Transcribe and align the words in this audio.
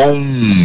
Bom 0.00 0.16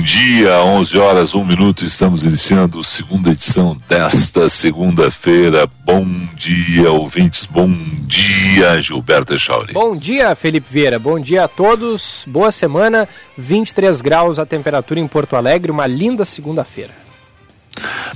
dia, 0.03 0.63
11 0.63 0.99
horas, 0.99 1.33
1 1.33 1.43
minuto. 1.43 1.83
Estamos 1.83 2.21
iniciando 2.21 2.79
a 2.79 2.83
segunda 2.83 3.31
edição 3.31 3.75
desta 3.89 4.47
segunda-feira. 4.47 5.67
Bom 5.83 6.05
dia, 6.35 6.91
ouvintes. 6.91 7.47
Bom 7.47 7.67
dia, 8.05 8.79
Gilberto 8.79 9.33
Echauri. 9.33 9.73
Bom 9.73 9.97
dia, 9.97 10.35
Felipe 10.35 10.71
Vieira. 10.71 10.99
Bom 10.99 11.19
dia 11.19 11.45
a 11.45 11.47
todos. 11.47 12.23
Boa 12.27 12.51
semana. 12.51 13.09
23 13.35 14.01
graus 14.01 14.37
a 14.37 14.45
temperatura 14.45 14.99
em 14.99 15.07
Porto 15.07 15.35
Alegre. 15.35 15.71
Uma 15.71 15.87
linda 15.87 16.25
segunda-feira. 16.25 16.91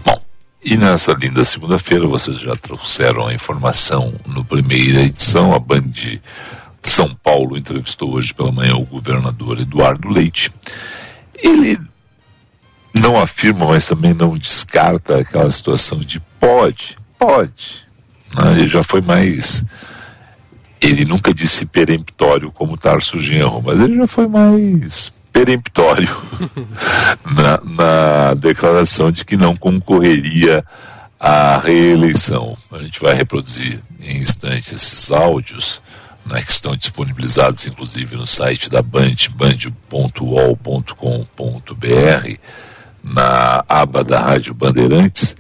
Bom, 0.05 0.21
e 0.63 0.77
nessa 0.77 1.13
linda 1.13 1.43
segunda-feira 1.43 2.05
vocês 2.05 2.39
já 2.39 2.55
trouxeram 2.55 3.25
a 3.25 3.33
informação 3.33 4.13
no 4.27 4.45
primeira 4.45 5.01
edição. 5.01 5.51
A 5.51 5.57
Band 5.57 5.93
São 6.83 7.09
Paulo 7.15 7.57
entrevistou 7.57 8.13
hoje 8.13 8.35
pela 8.35 8.51
manhã 8.51 8.75
o 8.75 8.85
governador 8.85 9.59
Eduardo 9.59 10.09
Leite 10.09 10.51
ele 11.37 11.77
não 12.93 13.19
afirma, 13.19 13.65
mas 13.65 13.87
também 13.87 14.13
não 14.13 14.37
descarta 14.37 15.19
aquela 15.19 15.51
situação 15.51 15.99
de 15.99 16.19
pode, 16.39 16.97
pode. 17.17 17.87
Né? 18.35 18.59
Ele 18.59 18.67
já 18.67 18.83
foi 18.83 19.01
mais. 19.01 19.65
Ele 20.79 21.05
nunca 21.05 21.33
disse 21.33 21.65
peremptório 21.65 22.51
como 22.51 22.77
Tarso 22.77 23.19
Genro, 23.19 23.61
mas 23.61 23.79
ele 23.79 23.97
já 23.97 24.07
foi 24.07 24.27
mais 24.27 25.11
peremptório 25.31 26.09
na, 27.35 27.61
na 27.63 28.33
declaração 28.35 29.11
de 29.11 29.25
que 29.25 29.35
não 29.35 29.55
concorreria 29.55 30.63
à 31.19 31.57
reeleição. 31.57 32.55
A 32.71 32.79
gente 32.79 33.01
vai 33.01 33.15
reproduzir 33.15 33.81
em 34.01 34.17
instantes 34.17 34.71
esses 34.71 35.11
áudios 35.11 35.81
né, 36.27 36.41
que 36.41 36.51
estão 36.51 36.75
disponibilizados 36.75 37.65
inclusive 37.65 38.15
no 38.15 38.27
site 38.27 38.69
da 38.69 38.81
Band, 38.81 39.15
band.ol.com.br, 39.35 39.89
na 43.03 43.63
aba 43.67 44.03
da 44.03 44.19
Rádio 44.19 44.53
Bandeirantes. 44.53 45.35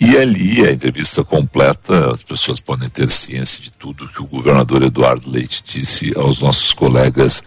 E 0.00 0.16
ali 0.16 0.66
a 0.66 0.72
entrevista 0.72 1.22
completa, 1.22 2.10
as 2.10 2.22
pessoas 2.22 2.58
podem 2.58 2.88
ter 2.88 3.10
ciência 3.10 3.62
de 3.62 3.70
tudo 3.70 4.08
que 4.08 4.22
o 4.22 4.26
governador 4.26 4.82
Eduardo 4.82 5.30
Leite 5.30 5.62
disse 5.62 6.12
aos 6.16 6.40
nossos 6.40 6.72
colegas 6.72 7.42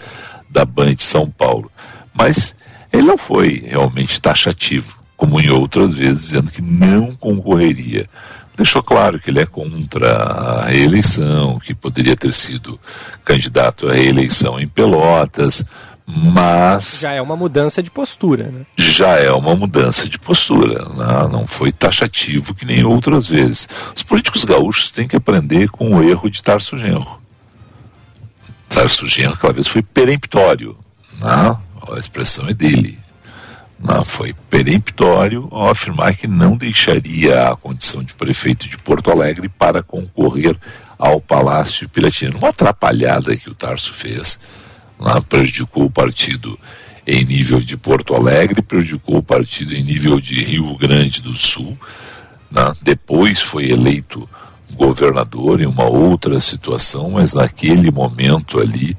da 0.48 0.64
Band 0.64 0.98
São 1.00 1.28
Paulo. 1.28 1.72
Mas 2.14 2.56
ele 2.92 3.04
não 3.04 3.17
foi 3.17 3.64
realmente 3.66 4.22
taxativo, 4.22 5.00
como 5.17 5.42
em 5.42 5.50
outras 5.50 5.95
vezes, 5.95 6.26
dizendo 6.26 6.52
que 6.52 6.61
não 6.61 7.16
concorreria 7.16 8.08
deixou 8.56 8.84
claro 8.84 9.20
que 9.20 9.30
ele 9.30 9.42
é 9.42 9.46
contra 9.46 10.12
a 10.12 10.66
reeleição, 10.68 11.59
que 11.59 11.73
poderia 11.73 12.16
ter 12.16 12.34
sido 12.34 12.80
candidato 13.23 13.90
à 13.90 13.94
reeleição 13.94 14.60
em 14.60 14.68
Pelotas, 14.68 15.64
mas. 16.06 17.00
Já 17.02 17.14
é 17.14 17.22
uma 17.22 17.36
mudança 17.36 17.82
de 17.82 17.90
postura, 17.90 18.50
né? 18.52 18.66
Já 18.76 19.20
é 19.20 19.32
uma 19.32 19.56
mudança 19.56 20.08
de 20.08 20.20
postura. 20.20 20.86
Não, 20.90 20.95
né? 20.95 21.30
não 21.32 21.48
foi 21.48 21.72
taxativo 21.72 22.54
que 22.54 22.66
nem 22.66 22.84
outras 22.84 23.28
vezes. 23.28 23.68
Os 23.95 24.04
políticos 24.04 24.44
gaúchos 24.44 24.92
têm 24.92 25.08
que 25.08 25.16
aprender 25.16 25.70
com 25.70 25.95
o 25.95 26.04
erro 26.04 26.30
de 26.30 26.44
Tarso 26.44 26.78
Genro. 26.78 27.22
Tarso 28.67 29.06
Genro, 29.08 29.34
aquela 29.34 29.54
vez, 29.54 29.67
foi 29.67 29.82
peremptório. 29.82 30.78
Né? 31.20 31.58
a 31.92 32.00
expressão 32.00 32.48
é 32.48 32.54
dele 32.54 33.02
não, 33.83 34.05
foi 34.05 34.33
peremptório 34.49 35.49
ao 35.52 35.70
afirmar 35.70 36.16
que 36.16 36.26
não 36.26 36.55
deixaria 36.55 37.49
a 37.49 37.55
condição 37.55 38.02
de 38.02 38.16
prefeito 38.16 38.70
de 38.70 38.77
Porto 38.77 39.11
Alegre 39.11 39.49
para 39.49 39.83
concorrer 39.83 40.55
ao 40.98 41.20
Palácio 41.20 41.89
Piratini. 41.89 42.33
Uma 42.33 42.49
atrapalhada 42.49 43.36
que 43.36 43.49
o 43.49 43.54
Tarso 43.54 43.94
fez, 43.94 44.39
lá, 44.98 45.21
prejudicou 45.21 45.83
o 45.83 45.92
partido 45.92 46.58
em 47.05 47.26
nível 47.26 47.60
de 47.60 47.76
Porto 47.76 48.16
Alegre, 48.16 48.61
prejudicou 48.61 49.17
o 49.17 49.23
partido 49.23 49.73
em 49.73 49.83
nível 49.83 50.17
de 50.17 50.42
Rio 50.42 50.77
Grande 50.77 51.21
do 51.21 51.36
Sul. 51.36 51.77
Né? 52.50 52.73
Depois 52.82 53.42
foi 53.42 53.70
eleito 53.70 54.30
governador 54.76 55.60
em 55.60 55.65
uma 55.65 55.86
outra 55.86 56.39
situação, 56.39 57.11
mas 57.11 57.33
naquele 57.33 57.92
momento 57.92 58.61
ali 58.61 58.95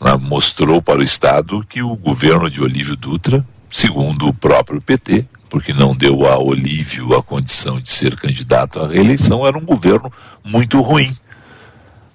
né, 0.00 0.16
mostrou 0.20 0.82
para 0.82 0.98
o 0.98 1.04
Estado 1.04 1.64
que 1.68 1.84
o 1.84 1.94
governo 1.94 2.50
de 2.50 2.60
Olívio 2.60 2.96
Dutra 2.96 3.46
segundo 3.74 4.28
o 4.28 4.32
próprio 4.32 4.80
PT, 4.80 5.26
porque 5.50 5.72
não 5.72 5.96
deu 5.96 6.28
a 6.28 6.38
Olívio 6.38 7.12
a 7.12 7.20
condição 7.20 7.80
de 7.80 7.90
ser 7.90 8.14
candidato 8.14 8.78
à 8.78 8.86
reeleição, 8.86 9.44
era 9.44 9.58
um 9.58 9.64
governo 9.64 10.12
muito 10.44 10.80
ruim. 10.80 11.12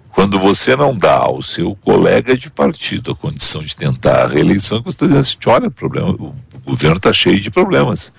Quando 0.10 0.40
você 0.40 0.74
não 0.74 0.98
dá 0.98 1.16
ao 1.16 1.42
seu 1.42 1.76
colega 1.76 2.38
de 2.38 2.50
partido 2.50 3.12
a 3.12 3.16
condição 3.16 3.62
de 3.62 3.76
tentar 3.76 4.24
a 4.24 4.28
reeleição, 4.28 4.82
você 4.82 4.92
está 4.92 5.06
dizendo 5.06 5.20
assim, 5.20 5.38
olha, 5.48 5.70
problema, 5.70 6.12
o 6.12 6.34
governo 6.66 6.96
está 6.96 7.12
cheio 7.12 7.42
de 7.42 7.52
problemas. 7.52 8.14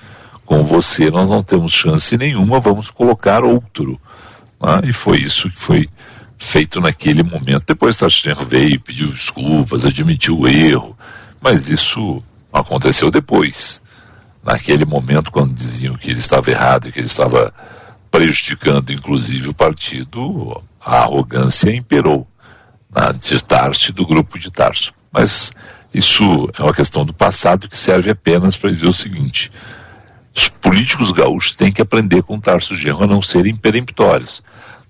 Com 0.45 0.62
você 0.62 1.11
nós 1.11 1.31
não 1.31 1.43
temos 1.43 1.73
chance 1.73 2.19
nenhuma, 2.19 2.61
vamos 2.61 2.91
colocar 2.91 3.43
outro. 3.43 3.99
Ah, 4.61 4.83
e 4.84 4.93
foi 4.93 5.17
isso 5.17 5.50
que 5.50 5.59
foi 5.59 5.89
feito 6.39 6.79
naquele 6.79 7.23
momento. 7.23 7.65
Depois 7.67 7.97
Tarcísio 7.97 8.45
veio, 8.47 8.79
pediu 8.79 9.09
desculpas, 9.09 9.87
admitiu 9.87 10.41
o 10.41 10.47
erro, 10.47 10.95
mas 11.41 11.69
isso 11.69 12.23
Aconteceu 12.53 13.11
depois. 13.11 13.81
Naquele 14.43 14.84
momento, 14.84 15.31
quando 15.31 15.53
diziam 15.53 15.97
que 15.97 16.11
ele 16.11 16.19
estava 16.19 16.50
errado 16.50 16.88
e 16.88 16.93
que 16.93 16.99
ele 16.99 17.06
estava 17.06 17.53
prejudicando, 18.11 18.91
inclusive, 18.91 19.49
o 19.49 19.55
partido, 19.55 20.62
a 20.81 20.99
arrogância 20.99 21.75
imperou 21.75 22.27
na 22.91 23.12
de 23.12 23.43
Tarso 23.44 23.91
e 23.91 23.93
do 23.93 24.06
grupo 24.06 24.38
de 24.38 24.50
Tarso. 24.50 24.93
Mas 25.12 25.53
isso 25.93 26.50
é 26.59 26.62
uma 26.62 26.75
questão 26.75 27.05
do 27.05 27.12
passado 27.12 27.69
que 27.69 27.78
serve 27.78 28.11
apenas 28.11 28.56
para 28.56 28.71
dizer 28.71 28.88
o 28.88 28.94
seguinte: 28.94 29.53
os 30.34 30.49
políticos 30.49 31.12
gaúchos 31.12 31.55
têm 31.55 31.72
que 31.72 31.82
aprender 31.82 32.22
com 32.22 32.41
Tarso 32.41 32.75
Genro 32.77 33.05
a 33.05 33.06
não 33.06 33.22
serem 33.22 33.55
peremptórios. 33.55 34.43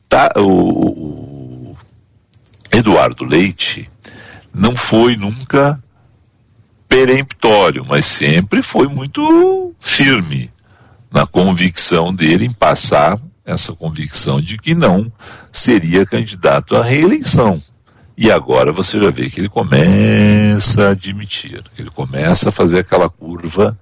Tá, 0.09 0.33
o, 0.37 1.73
o 1.73 1.77
Eduardo 2.73 3.25
Leite 3.25 3.91
não 4.53 4.75
foi 4.75 5.17
nunca 5.17 5.83
peremptório, 6.91 7.87
mas 7.89 8.05
sempre 8.05 8.61
foi 8.63 8.89
muito 8.89 9.73
firme 9.79 10.51
na 11.09 11.25
convicção 11.25 12.13
dele 12.13 12.47
em 12.47 12.53
passar 12.53 13.17
essa 13.47 13.73
convicção 13.73 14.41
de 14.41 14.59
que 14.59 14.75
não 14.75 15.11
seria 15.53 16.05
candidato 16.05 16.77
à 16.77 16.83
reeleição. 16.83 17.63
E 18.19 18.31
agora 18.31 18.73
você 18.73 18.99
já 18.99 19.09
vê 19.09 19.31
que 19.31 19.41
ele 19.41 19.49
começa 19.49 20.89
a 20.89 20.91
admitir, 20.91 21.63
ele 21.79 21.91
começa 21.91 22.49
a 22.49 22.53
fazer 22.53 22.81
aquela 22.81 23.09
curva 23.09 23.79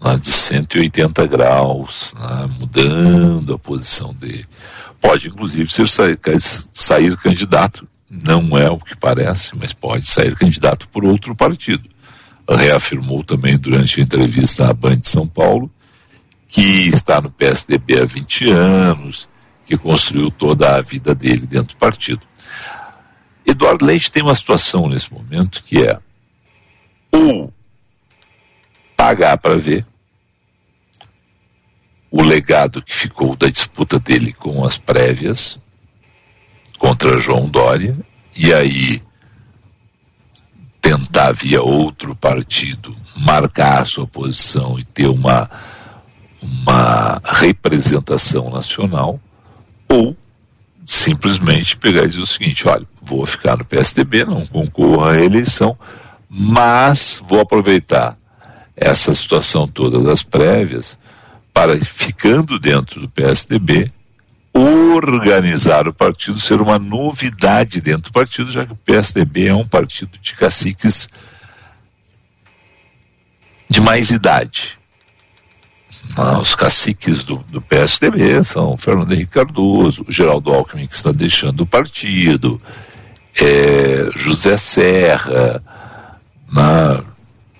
lá 0.00 0.16
de 0.16 0.32
180 0.32 1.24
graus, 1.28 2.12
né, 2.18 2.50
mudando 2.58 3.54
a 3.54 3.58
posição 3.58 4.12
dele. 4.12 4.44
Pode 5.00 5.28
inclusive 5.28 5.70
ser 5.70 5.88
sair, 5.88 6.18
sair 6.72 7.16
candidato, 7.18 7.88
não 8.10 8.58
é 8.58 8.68
o 8.68 8.78
que 8.78 8.96
parece, 8.96 9.56
mas 9.56 9.72
pode 9.72 10.10
sair 10.10 10.34
candidato 10.34 10.88
por 10.88 11.04
outro 11.04 11.36
partido 11.36 11.91
reafirmou 12.56 13.22
também 13.22 13.58
durante 13.58 14.00
a 14.00 14.02
entrevista 14.02 14.68
à 14.68 14.72
Band 14.72 14.96
de 14.96 15.06
São 15.06 15.26
Paulo 15.26 15.70
que 16.52 16.88
está 16.88 17.18
no 17.18 17.30
PSDB 17.30 18.02
há 18.02 18.04
20 18.04 18.50
anos, 18.50 19.26
que 19.64 19.78
construiu 19.78 20.30
toda 20.30 20.76
a 20.76 20.82
vida 20.82 21.14
dele 21.14 21.46
dentro 21.46 21.74
do 21.74 21.78
partido. 21.78 22.20
Eduardo 23.46 23.86
Leite 23.86 24.12
tem 24.12 24.22
uma 24.22 24.34
situação 24.34 24.86
nesse 24.86 25.10
momento 25.10 25.62
que 25.62 25.82
é 25.82 25.98
ou 27.10 27.50
pagar 28.94 29.38
para 29.38 29.56
ver 29.56 29.86
o 32.10 32.22
legado 32.22 32.82
que 32.82 32.94
ficou 32.94 33.34
da 33.34 33.48
disputa 33.48 33.98
dele 33.98 34.34
com 34.34 34.62
as 34.62 34.76
prévias 34.76 35.58
contra 36.78 37.18
João 37.18 37.48
Dória, 37.48 37.96
e 38.36 38.52
aí 38.52 39.00
tentar 40.82 41.32
via 41.32 41.62
outro 41.62 42.14
partido 42.16 42.94
marcar 43.18 43.82
a 43.82 43.84
sua 43.84 44.06
posição 44.06 44.76
e 44.78 44.84
ter 44.84 45.06
uma, 45.06 45.48
uma 46.42 47.22
representação 47.24 48.50
nacional, 48.50 49.20
ou 49.88 50.16
simplesmente 50.84 51.76
pegar 51.76 52.02
e 52.02 52.08
dizer 52.08 52.20
o 52.20 52.26
seguinte, 52.26 52.66
olha, 52.66 52.86
vou 53.00 53.24
ficar 53.24 53.56
no 53.56 53.64
PSDB, 53.64 54.24
não 54.24 54.44
concorro 54.44 55.04
à 55.04 55.16
eleição, 55.22 55.78
mas 56.28 57.22
vou 57.28 57.38
aproveitar 57.38 58.18
essa 58.76 59.14
situação 59.14 59.68
toda 59.68 60.00
das 60.00 60.24
prévias 60.24 60.98
para, 61.54 61.78
ficando 61.78 62.58
dentro 62.58 63.02
do 63.02 63.08
PSDB, 63.08 63.92
organizar 64.54 65.88
o 65.88 65.94
partido, 65.94 66.38
ser 66.38 66.60
uma 66.60 66.78
novidade 66.78 67.80
dentro 67.80 68.04
do 68.04 68.12
partido, 68.12 68.50
já 68.50 68.66
que 68.66 68.72
o 68.72 68.76
PSDB 68.76 69.48
é 69.48 69.54
um 69.54 69.64
partido 69.64 70.18
de 70.20 70.34
caciques 70.34 71.08
de 73.68 73.80
mais 73.80 74.10
idade. 74.10 74.78
Ah, 76.16 76.38
os 76.38 76.54
caciques 76.54 77.24
do, 77.24 77.38
do, 77.38 77.62
PSDB 77.62 78.42
são 78.44 78.76
Fernando 78.76 79.12
Henrique 79.12 79.30
Cardoso, 79.30 80.04
Geraldo 80.08 80.52
Alckmin, 80.52 80.86
que 80.86 80.94
está 80.94 81.12
deixando 81.12 81.62
o 81.62 81.66
partido, 81.66 82.60
é, 83.40 84.10
José 84.14 84.56
Serra, 84.56 85.62
na, 86.50 87.04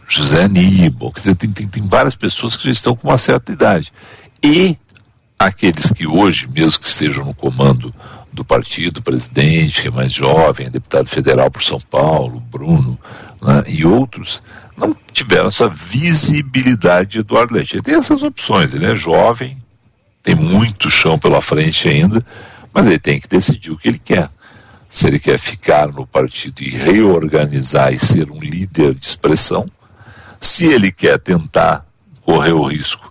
José 0.06 0.42
Aníbal, 0.42 1.10
quer 1.12 1.20
dizer, 1.20 1.34
tem, 1.36 1.50
tem, 1.50 1.66
tem 1.66 1.82
várias 1.84 2.14
pessoas 2.14 2.54
que 2.54 2.64
já 2.64 2.70
estão 2.70 2.94
com 2.94 3.08
uma 3.08 3.16
certa 3.16 3.50
idade. 3.50 3.90
E 4.42 4.76
aqueles 5.46 5.90
que 5.90 6.06
hoje, 6.06 6.48
mesmo 6.48 6.80
que 6.80 6.88
estejam 6.88 7.24
no 7.24 7.34
comando 7.34 7.94
do 8.32 8.44
partido, 8.44 9.02
presidente, 9.02 9.82
que 9.82 9.88
é 9.88 9.90
mais 9.90 10.12
jovem, 10.12 10.70
deputado 10.70 11.06
federal 11.06 11.50
por 11.50 11.62
São 11.62 11.78
Paulo, 11.78 12.40
Bruno, 12.40 12.98
né, 13.42 13.64
e 13.66 13.84
outros, 13.84 14.42
não 14.76 14.96
tiveram 15.12 15.48
essa 15.48 15.68
visibilidade 15.68 17.10
de 17.10 17.18
Eduardo 17.18 17.54
Leite. 17.54 17.74
Ele 17.74 17.82
tem 17.82 17.94
essas 17.94 18.22
opções, 18.22 18.72
ele 18.72 18.86
é 18.86 18.96
jovem, 18.96 19.62
tem 20.22 20.34
muito 20.34 20.90
chão 20.90 21.18
pela 21.18 21.42
frente 21.42 21.88
ainda, 21.88 22.24
mas 22.72 22.86
ele 22.86 22.98
tem 22.98 23.20
que 23.20 23.28
decidir 23.28 23.70
o 23.70 23.76
que 23.76 23.88
ele 23.88 24.00
quer. 24.02 24.30
Se 24.88 25.06
ele 25.06 25.18
quer 25.18 25.38
ficar 25.38 25.88
no 25.88 26.06
partido 26.06 26.62
e 26.62 26.70
reorganizar 26.70 27.92
e 27.92 27.98
ser 27.98 28.30
um 28.30 28.38
líder 28.38 28.94
de 28.94 29.06
expressão, 29.06 29.66
se 30.38 30.66
ele 30.66 30.92
quer 30.92 31.18
tentar 31.18 31.86
correr 32.22 32.52
o 32.52 32.64
risco 32.64 33.01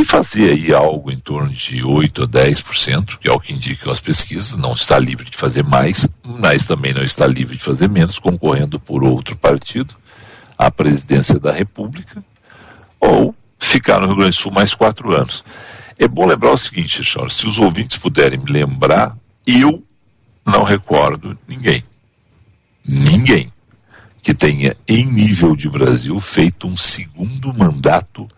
e 0.00 0.04
fazer 0.04 0.52
aí 0.52 0.72
algo 0.72 1.10
em 1.10 1.16
torno 1.18 1.50
de 1.50 1.84
8 1.84 2.22
a 2.22 2.26
10%, 2.26 3.18
que 3.18 3.28
é 3.28 3.32
o 3.32 3.38
que 3.38 3.52
indicam 3.52 3.92
as 3.92 4.00
pesquisas, 4.00 4.56
não 4.56 4.72
está 4.72 4.98
livre 4.98 5.28
de 5.28 5.36
fazer 5.36 5.62
mais, 5.62 6.08
mas 6.24 6.64
também 6.64 6.94
não 6.94 7.02
está 7.02 7.26
livre 7.26 7.56
de 7.56 7.62
fazer 7.62 7.88
menos, 7.88 8.18
concorrendo 8.18 8.80
por 8.80 9.04
outro 9.04 9.36
partido 9.36 9.94
à 10.56 10.70
presidência 10.70 11.38
da 11.38 11.52
República, 11.52 12.24
ou 12.98 13.34
ficar 13.58 14.00
no 14.00 14.06
Rio 14.06 14.16
Grande 14.16 14.36
do 14.36 14.40
Sul 14.40 14.52
mais 14.52 14.72
quatro 14.72 15.12
anos. 15.12 15.44
É 15.98 16.08
bom 16.08 16.24
lembrar 16.24 16.52
o 16.52 16.58
seguinte, 16.58 17.04
Charles, 17.04 17.34
se 17.34 17.46
os 17.46 17.58
ouvintes 17.58 17.98
puderem 17.98 18.38
me 18.38 18.50
lembrar, 18.50 19.14
eu 19.46 19.84
não 20.46 20.62
recordo 20.62 21.38
ninguém, 21.46 21.84
ninguém 22.82 23.52
que 24.22 24.32
tenha, 24.32 24.74
em 24.88 25.04
nível 25.04 25.54
de 25.54 25.68
Brasil, 25.68 26.18
feito 26.20 26.66
um 26.66 26.76
segundo 26.76 27.52
mandato 27.52 28.28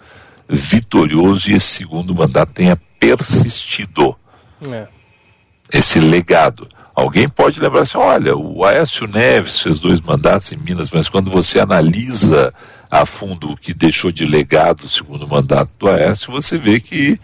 vitorioso 0.53 1.51
e 1.51 1.55
esse 1.55 1.67
segundo 1.67 2.15
mandato 2.15 2.53
tenha 2.53 2.77
persistido. 3.01 4.15
É. 4.61 4.87
Esse 5.73 5.99
legado. 5.99 6.69
Alguém 6.95 7.27
pode 7.27 7.59
lembrar 7.59 7.83
assim: 7.83 7.97
olha, 7.97 8.37
o 8.37 8.65
Aécio 8.65 9.07
Neves 9.07 9.61
fez 9.61 9.81
dois 9.81 10.01
mandatos 10.01 10.53
em 10.53 10.59
Minas, 10.59 10.91
mas 10.91 11.09
quando 11.09 11.31
você 11.31 11.59
analisa 11.59 12.53
a 12.91 13.07
fundo 13.07 13.53
o 13.53 13.57
que 13.57 13.73
deixou 13.73 14.13
de 14.13 14.27
legado 14.27 14.85
o 14.85 14.89
segundo 14.89 15.27
mandato 15.27 15.71
do 15.79 15.89
Aécio, 15.89 16.31
você 16.31 16.59
vê 16.59 16.79
que 16.79 17.19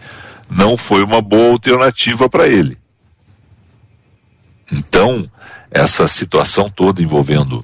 não 0.49 0.75
foi 0.75 1.03
uma 1.03 1.21
boa 1.21 1.51
alternativa 1.51 2.27
para 2.27 2.47
ele. 2.47 2.75
Então, 4.71 5.29
essa 5.69 6.07
situação 6.07 6.67
toda 6.67 7.01
envolvendo 7.01 7.63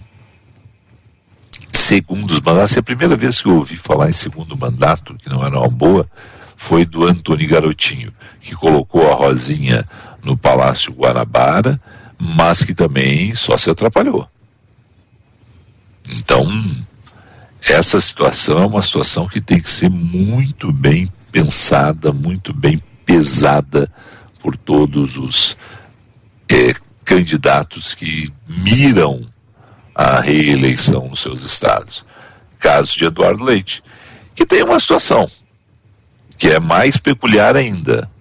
segundos 1.77 2.39
mandatos. 2.39 2.77
A 2.77 2.83
primeira 2.83 3.15
vez 3.15 3.41
que 3.41 3.47
eu 3.47 3.55
ouvi 3.55 3.75
falar 3.75 4.09
em 4.09 4.13
segundo 4.13 4.57
mandato, 4.57 5.15
que 5.15 5.29
não 5.29 5.45
era 5.45 5.59
uma 5.59 5.69
boa, 5.69 6.09
foi 6.55 6.85
do 6.85 7.05
Antônio 7.05 7.47
Garotinho, 7.47 8.13
que 8.41 8.55
colocou 8.55 9.11
a 9.11 9.15
Rosinha 9.15 9.87
no 10.23 10.37
Palácio 10.37 10.93
Guanabara, 10.93 11.79
mas 12.19 12.63
que 12.63 12.73
também 12.73 13.35
só 13.35 13.57
se 13.57 13.69
atrapalhou. 13.69 14.27
Então, 16.11 16.47
essa 17.61 17.99
situação 17.99 18.59
é 18.59 18.65
uma 18.65 18.81
situação 18.81 19.27
que 19.27 19.41
tem 19.41 19.59
que 19.59 19.69
ser 19.69 19.89
muito 19.89 20.71
bem 20.71 21.07
pensada, 21.31 22.11
muito 22.11 22.53
bem 22.53 22.79
pesada 23.05 23.91
por 24.39 24.55
todos 24.55 25.17
os 25.17 25.57
é, 26.49 26.73
candidatos 27.03 27.93
que 27.93 28.31
miram 28.47 29.27
a 29.95 30.19
reeleição 30.19 31.07
nos 31.07 31.21
seus 31.21 31.43
estados. 31.43 32.05
Caso 32.59 32.97
de 32.97 33.05
Eduardo 33.05 33.43
Leite, 33.43 33.81
que 34.35 34.45
tem 34.45 34.61
uma 34.61 34.79
situação 34.79 35.25
que 36.37 36.49
é 36.49 36.59
mais 36.59 36.97
peculiar 36.97 37.55
ainda. 37.55 38.11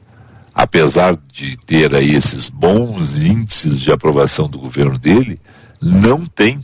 Apesar 0.54 1.18
de 1.32 1.56
ter 1.56 1.92
aí 1.92 2.14
esses 2.14 2.48
bons 2.48 3.18
índices 3.18 3.80
de 3.80 3.90
aprovação 3.90 4.48
do 4.48 4.56
governo 4.56 4.96
dele, 4.96 5.40
não 5.82 6.24
tem, 6.24 6.60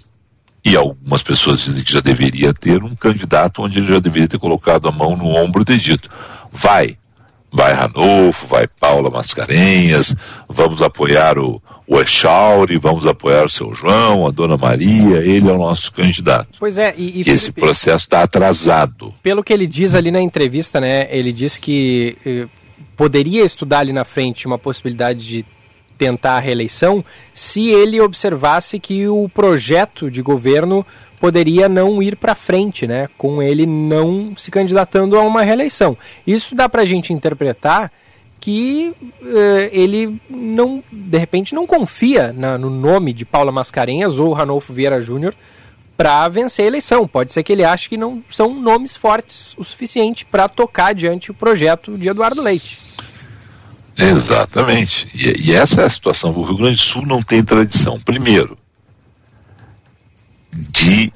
e 0.65 0.77
algumas 0.77 1.25
pessoas 1.25 1.61
dizem 1.65 1.83
que 1.83 1.93
já 1.93 2.01
deveria 2.01 2.53
ter, 2.55 2.85
um 2.85 2.95
candidato 2.95 3.63
onde 3.63 3.81
ele 3.81 3.93
já 3.93 3.99
deveria 3.99 4.29
ter 4.29 4.39
colocado 4.39 4.87
a 4.87 4.93
mão 4.93 5.17
no 5.17 5.27
ombro 5.27 5.63
e 5.63 5.65
ter 5.65 5.79
dito: 5.79 6.09
vai, 6.53 6.97
vai 7.51 7.73
Ranolfo, 7.73 8.47
vai 8.47 8.69
Paula 8.69 9.11
Mascarenhas, 9.11 10.15
vamos 10.49 10.83
apoiar 10.83 11.37
o, 11.37 11.61
o 11.91 12.01
Echauri, 12.01 12.79
vamos 12.79 13.05
apoiar 13.05 13.45
o 13.45 13.49
seu 13.49 13.75
João, 13.75 14.25
a 14.25 14.31
Dona 14.31 14.57
Maria, 14.57 15.17
ele 15.17 15.49
é 15.49 15.53
o 15.53 15.59
nosso 15.59 15.93
candidato. 15.93 16.51
Pois 16.57 16.79
é, 16.79 16.95
e, 16.97 17.21
e 17.21 17.29
esse 17.29 17.51
processo 17.51 18.05
está 18.05 18.23
atrasado. 18.23 19.13
Pelo 19.21 19.43
que 19.43 19.53
ele 19.53 19.67
diz 19.67 19.93
ali 19.97 20.13
na 20.13 20.21
entrevista, 20.21 20.81
né, 20.81 21.09
ele 21.11 21.33
diz 21.33 21.59
que 21.59 22.17
eh, 22.25 22.47
poderia 22.97 23.45
estudar 23.45 23.81
ali 23.81 23.93
na 23.93 24.05
frente 24.05 24.47
uma 24.47 24.57
possibilidade 24.57 25.27
de 25.27 25.45
tentar 25.99 26.37
a 26.37 26.41
reeleição 26.41 27.05
se 27.35 27.69
ele 27.71 28.01
observasse 28.01 28.79
que 28.79 29.09
o 29.09 29.29
projeto 29.29 30.09
de 30.09 30.23
governo 30.23 30.87
poderia 31.19 31.69
não 31.69 32.01
ir 32.01 32.15
para 32.15 32.37
frente, 32.37 32.87
né, 32.87 33.09
com 33.19 33.43
ele 33.43 33.67
não 33.67 34.33
se 34.37 34.49
candidatando 34.49 35.19
a 35.19 35.23
uma 35.23 35.43
reeleição. 35.43 35.99
Isso 36.25 36.55
dá 36.55 36.69
para 36.69 36.83
a 36.83 36.87
gente 36.87 37.13
interpretar 37.13 37.91
que 38.41 38.95
uh, 39.01 39.69
ele 39.71 40.21
não, 40.29 40.83
de 40.91 41.19
repente, 41.19 41.55
não 41.55 41.67
confia 41.67 42.33
na, 42.33 42.57
no 42.57 42.71
nome 42.71 43.13
de 43.13 43.25
Paula 43.25 43.53
Mascarenhas 43.53 44.19
ou 44.19 44.33
Ranolfo 44.33 44.73
Vieira 44.73 45.01
Júnior 45.01 45.35
para 45.97 46.27
vencer 46.29 46.65
a 46.65 46.69
eleição. 46.69 47.07
Pode 47.07 47.31
ser 47.33 47.43
que 47.43 47.53
ele 47.53 47.63
ache 47.63 47.91
que 47.91 47.97
não 47.99 48.25
são 48.31 48.55
nomes 48.55 48.97
fortes 48.97 49.55
o 49.59 49.63
suficiente 49.63 50.25
para 50.25 50.49
tocar 50.49 50.93
adiante 50.93 51.31
o 51.31 51.35
projeto 51.35 51.99
de 51.99 52.09
Eduardo 52.09 52.41
Leite. 52.41 52.79
Exatamente. 53.99 55.09
E, 55.15 55.51
e, 55.51 55.55
essa 55.55 55.83
é 55.83 55.85
a 55.85 55.91
situação. 55.91 56.33
O 56.33 56.43
Rio 56.43 56.57
Grande 56.57 56.77
do 56.77 56.82
Sul 56.82 57.05
não 57.05 57.23
tem 57.23 57.43
tradição, 57.43 58.01
primeiro, 58.01 58.56
de 60.51 61.13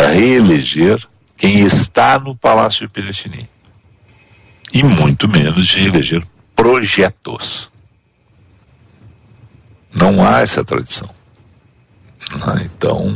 reeleger 0.00 1.06
quem 1.36 1.60
está 1.60 2.18
no 2.18 2.34
Palácio 2.34 2.88
Piratini. 2.88 3.50
E 4.72 4.82
muito 4.82 5.28
menos 5.28 5.66
de 5.66 5.78
reeleger 5.78 6.26
projetos. 6.54 7.70
Não 9.98 10.26
há 10.26 10.40
essa 10.40 10.64
tradição. 10.64 11.08
Né? 12.46 12.70
Então, 12.74 13.14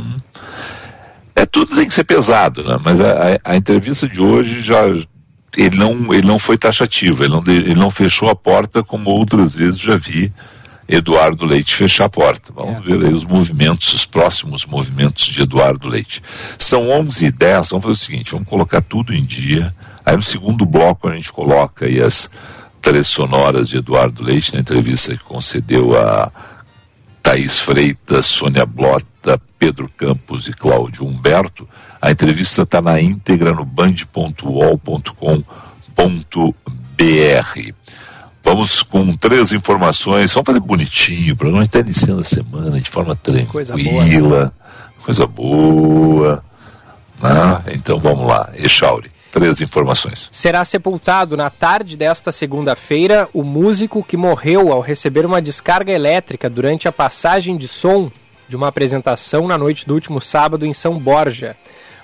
é 1.35 1.45
tudo 1.45 1.75
tem 1.75 1.87
que 1.87 1.93
ser 1.93 2.03
pesado, 2.03 2.63
né? 2.63 2.77
mas 2.83 3.01
a, 3.01 3.39
a, 3.43 3.55
entrevista 3.55 4.07
de 4.07 4.21
hoje 4.21 4.61
já 4.61 4.81
ele 5.57 5.77
não, 5.77 6.13
ele 6.13 6.27
não 6.27 6.37
foi 6.37 6.57
taxativo, 6.57 7.23
ele 7.23 7.33
não, 7.33 7.43
ele 7.47 7.75
não 7.75 7.89
fechou 7.89 8.29
a 8.29 8.35
porta 8.35 8.83
como 8.83 9.09
outras 9.09 9.55
vezes 9.55 9.79
já 9.79 9.95
vi 9.95 10.31
Eduardo 10.87 11.45
Leite 11.45 11.75
fechar 11.75 12.05
a 12.05 12.09
porta. 12.09 12.51
Vamos 12.53 12.81
é. 12.81 12.83
ver 12.83 13.05
aí 13.05 13.13
os 13.13 13.23
movimentos, 13.23 13.93
os 13.93 14.05
próximos 14.05 14.65
movimentos 14.65 15.25
de 15.25 15.41
Eduardo 15.41 15.87
Leite. 15.87 16.21
São 16.57 16.89
11 16.89 17.27
e 17.27 17.31
10, 17.31 17.69
vamos 17.69 17.85
fazer 17.85 17.93
o 17.93 17.95
seguinte, 17.95 18.31
vamos 18.31 18.47
colocar 18.47 18.81
tudo 18.81 19.13
em 19.13 19.23
dia, 19.23 19.73
aí 20.03 20.15
no 20.15 20.23
segundo 20.23 20.65
bloco 20.65 21.07
a 21.07 21.15
gente 21.15 21.31
coloca 21.31 21.85
aí 21.85 22.01
as 22.01 22.29
três 22.81 23.07
sonoras 23.07 23.69
de 23.69 23.77
Eduardo 23.77 24.23
Leite 24.23 24.53
na 24.53 24.61
entrevista 24.61 25.15
que 25.15 25.23
concedeu 25.23 25.99
a 25.99 26.31
Thaís 27.21 27.59
Freitas, 27.59 28.25
Sônia 28.25 28.65
Blota, 28.65 29.39
Pedro 29.57 29.89
Campos 29.95 30.47
e 30.47 30.53
Cláudio 30.53 31.05
Humberto. 31.05 31.67
A 32.01 32.11
entrevista 32.11 32.63
está 32.63 32.81
na 32.81 32.99
íntegra 33.01 33.51
no 33.51 33.65
band.ol.com.br. 33.65 34.13
Vamos 38.41 38.81
com 38.83 39.13
três 39.13 39.51
informações, 39.51 40.33
vamos 40.33 40.47
fazer 40.47 40.59
bonitinho, 40.61 41.33
o 41.33 41.37
programa 41.37 41.63
está 41.63 41.81
iniciando 41.81 42.21
a 42.21 42.25
semana 42.25 42.79
de 42.79 42.89
forma 42.89 43.15
tranquila, 43.15 43.51
coisa 43.51 43.77
boa. 43.77 44.45
Né? 44.45 44.51
Coisa 45.03 45.27
boa 45.27 46.43
né? 47.21 47.63
Então 47.75 47.99
vamos 47.99 48.25
lá, 48.27 48.49
Echauri 48.55 49.11
três 49.31 49.61
informações. 49.61 50.29
Será 50.31 50.63
sepultado 50.65 51.37
na 51.37 51.49
tarde 51.49 51.95
desta 51.95 52.31
segunda-feira 52.31 53.27
o 53.33 53.43
músico 53.43 54.03
que 54.03 54.17
morreu 54.17 54.71
ao 54.71 54.81
receber 54.81 55.25
uma 55.25 55.41
descarga 55.41 55.91
elétrica 55.91 56.49
durante 56.49 56.87
a 56.87 56.91
passagem 56.91 57.57
de 57.57 57.67
som 57.67 58.11
de 58.47 58.55
uma 58.55 58.67
apresentação 58.67 59.47
na 59.47 59.57
noite 59.57 59.85
do 59.85 59.93
último 59.93 60.19
sábado 60.19 60.65
em 60.65 60.73
São 60.73 60.97
Borja. 60.97 61.55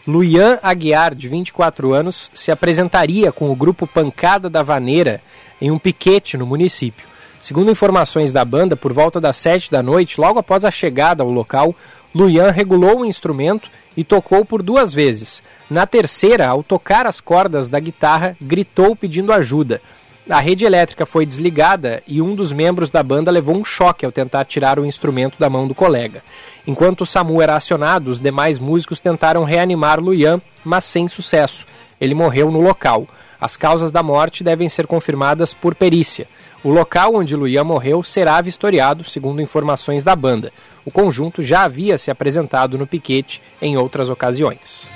Luian 0.08 0.60
Aguiar, 0.62 1.16
de 1.16 1.28
24 1.28 1.92
anos, 1.94 2.30
se 2.34 2.52
apresentaria 2.52 3.32
com 3.32 3.52
o 3.52 3.56
grupo 3.56 3.88
Pancada 3.88 4.48
da 4.48 4.62
Vaneira 4.62 5.20
em 5.60 5.72
um 5.72 5.80
piquete 5.80 6.38
no 6.38 6.46
município. 6.46 7.08
Segundo 7.42 7.72
informações 7.72 8.32
da 8.32 8.46
banda, 8.46 8.76
por 8.76 8.94
volta 8.94 9.20
das 9.20 9.38
7 9.38 9.72
da 9.72 9.82
noite, 9.82 10.22
logo 10.22 10.38
após 10.38 10.64
a 10.64 10.72
chegada 10.72 11.24
ao 11.24 11.30
local, 11.30 11.76
Luian 12.14 12.52
regulou 12.52 13.02
o 13.02 13.06
instrumento 13.06 13.70
e 13.96 14.04
tocou 14.04 14.44
por 14.46 14.62
duas 14.62 14.94
vezes. 14.94 15.42
Na 15.70 15.86
terceira, 15.86 16.48
ao 16.48 16.64
tocar 16.64 17.06
as 17.08 17.20
cordas 17.20 17.70
da 17.70 17.80
guitarra, 17.80 18.36
gritou 18.42 18.96
pedindo 18.96 19.32
ajuda. 19.32 19.82
A 20.28 20.40
rede 20.40 20.66
elétrica 20.66 21.06
foi 21.06 21.24
desligada 21.24 22.02
e 22.08 22.20
um 22.20 22.34
dos 22.34 22.52
membros 22.52 22.90
da 22.90 23.04
banda 23.04 23.30
levou 23.30 23.56
um 23.56 23.64
choque 23.64 24.04
ao 24.04 24.12
tentar 24.12 24.46
tirar 24.46 24.80
o 24.80 24.86
instrumento 24.86 25.38
da 25.38 25.52
mão 25.52 25.68
do 25.68 25.76
colega. 25.76 26.24
Enquanto 26.66 27.02
o 27.02 27.06
SAMU 27.06 27.44
era 27.44 27.56
acionado, 27.56 28.10
os 28.10 28.20
demais 28.20 28.58
músicos 28.58 29.00
tentaram 29.00 29.44
reanimar 29.44 30.00
Luian, 30.00 30.42
mas 30.64 30.84
sem 30.84 31.08
sucesso. 31.08 31.64
Ele 32.02 32.16
morreu 32.16 32.50
no 32.50 32.60
local. 32.60 33.08
As 33.40 33.58
causas 33.58 33.92
da 33.92 34.02
morte 34.02 34.44
devem 34.44 34.70
ser 34.70 34.88
confirmadas 34.88 35.54
por 35.54 35.76
perícia. 35.76 36.28
O 36.64 36.70
local 36.70 37.16
onde 37.16 37.36
Luian 37.36 37.64
morreu 37.64 38.02
será 38.02 38.42
vistoriado, 38.42 39.04
segundo 39.04 39.42
informações 39.42 40.04
da 40.04 40.16
banda. 40.16 40.52
O 40.86 40.92
conjunto 40.92 41.42
já 41.42 41.64
havia 41.64 41.98
se 41.98 42.10
apresentado 42.10 42.78
no 42.78 42.88
piquete 42.88 43.42
em 43.62 43.78
outras 43.78 44.10
ocasiões. 44.10 44.88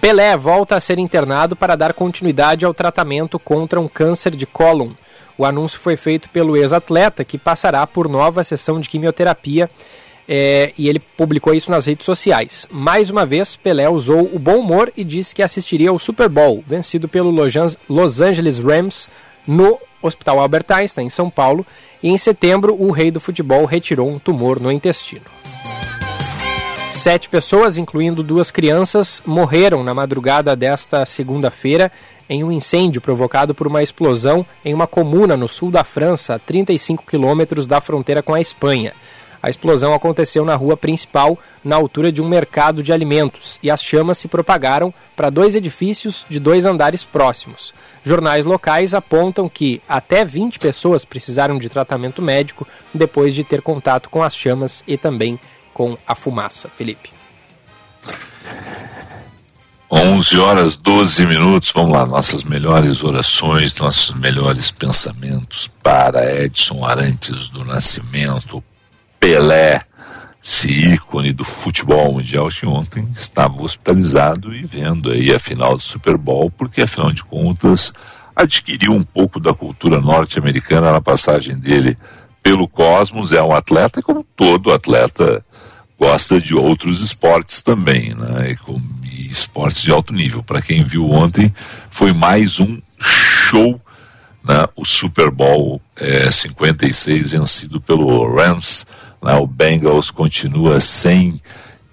Pelé 0.00 0.36
volta 0.36 0.76
a 0.76 0.80
ser 0.80 0.98
internado 0.98 1.56
para 1.56 1.76
dar 1.76 1.92
continuidade 1.92 2.64
ao 2.64 2.72
tratamento 2.72 3.38
contra 3.38 3.80
um 3.80 3.88
câncer 3.88 4.34
de 4.36 4.46
cólon. 4.46 4.92
O 5.36 5.44
anúncio 5.44 5.78
foi 5.78 5.96
feito 5.96 6.28
pelo 6.30 6.56
ex-atleta, 6.56 7.24
que 7.24 7.38
passará 7.38 7.86
por 7.86 8.08
nova 8.08 8.42
sessão 8.42 8.80
de 8.80 8.88
quimioterapia 8.88 9.68
é, 10.28 10.72
e 10.76 10.88
ele 10.88 10.98
publicou 10.98 11.54
isso 11.54 11.70
nas 11.70 11.86
redes 11.86 12.04
sociais. 12.04 12.66
Mais 12.70 13.08
uma 13.08 13.24
vez, 13.24 13.56
Pelé 13.56 13.88
usou 13.88 14.30
o 14.32 14.38
bom 14.38 14.58
humor 14.58 14.92
e 14.94 15.02
disse 15.02 15.34
que 15.34 15.42
assistiria 15.42 15.88
ao 15.88 15.98
Super 15.98 16.28
Bowl, 16.28 16.62
vencido 16.66 17.08
pelo 17.08 17.30
Los 17.88 18.20
Angeles 18.20 18.58
Rams 18.58 19.08
no 19.46 19.78
Hospital 20.02 20.38
Albert 20.38 20.66
Einstein, 20.68 21.06
em 21.06 21.10
São 21.10 21.30
Paulo, 21.30 21.66
e 22.02 22.10
em 22.10 22.18
setembro 22.18 22.76
o 22.78 22.90
rei 22.90 23.10
do 23.10 23.20
futebol 23.20 23.64
retirou 23.64 24.08
um 24.08 24.18
tumor 24.18 24.60
no 24.60 24.70
intestino. 24.70 25.24
Sete 26.92 27.28
pessoas, 27.28 27.78
incluindo 27.78 28.22
duas 28.22 28.50
crianças, 28.50 29.22
morreram 29.24 29.82
na 29.82 29.94
madrugada 29.94 30.54
desta 30.54 31.06
segunda-feira 31.06 31.90
em 32.28 32.44
um 32.44 32.52
incêndio 32.52 33.00
provocado 33.00 33.54
por 33.54 33.66
uma 33.66 33.82
explosão 33.82 34.44
em 34.64 34.74
uma 34.74 34.86
comuna 34.86 35.36
no 35.36 35.48
sul 35.48 35.70
da 35.70 35.82
França, 35.82 36.34
a 36.34 36.38
35 36.38 37.04
quilômetros 37.06 37.66
da 37.66 37.80
fronteira 37.80 38.22
com 38.22 38.34
a 38.34 38.40
Espanha. 38.40 38.92
A 39.48 39.50
explosão 39.50 39.94
aconteceu 39.94 40.44
na 40.44 40.54
rua 40.54 40.76
principal, 40.76 41.38
na 41.64 41.74
altura 41.74 42.12
de 42.12 42.20
um 42.20 42.28
mercado 42.28 42.82
de 42.82 42.92
alimentos, 42.92 43.58
e 43.62 43.70
as 43.70 43.82
chamas 43.82 44.18
se 44.18 44.28
propagaram 44.28 44.92
para 45.16 45.30
dois 45.30 45.54
edifícios 45.54 46.26
de 46.28 46.38
dois 46.38 46.66
andares 46.66 47.02
próximos. 47.02 47.72
Jornais 48.04 48.44
locais 48.44 48.92
apontam 48.92 49.48
que 49.48 49.80
até 49.88 50.22
20 50.22 50.58
pessoas 50.58 51.02
precisaram 51.02 51.58
de 51.58 51.70
tratamento 51.70 52.20
médico 52.20 52.68
depois 52.92 53.34
de 53.34 53.42
ter 53.42 53.62
contato 53.62 54.10
com 54.10 54.22
as 54.22 54.36
chamas 54.36 54.84
e 54.86 54.98
também 54.98 55.40
com 55.72 55.96
a 56.06 56.14
fumaça. 56.14 56.68
Felipe. 56.68 57.10
11 59.90 60.38
horas 60.40 60.76
12 60.76 61.26
minutos, 61.26 61.72
vamos 61.74 61.92
lá, 61.92 62.04
nossas 62.04 62.44
melhores 62.44 63.02
orações, 63.02 63.74
nossos 63.76 64.14
melhores 64.14 64.70
pensamentos 64.70 65.72
para 65.82 66.44
Edson 66.44 66.84
Arantes 66.84 67.48
do 67.48 67.64
Nascimento, 67.64 68.62
Pelé, 69.20 69.82
esse 70.42 70.68
ícone 70.68 71.32
do 71.32 71.44
futebol 71.44 72.14
mundial 72.14 72.48
que 72.48 72.66
ontem 72.66 73.04
estava 73.12 73.62
hospitalizado 73.62 74.54
e 74.54 74.62
vendo 74.62 75.10
aí 75.10 75.34
a 75.34 75.38
final 75.38 75.76
do 75.76 75.82
Super 75.82 76.16
Bowl, 76.16 76.50
porque 76.50 76.82
afinal 76.82 77.12
de 77.12 77.24
contas 77.24 77.92
adquiriu 78.34 78.92
um 78.92 79.02
pouco 79.02 79.40
da 79.40 79.52
cultura 79.52 80.00
norte-americana 80.00 80.92
na 80.92 81.00
passagem 81.00 81.58
dele 81.58 81.96
pelo 82.42 82.68
Cosmos, 82.68 83.32
é 83.32 83.42
um 83.42 83.52
atleta 83.52 84.00
como 84.00 84.24
todo 84.36 84.72
atleta 84.72 85.44
gosta 85.98 86.40
de 86.40 86.54
outros 86.54 87.00
esportes 87.00 87.60
também, 87.60 88.14
né? 88.14 88.52
E, 88.52 89.26
e 89.26 89.30
esportes 89.30 89.82
de 89.82 89.90
alto 89.90 90.14
nível. 90.14 90.42
Para 90.42 90.62
quem 90.62 90.84
viu 90.84 91.10
ontem, 91.10 91.52
foi 91.90 92.12
mais 92.12 92.60
um 92.60 92.80
show, 93.00 93.80
né? 94.44 94.66
O 94.76 94.84
Super 94.84 95.30
Bowl 95.30 95.82
é, 95.96 96.30
56 96.30 97.32
vencido 97.32 97.80
pelo 97.80 98.34
Rams. 98.36 98.86
Né? 99.22 99.34
O 99.34 99.46
Bengals 99.46 100.10
continua 100.10 100.80
sem 100.80 101.40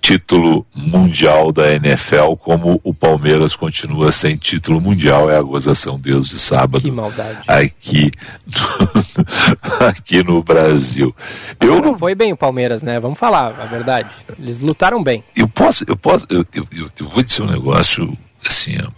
título 0.06 0.64
mundial 0.76 1.52
da 1.52 1.74
NFL, 1.74 2.36
como 2.40 2.80
o 2.84 2.94
Palmeiras 2.94 3.56
continua 3.56 4.12
sem 4.12 4.36
título 4.36 4.80
mundial, 4.80 5.32
é 5.32 5.36
a 5.36 5.42
gozação 5.42 6.00
desde 6.00 6.36
sábado. 6.38 6.84
Que 6.84 6.92
maldade. 6.92 7.40
Aqui 7.48 8.12
no, 8.46 9.82
aqui 9.88 10.24
no 10.24 10.44
Brasil. 10.44 11.16
Eu 11.60 11.82
não... 11.82 11.98
Foi 11.98 12.14
bem 12.14 12.32
o 12.32 12.38
Palmeiras, 12.38 12.84
né? 12.84 13.00
Vamos 13.00 13.18
falar 13.18 13.60
a 13.60 13.66
verdade. 13.66 14.10
Eles 14.38 14.60
lutaram 14.60 15.04
bem. 15.04 15.24
Eu 15.36 15.48
posso, 15.48 15.84
eu 15.88 15.98
posso, 15.98 16.28
eu, 16.30 16.46
eu, 16.54 16.68
eu 17.00 17.08
vou 17.08 17.24
dizer 17.24 17.42
um 17.42 17.52
negócio 17.52 18.16
assim, 18.46 18.78
ó, 18.80 18.92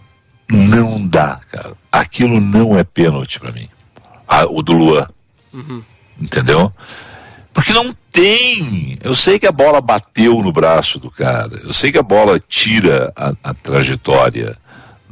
não 0.52 1.06
dá, 1.06 1.40
cara. 1.50 1.72
Aquilo 1.90 2.38
não 2.38 2.78
é 2.78 2.84
pênalti 2.84 3.40
para 3.40 3.50
mim. 3.50 3.66
Ah, 4.28 4.44
o 4.44 4.62
do 4.62 4.74
Luan. 4.74 5.08
Uhum. 5.54 5.82
Entendeu? 6.20 6.70
Porque 7.52 7.72
não 7.72 7.92
tem. 8.10 8.98
Eu 9.02 9.14
sei 9.14 9.38
que 9.38 9.46
a 9.46 9.52
bola 9.52 9.80
bateu 9.80 10.42
no 10.42 10.52
braço 10.52 10.98
do 10.98 11.10
cara. 11.10 11.60
Eu 11.64 11.72
sei 11.72 11.90
que 11.90 11.98
a 11.98 12.02
bola 12.02 12.40
tira 12.40 13.12
a, 13.16 13.32
a 13.42 13.54
trajetória. 13.54 14.56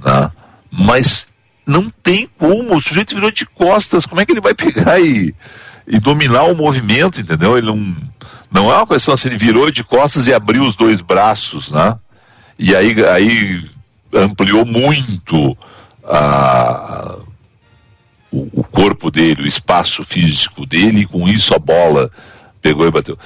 Né? 0.05 0.31
Mas 0.71 1.29
não 1.67 1.91
tem 1.91 2.29
como. 2.39 2.77
O 2.77 2.81
sujeito 2.81 3.15
virou 3.15 3.31
de 3.31 3.47
costas. 3.47 4.07
Como 4.07 4.21
é 4.21 4.27
que 4.27 4.33
ele 4.33 4.41
vai 4.41 4.55
pegar 4.55 5.01
e, 5.01 5.35
e 5.89 5.99
dominar 5.99 6.45
o 6.45 6.55
movimento, 6.55 7.21
entendeu? 7.21 7.57
Ele 7.57 7.67
não. 7.67 7.97
Não 8.51 8.73
é 8.73 8.77
uma 8.77 8.87
questão 8.87 9.13
assim, 9.13 9.29
ele 9.29 9.37
virou 9.37 9.71
de 9.71 9.83
costas 9.83 10.29
e 10.29 10.33
abriu 10.33 10.63
os 10.63 10.77
dois 10.77 11.01
braços, 11.01 11.71
né? 11.71 11.99
E 12.59 12.75
aí, 12.75 12.95
aí 13.05 13.69
ampliou 14.15 14.65
muito 14.65 15.57
a, 16.05 17.19
o, 18.37 18.61
o 18.61 18.65
corpo 18.65 19.11
dele, 19.11 19.43
o 19.43 19.47
espaço 19.47 20.05
físico 20.05 20.67
dele, 20.67 21.01
e 21.01 21.07
com 21.07 21.29
isso 21.29 21.55
a 21.55 21.59
bola 21.59 22.11
pegou 22.61 22.87
e 22.87 22.91
bateu. 22.91 23.17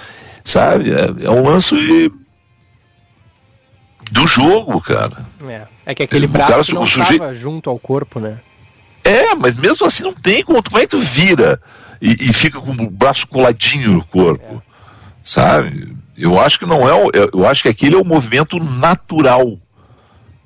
Sabe? 0.45 0.91
É, 0.93 1.27
é 1.27 1.31
um 1.31 1.45
lance 1.45 2.11
do 4.11 4.27
jogo, 4.27 4.81
cara. 4.81 5.27
É, 5.47 5.67
é 5.87 5.95
que 5.95 6.03
aquele 6.03 6.27
braço 6.27 6.73
cara, 6.73 6.81
não 6.81 6.85
estava 6.85 7.35
junto 7.35 7.71
ao 7.71 7.79
corpo, 7.79 8.21
né? 8.21 8.39
É, 9.05 9.35
mas 9.35 9.55
mesmo 9.59 9.87
assim 9.87 10.03
não 10.03 10.15
tem 10.15 10.43
como. 10.45 10.63
Como 10.63 10.79
é 10.79 10.83
que 10.83 10.89
tu 10.89 11.01
vira 11.01 11.61
e, 12.01 12.11
e 12.29 12.33
fica 12.33 12.61
com 12.61 12.71
o 12.71 12.91
braço 12.91 13.27
coladinho 13.27 13.93
no 13.93 14.05
corpo? 14.05 14.63
É. 14.67 14.71
Sabe? 15.23 15.97
Eu 16.17 16.39
acho 16.39 16.59
que 16.59 16.67
não 16.67 16.89
é. 16.89 16.93
Eu 17.33 17.47
acho 17.47 17.63
que 17.63 17.69
aquele 17.69 17.95
é 17.95 17.99
o 17.99 18.05
movimento 18.05 18.59
natural. 18.59 19.59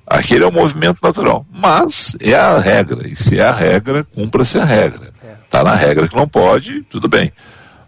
Aquele 0.07 0.45
é 0.45 0.47
o 0.47 0.53
movimento 0.53 0.99
natural. 1.03 1.47
Mas 1.53 2.17
é 2.21 2.35
a 2.35 2.59
regra. 2.59 3.07
E 3.09 3.17
se 3.17 3.39
é 3.39 3.45
a 3.45 3.53
regra, 3.53 4.05
cumpra-se 4.05 4.59
a 4.59 4.65
regra. 4.65 5.13
É. 5.23 5.35
Tá 5.49 5.63
na 5.63 5.75
regra 5.75 6.07
que 6.09 6.17
não 6.17 6.29
pode, 6.29 6.83
tudo 6.83 7.09
bem. 7.09 7.33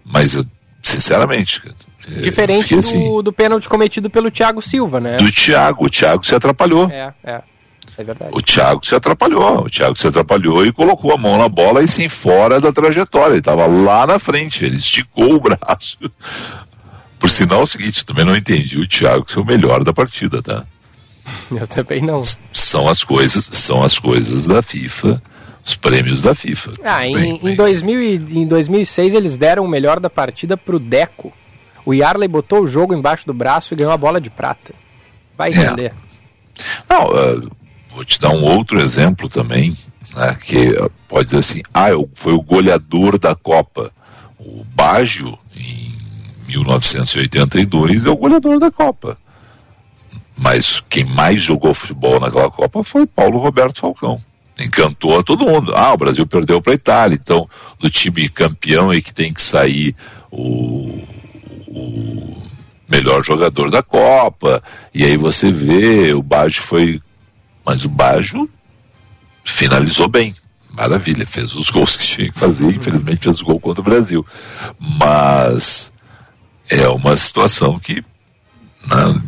Mas 0.05 0.35
eu 0.35 0.45
Sinceramente. 0.87 1.61
Diferente 2.23 2.73
do, 2.73 2.79
assim, 2.79 3.23
do 3.23 3.33
pênalti 3.33 3.69
cometido 3.69 4.09
pelo 4.09 4.31
Thiago 4.31 4.63
Silva, 4.63 5.01
né? 5.01 5.17
Do 5.17 5.33
Thiago. 5.33 5.85
O 5.85 5.91
Thiago 5.91 6.25
se 6.25 6.33
atrapalhou. 6.33 6.89
É, 6.89 7.13
é. 7.25 7.43
É 7.99 8.05
verdade. 8.05 8.31
O 8.33 8.41
Thiago 8.41 8.87
se 8.87 8.95
atrapalhou. 8.95 9.65
O 9.65 9.71
Thiago 9.71 9.99
se 9.99 10.07
atrapalhou 10.07 10.65
e 10.65 10.73
colocou 10.73 11.13
a 11.13 11.19
mão 11.19 11.37
na 11.39 11.49
bola 11.49 11.83
e 11.83 11.89
sim 11.89 12.09
fora 12.09 12.61
da 12.61 12.73
trajetória. 12.73 13.33
Ele 13.33 13.39
estava 13.39 13.67
lá 13.67 14.07
na 14.07 14.19
frente. 14.21 14.65
Ele 14.65 14.77
esticou 14.77 15.35
o 15.35 15.41
braço. 15.43 15.99
Por 17.19 17.31
sinal, 17.31 17.61
é 17.61 17.63
o 17.63 17.67
seguinte, 17.67 18.05
também 18.05 18.25
não 18.25 18.37
entendi 18.37 18.79
o 18.79 18.87
Thiago 18.87 19.29
ser 19.29 19.41
o 19.41 19.45
melhor 19.45 19.83
da 19.83 19.93
partida, 19.93 20.41
tá? 20.41 20.65
Eu 21.61 21.67
também 21.67 22.01
não. 22.01 22.21
São 22.53 22.89
as 22.89 23.05
coisas, 23.05 23.45
são 23.45 23.83
as 23.83 23.99
coisas 23.99 24.47
da 24.47 24.63
FIFA 24.63 25.23
os 25.67 25.75
prêmios 25.75 26.23
da 26.23 26.33
FIFA. 26.33 26.75
Ah, 26.85 27.05
em, 27.05 27.41
em, 27.43 27.55
2000 27.57 28.01
e, 28.01 28.15
em 28.39 28.47
2006 28.47 29.15
eles 29.15 29.37
deram 29.37 29.65
o 29.65 29.69
melhor 29.69 29.99
da 29.99 30.09
partida 30.09 30.57
pro 30.57 30.79
Deco. 30.79 31.33
O 31.85 31.93
Yarley 31.93 32.29
botou 32.29 32.63
o 32.63 32.67
jogo 32.67 32.95
embaixo 32.95 33.27
do 33.27 33.35
braço 33.35 33.75
e 33.75 33.77
ganhou 33.77 33.93
a 33.93 33.97
bola 33.97 34.21
de 34.21 34.31
prata. 34.31 34.73
Vai 35.37 35.51
entender. 35.51 35.93
É. 35.93 35.95
Não, 36.89 37.09
uh, 37.09 37.51
vou 37.91 38.05
te 38.05 38.21
dar 38.21 38.31
um 38.31 38.45
outro 38.45 38.81
exemplo 38.81 39.29
também, 39.29 39.77
né, 40.15 40.37
que 40.41 40.71
uh, 40.71 40.91
pode 41.09 41.27
dizer 41.27 41.39
assim, 41.39 41.63
ah, 41.75 41.91
eu, 41.91 42.09
foi 42.15 42.33
o 42.33 42.41
goleador 42.41 43.19
da 43.19 43.35
Copa. 43.35 43.93
O 44.39 44.65
Baggio, 44.65 45.37
em 45.55 45.93
1982, 46.49 48.07
é 48.07 48.11
o 48.11 48.17
goleador 48.17 48.61
da 48.61 48.71
Copa. 48.71 49.19
Mas 50.39 50.83
quem 50.89 51.05
mais 51.05 51.43
jogou 51.43 51.73
futebol 51.75 52.21
naquela 52.21 52.51
Copa 52.51 52.85
foi 52.85 53.07
Paulo 53.07 53.39
Roberto 53.39 53.81
Falcão 53.81 54.21
encantou 54.59 55.19
a 55.19 55.23
todo 55.23 55.47
mundo. 55.47 55.75
Ah, 55.75 55.93
o 55.93 55.99
Brasil 55.99 56.27
perdeu 56.27 56.61
para 56.61 56.73
a 56.73 56.77
Itália, 56.77 57.19
então 57.21 57.49
do 57.79 57.91
time 57.91 58.29
campeão 58.29 58.93
é 58.93 59.01
que 59.01 59.13
tem 59.13 59.33
que 59.33 59.43
sair 59.43 59.95
o, 60.31 61.03
o 61.69 62.43
melhor 62.89 63.25
jogador 63.25 63.71
da 63.71 63.83
Copa. 63.83 64.63
E 64.95 65.05
aí 65.05 65.17
você 65.17 65.51
vê, 65.51 66.13
o 66.15 66.23
Baggio 66.23 66.63
foi. 66.63 67.01
Mas 67.65 67.85
o 67.85 67.89
Baggio 67.89 68.49
finalizou 69.45 70.09
bem. 70.09 70.35
maravilha, 70.73 71.27
fez 71.27 71.55
os 71.55 71.71
gols 71.71 71.97
que 71.97 72.07
tinha 72.07 72.31
que 72.31 72.39
fazer, 72.39 72.75
infelizmente 72.75 73.25
fez 73.25 73.41
o 73.41 73.45
gol 73.45 73.61
contra 73.61 73.81
o 73.81 73.85
Brasil. 73.85 74.25
Mas 74.99 75.93
é 76.71 76.89
uma 76.89 77.17
situação 77.17 77.79
que 77.79 78.05
não, 78.87 79.23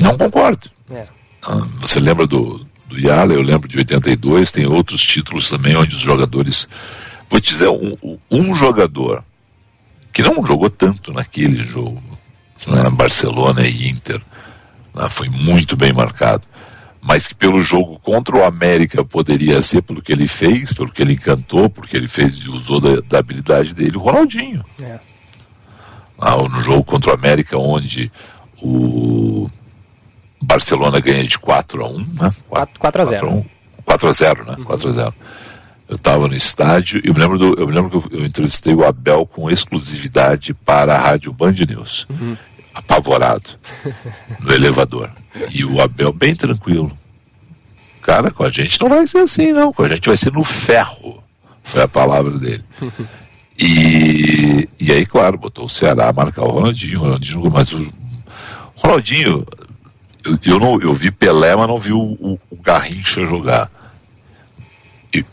não 0.00 0.16
concordo. 0.16 0.70
É. 0.90 1.06
Ah, 1.46 1.66
você 1.80 2.00
lembra 2.00 2.26
do, 2.26 2.66
do 2.86 2.98
Yala, 2.98 3.32
eu 3.32 3.42
lembro 3.42 3.68
de 3.68 3.78
82, 3.78 4.52
tem 4.52 4.66
outros 4.66 5.02
títulos 5.02 5.48
também 5.48 5.76
onde 5.76 5.94
os 5.94 6.02
jogadores. 6.02 6.68
Vou 7.28 7.40
te 7.40 7.52
dizer, 7.52 7.68
um, 7.68 8.18
um 8.30 8.54
jogador 8.54 9.24
que 10.12 10.22
não 10.22 10.44
jogou 10.44 10.68
tanto 10.68 11.12
naquele 11.12 11.64
jogo, 11.64 12.02
né, 12.66 12.90
Barcelona 12.90 13.66
e 13.66 13.88
Inter, 13.88 14.20
né, 14.94 15.08
foi 15.08 15.28
muito 15.28 15.76
bem 15.76 15.92
marcado, 15.92 16.42
mas 17.00 17.28
que 17.28 17.34
pelo 17.34 17.62
jogo 17.62 17.98
contra 18.00 18.36
o 18.36 18.44
América 18.44 19.04
poderia 19.04 19.62
ser 19.62 19.82
pelo 19.82 20.02
que 20.02 20.12
ele 20.12 20.26
fez, 20.26 20.72
pelo 20.72 20.90
que 20.90 21.00
ele 21.00 21.14
encantou, 21.14 21.70
porque 21.70 21.96
ele 21.96 22.08
fez 22.08 22.34
e 22.34 22.48
usou 22.48 22.80
da, 22.80 23.00
da, 23.08 23.18
habilidade 23.20 23.74
dele, 23.74 23.96
o 23.96 24.00
Ronaldinho. 24.00 24.64
É. 24.80 24.98
Ah, 26.18 26.36
no 26.36 26.62
jogo 26.62 26.84
contra 26.84 27.12
o 27.12 27.14
América, 27.14 27.56
onde 27.56 28.12
o 28.60 29.48
Barcelona 30.42 31.00
ganha 31.00 31.24
de 31.24 31.38
4 31.38 31.84
a 31.84 31.88
1 31.88 31.98
né? 31.98 32.32
4, 32.48 32.80
4 32.80 33.02
a 33.02 33.04
0. 33.04 33.46
4 33.84 34.08
a 34.08 34.12
0, 34.12 34.44
né? 34.44 34.54
Uhum. 34.58 34.64
4 34.64 34.88
a 34.88 34.90
0. 34.90 35.14
Eu 35.88 35.96
estava 35.96 36.28
no 36.28 36.34
estádio 36.34 37.00
e 37.04 37.08
eu 37.08 37.14
me 37.14 37.20
lembro, 37.20 37.38
do, 37.38 37.54
eu 37.60 37.66
me 37.66 37.72
lembro 37.72 37.90
que 37.90 38.14
eu, 38.14 38.20
eu, 38.20 38.26
entrevistei 38.26 38.74
o 38.74 38.84
Abel 38.84 39.26
com 39.26 39.50
exclusividade 39.50 40.54
para 40.54 40.94
a 40.94 40.98
rádio 40.98 41.32
Band 41.32 41.52
News. 41.68 42.06
Uhum. 42.08 42.36
Apavorado. 42.72 43.50
no 44.40 44.52
elevador. 44.52 45.10
E 45.52 45.64
o 45.64 45.80
Abel 45.80 46.12
bem 46.12 46.34
tranquilo. 46.34 46.96
Cara, 48.00 48.30
com 48.30 48.44
a 48.44 48.48
gente 48.48 48.80
não 48.80 48.88
vai 48.88 49.06
ser 49.06 49.18
assim, 49.18 49.52
não. 49.52 49.72
Com 49.72 49.82
a 49.82 49.88
gente 49.88 50.06
vai 50.06 50.16
ser 50.16 50.32
no 50.32 50.44
ferro. 50.44 51.22
Foi 51.62 51.82
a 51.82 51.88
palavra 51.88 52.38
dele. 52.38 52.64
E, 53.62 54.66
e 54.80 54.90
aí, 54.90 55.04
claro, 55.04 55.36
botou 55.36 55.66
o 55.66 55.68
Ceará 55.68 56.08
a 56.08 56.12
marcar 56.12 56.44
o 56.44 56.50
Ronaldinho. 56.50 56.98
O 56.98 57.02
Ronaldinho 57.02 57.50
mas 57.50 57.72
o 57.72 57.92
Ronaldinho, 58.74 59.46
eu, 60.24 60.38
eu, 60.44 60.60
não, 60.60 60.78
eu 60.80 60.94
vi 60.94 61.10
Pelé, 61.10 61.54
mas 61.56 61.68
não 61.68 61.78
vi 61.78 61.92
o, 61.92 61.98
o, 61.98 62.38
o 62.50 62.56
Garrincha 62.56 63.24
jogar. 63.26 63.70
E, 65.14 65.24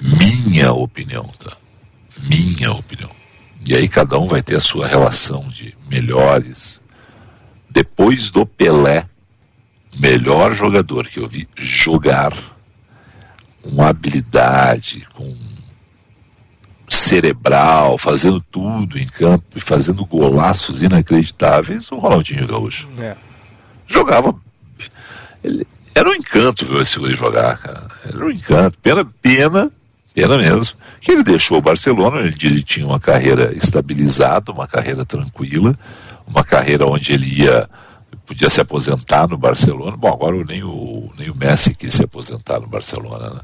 minha 0.00 0.72
opinião, 0.72 1.24
tá? 1.38 1.56
Minha 2.28 2.72
opinião. 2.72 3.10
E 3.66 3.74
aí 3.74 3.88
cada 3.88 4.18
um 4.18 4.26
vai 4.26 4.42
ter 4.42 4.56
a 4.56 4.60
sua 4.60 4.86
relação 4.86 5.48
de 5.48 5.76
melhores. 5.88 6.80
Depois 7.70 8.30
do 8.30 8.44
Pelé, 8.44 9.08
melhor 9.98 10.54
jogador 10.54 11.06
que 11.06 11.18
eu 11.18 11.26
vi 11.26 11.48
jogar 11.56 12.32
com 13.62 13.82
habilidade, 13.82 15.06
com 15.14 15.34
cerebral, 16.88 17.96
fazendo 17.96 18.40
tudo 18.40 18.98
em 18.98 19.06
campo 19.06 19.44
e 19.56 19.60
fazendo 19.60 20.04
golaços 20.04 20.82
inacreditáveis, 20.82 21.90
o 21.90 21.96
Ronaldinho 21.96 22.46
Gaúcho. 22.46 22.88
É. 22.98 23.16
Jogava. 23.94 24.34
Ele, 25.42 25.66
era 25.94 26.10
um 26.10 26.14
encanto 26.14 26.66
ver 26.66 26.82
esse 26.82 26.98
guri 26.98 27.14
jogar, 27.14 27.56
cara. 27.58 27.88
Era 28.04 28.24
um 28.24 28.30
encanto. 28.30 28.78
Pena, 28.80 29.04
pena, 29.22 29.70
pena 30.12 30.36
mesmo, 30.36 30.76
que 31.00 31.12
ele 31.12 31.22
deixou 31.22 31.58
o 31.58 31.62
Barcelona, 31.62 32.20
ele, 32.20 32.62
tinha 32.62 32.86
uma 32.86 32.98
carreira 32.98 33.54
estabilizada, 33.54 34.50
uma 34.50 34.66
carreira 34.66 35.04
tranquila, 35.04 35.76
uma 36.26 36.42
carreira 36.42 36.86
onde 36.86 37.12
ele 37.12 37.42
ia 37.42 37.68
podia 38.26 38.48
se 38.48 38.60
aposentar 38.60 39.28
no 39.28 39.36
Barcelona. 39.36 39.96
Bom, 39.96 40.08
agora 40.08 40.42
nem 40.44 40.64
o, 40.64 41.10
nem 41.18 41.30
o 41.30 41.36
Messi 41.36 41.74
quis 41.74 41.92
se 41.92 42.04
aposentar 42.04 42.58
no 42.60 42.66
Barcelona, 42.66 43.34
né? 43.34 43.40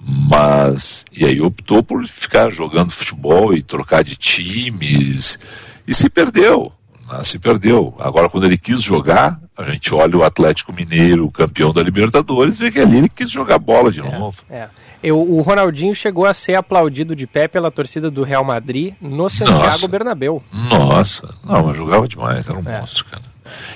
Mas, 0.00 1.04
e 1.12 1.24
aí 1.24 1.40
optou 1.40 1.82
por 1.82 2.04
ficar 2.06 2.50
jogando 2.50 2.90
futebol 2.90 3.54
e 3.54 3.62
trocar 3.62 4.02
de 4.02 4.16
times, 4.16 5.38
e 5.86 5.94
se 5.94 6.10
perdeu, 6.10 6.72
né? 7.12 7.24
se 7.24 7.38
perdeu. 7.38 7.94
Agora, 7.98 8.28
quando 8.28 8.44
ele 8.44 8.58
quis 8.58 8.82
jogar, 8.82 9.40
a 9.56 9.64
gente 9.64 9.94
olha 9.94 10.16
o 10.16 10.24
Atlético 10.24 10.72
Mineiro, 10.72 11.30
campeão 11.30 11.72
da 11.72 11.82
Libertadores, 11.82 12.58
vê 12.58 12.70
que 12.70 12.80
ali 12.80 12.98
ele 12.98 13.08
quis 13.08 13.30
jogar 13.30 13.58
bola 13.58 13.90
de 13.90 14.00
é, 14.00 14.18
novo. 14.18 14.42
É. 14.50 14.68
Eu, 15.02 15.18
o 15.18 15.42
Ronaldinho 15.42 15.94
chegou 15.94 16.26
a 16.26 16.34
ser 16.34 16.54
aplaudido 16.54 17.16
de 17.16 17.26
pé 17.26 17.48
pela 17.48 17.70
torcida 17.70 18.10
do 18.10 18.22
Real 18.22 18.44
Madrid 18.44 18.94
no 19.00 19.28
Santiago 19.28 19.64
Nossa. 19.64 19.88
Bernabéu. 19.88 20.42
Nossa, 20.52 21.34
não, 21.44 21.66
mas 21.66 21.76
jogava 21.76 22.06
demais, 22.06 22.48
era 22.48 22.58
um 22.58 22.68
é. 22.68 22.80
monstro, 22.80 23.04
cara. 23.06 23.24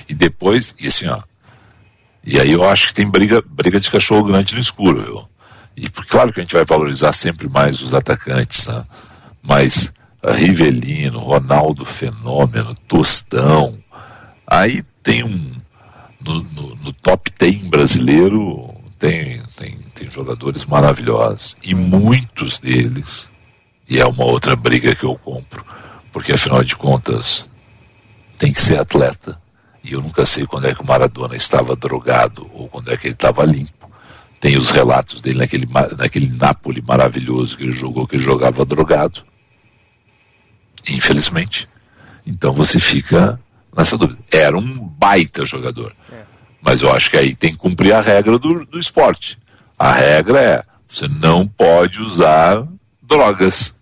E 0.07 0.13
depois, 0.13 0.73
e 0.79 0.87
assim, 0.87 1.07
ó, 1.07 1.21
e 2.23 2.39
aí 2.39 2.51
eu 2.51 2.67
acho 2.67 2.87
que 2.87 2.93
tem 2.93 3.09
briga, 3.09 3.43
briga 3.45 3.79
de 3.79 3.91
cachorro 3.91 4.23
grande 4.23 4.53
no 4.53 4.61
escuro, 4.61 5.01
viu? 5.01 5.29
E 5.75 5.87
claro 5.89 6.33
que 6.33 6.39
a 6.39 6.43
gente 6.43 6.53
vai 6.53 6.65
valorizar 6.65 7.13
sempre 7.13 7.47
mais 7.47 7.81
os 7.81 7.93
atacantes, 7.93 8.67
né? 8.67 8.83
mas 9.43 9.93
Rivelino, 10.23 11.19
Ronaldo 11.19 11.85
Fenômeno, 11.85 12.75
Tostão, 12.87 13.77
aí 14.45 14.83
tem 15.03 15.23
um. 15.23 15.51
No, 16.25 16.43
no, 16.43 16.75
no 16.75 16.93
top 16.93 17.31
10 17.37 17.67
brasileiro 17.67 18.73
tem, 18.97 19.41
tem, 19.55 19.77
tem 19.93 20.09
jogadores 20.09 20.65
maravilhosos. 20.65 21.55
E 21.63 21.75
muitos 21.75 22.59
deles, 22.59 23.31
e 23.87 23.99
é 23.99 24.05
uma 24.05 24.25
outra 24.25 24.55
briga 24.55 24.95
que 24.95 25.05
eu 25.05 25.15
compro, 25.15 25.63
porque 26.11 26.33
afinal 26.33 26.63
de 26.63 26.75
contas 26.75 27.49
tem 28.37 28.51
que 28.51 28.59
ser 28.59 28.79
atleta. 28.79 29.39
E 29.83 29.93
eu 29.93 30.01
nunca 30.01 30.25
sei 30.25 30.45
quando 30.45 30.67
é 30.67 30.73
que 30.73 30.81
o 30.81 30.85
Maradona 30.85 31.35
estava 31.35 31.75
drogado 31.75 32.49
ou 32.53 32.67
quando 32.67 32.91
é 32.91 32.97
que 32.97 33.07
ele 33.07 33.13
estava 33.13 33.45
limpo 33.45 33.87
tem 34.39 34.57
os 34.57 34.69
relatos 34.69 35.21
dele 35.21 35.39
naquele, 35.39 35.67
naquele 35.97 36.29
Napoli 36.29 36.81
maravilhoso 36.81 37.57
que 37.57 37.63
ele 37.63 37.71
jogou, 37.71 38.07
que 38.07 38.15
ele 38.15 38.23
jogava 38.23 38.65
drogado. 38.65 39.23
Infelizmente. 40.89 41.67
Então 42.25 42.51
você 42.51 42.79
fica 42.79 43.39
nessa 43.75 43.97
dúvida. 43.97 44.19
Era 44.31 44.57
um 44.57 44.77
baita 44.79 45.45
jogador. 45.45 45.95
É. 46.11 46.23
Mas 46.61 46.81
eu 46.81 46.91
acho 46.91 47.09
que 47.09 47.17
aí 47.17 47.35
tem 47.35 47.51
que 47.51 47.57
cumprir 47.57 47.93
a 47.93 48.01
regra 48.01 48.37
do, 48.37 48.65
do 48.65 48.79
esporte. 48.79 49.37
A 49.77 49.91
regra 49.91 50.41
é: 50.41 50.63
você 50.87 51.07
não 51.07 51.45
pode 51.45 52.01
usar 52.01 52.67
drogas. 53.01 53.75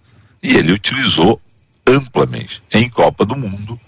E 0.44 0.56
ele 0.56 0.74
utilizou 0.74 1.42
amplamente 1.88 2.62
em 2.72 2.90
Copa 2.90 3.26
do 3.26 3.36
Mundo 3.36 3.80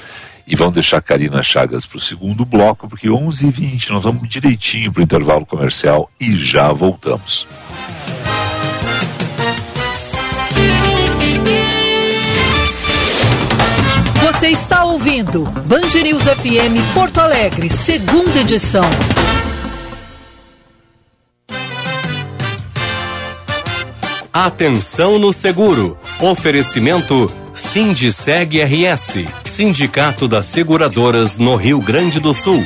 E 0.50 0.56
vamos 0.56 0.72
deixar 0.72 0.96
a 0.96 1.02
Karina 1.02 1.42
Chagas 1.42 1.84
para 1.84 1.98
o 1.98 2.00
segundo 2.00 2.42
bloco, 2.46 2.88
porque 2.88 3.06
11h20 3.06 3.90
nós 3.90 4.02
vamos 4.02 4.26
direitinho 4.26 4.90
para 4.90 5.00
o 5.00 5.04
intervalo 5.04 5.44
comercial 5.44 6.10
e 6.18 6.34
já 6.34 6.72
voltamos. 6.72 7.46
Você 14.22 14.48
está 14.48 14.84
ouvindo 14.84 15.42
Band 15.66 16.02
News 16.02 16.22
FM 16.22 16.94
Porto 16.94 17.18
Alegre, 17.20 17.68
segunda 17.68 18.40
edição. 18.40 18.84
Atenção 24.32 25.18
no 25.18 25.32
seguro. 25.32 25.98
Oferecimento 26.20 27.30
Sindiceg 27.58 28.62
RS, 28.62 29.26
Sindicato 29.44 30.28
das 30.28 30.46
Seguradoras 30.46 31.38
no 31.38 31.56
Rio 31.56 31.80
Grande 31.80 32.20
do 32.20 32.32
Sul. 32.32 32.64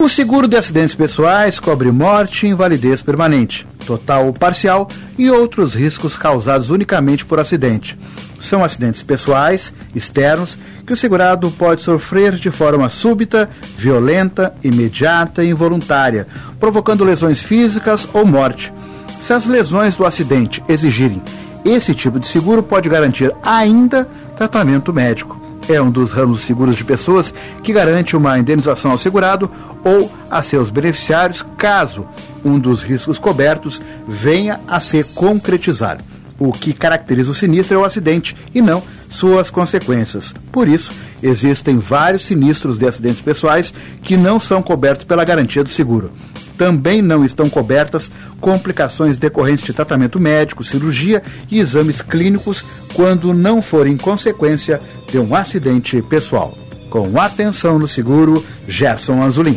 O 0.00 0.08
seguro 0.08 0.46
de 0.46 0.56
acidentes 0.56 0.94
pessoais 0.94 1.58
cobre 1.58 1.90
morte 1.90 2.46
e 2.46 2.50
invalidez 2.50 3.02
permanente, 3.02 3.66
total 3.84 4.26
ou 4.26 4.32
parcial 4.32 4.88
e 5.18 5.28
outros 5.28 5.74
riscos 5.74 6.16
causados 6.16 6.70
unicamente 6.70 7.24
por 7.24 7.40
acidente. 7.40 7.98
São 8.40 8.62
acidentes 8.62 9.02
pessoais, 9.02 9.74
externos, 9.92 10.56
que 10.86 10.92
o 10.92 10.96
segurado 10.96 11.50
pode 11.50 11.82
sofrer 11.82 12.36
de 12.36 12.52
forma 12.52 12.88
súbita, 12.88 13.50
violenta, 13.76 14.54
imediata 14.62 15.42
e 15.42 15.50
involuntária, 15.50 16.28
provocando 16.60 17.04
lesões 17.04 17.42
físicas 17.42 18.08
ou 18.14 18.24
morte. 18.24 18.72
Se 19.20 19.32
as 19.32 19.46
lesões 19.46 19.96
do 19.96 20.06
acidente 20.06 20.62
exigirem 20.68 21.20
esse 21.66 21.94
tipo 21.94 22.20
de 22.20 22.28
seguro, 22.28 22.62
pode 22.62 22.88
garantir 22.88 23.34
ainda 23.42 24.08
tratamento 24.36 24.92
médico. 24.92 25.40
é 25.68 25.82
um 25.82 25.90
dos 25.90 26.12
ramos 26.12 26.42
seguros 26.42 26.76
de 26.76 26.84
pessoas 26.84 27.34
que 27.62 27.72
garante 27.72 28.16
uma 28.16 28.38
indenização 28.38 28.92
ao 28.92 28.98
segurado 28.98 29.50
ou 29.82 30.12
a 30.30 30.40
seus 30.40 30.70
beneficiários 30.70 31.44
caso 31.56 32.06
um 32.44 32.58
dos 32.58 32.82
riscos 32.82 33.18
cobertos 33.18 33.80
venha 34.06 34.60
a 34.68 34.78
se 34.78 35.02
concretizar. 35.02 35.98
O 36.38 36.52
que 36.52 36.72
caracteriza 36.72 37.30
o 37.30 37.34
sinistro 37.34 37.76
é 37.76 37.80
o 37.80 37.84
acidente 37.84 38.36
e 38.54 38.60
não 38.60 38.82
suas 39.08 39.50
consequências. 39.50 40.34
Por 40.52 40.68
isso, 40.68 40.92
existem 41.22 41.78
vários 41.78 42.24
sinistros 42.26 42.78
de 42.78 42.86
acidentes 42.86 43.20
pessoais 43.20 43.72
que 44.02 44.16
não 44.16 44.38
são 44.38 44.62
cobertos 44.62 45.04
pela 45.04 45.24
garantia 45.24 45.64
do 45.64 45.70
seguro. 45.70 46.12
Também 46.56 47.02
não 47.02 47.24
estão 47.24 47.48
cobertas 47.48 48.10
complicações 48.40 49.18
decorrentes 49.18 49.64
de 49.64 49.72
tratamento 49.72 50.20
médico, 50.20 50.64
cirurgia 50.64 51.22
e 51.50 51.58
exames 51.58 52.00
clínicos 52.00 52.64
quando 52.94 53.34
não 53.34 53.60
forem 53.60 53.96
consequência 53.96 54.80
de 55.10 55.18
um 55.18 55.34
acidente 55.34 56.00
pessoal. 56.02 56.56
Com 56.88 57.20
atenção 57.20 57.78
no 57.78 57.86
seguro, 57.86 58.44
Gerson 58.66 59.22
Anzolin. 59.22 59.56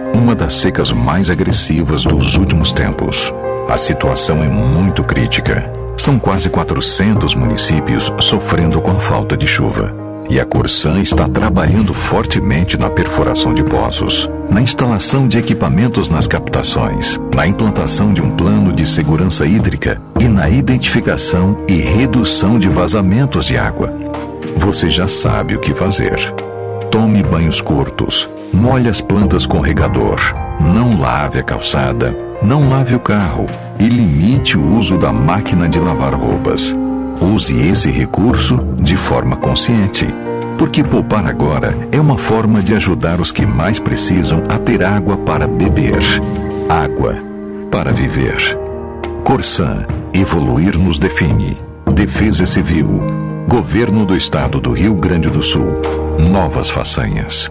uma 0.21 0.35
das 0.35 0.53
secas 0.53 0.91
mais 0.91 1.31
agressivas 1.31 2.03
dos 2.03 2.35
últimos 2.35 2.71
tempos. 2.71 3.33
A 3.67 3.75
situação 3.75 4.43
é 4.43 4.47
muito 4.47 5.03
crítica. 5.03 5.71
São 5.97 6.19
quase 6.19 6.47
400 6.47 7.33
municípios 7.33 8.13
sofrendo 8.19 8.79
com 8.79 8.91
a 8.91 8.99
falta 8.99 9.35
de 9.35 9.47
chuva. 9.47 9.95
E 10.29 10.39
a 10.39 10.45
Corsan 10.45 11.01
está 11.01 11.27
trabalhando 11.27 11.91
fortemente 11.91 12.77
na 12.77 12.89
perfuração 12.89 13.51
de 13.51 13.63
poços, 13.63 14.29
na 14.49 14.61
instalação 14.61 15.27
de 15.27 15.39
equipamentos 15.39 16.07
nas 16.07 16.27
captações, 16.27 17.19
na 17.35 17.47
implantação 17.47 18.13
de 18.13 18.21
um 18.21 18.35
plano 18.35 18.71
de 18.71 18.85
segurança 18.85 19.45
hídrica 19.45 19.99
e 20.19 20.27
na 20.27 20.47
identificação 20.47 21.57
e 21.67 21.77
redução 21.77 22.59
de 22.59 22.69
vazamentos 22.69 23.43
de 23.43 23.57
água. 23.57 23.91
Você 24.57 24.89
já 24.91 25.07
sabe 25.07 25.55
o 25.55 25.59
que 25.59 25.73
fazer. 25.73 26.31
Tome 27.01 27.23
banhos 27.23 27.59
curtos, 27.59 28.29
molhe 28.53 28.87
as 28.87 29.01
plantas 29.01 29.47
com 29.47 29.59
regador, 29.59 30.19
não 30.59 30.99
lave 30.99 31.39
a 31.39 31.43
calçada, 31.43 32.15
não 32.43 32.69
lave 32.69 32.93
o 32.93 32.99
carro 32.99 33.47
e 33.79 33.85
limite 33.85 34.55
o 34.55 34.77
uso 34.77 34.99
da 34.99 35.11
máquina 35.11 35.67
de 35.67 35.79
lavar 35.79 36.13
roupas. 36.13 36.75
Use 37.19 37.59
esse 37.59 37.89
recurso 37.89 38.59
de 38.79 38.95
forma 38.95 39.35
consciente, 39.35 40.05
porque 40.59 40.83
poupar 40.83 41.25
agora 41.25 41.75
é 41.91 41.99
uma 41.99 42.19
forma 42.19 42.61
de 42.61 42.75
ajudar 42.75 43.19
os 43.19 43.31
que 43.31 43.47
mais 43.47 43.79
precisam 43.79 44.43
a 44.47 44.59
ter 44.59 44.83
água 44.83 45.17
para 45.17 45.47
beber. 45.47 46.03
Água 46.69 47.15
para 47.71 47.91
viver. 47.91 48.59
Corsan, 49.23 49.87
evoluir 50.13 50.77
nos 50.77 50.99
define. 50.99 51.57
Defesa 51.95 52.45
Civil. 52.45 53.30
Governo 53.47 54.05
do 54.05 54.15
Estado 54.15 54.61
do 54.61 54.71
Rio 54.71 54.93
Grande 54.95 55.29
do 55.29 55.41
Sul. 55.41 55.81
Novas 56.17 56.69
façanhas. 56.69 57.49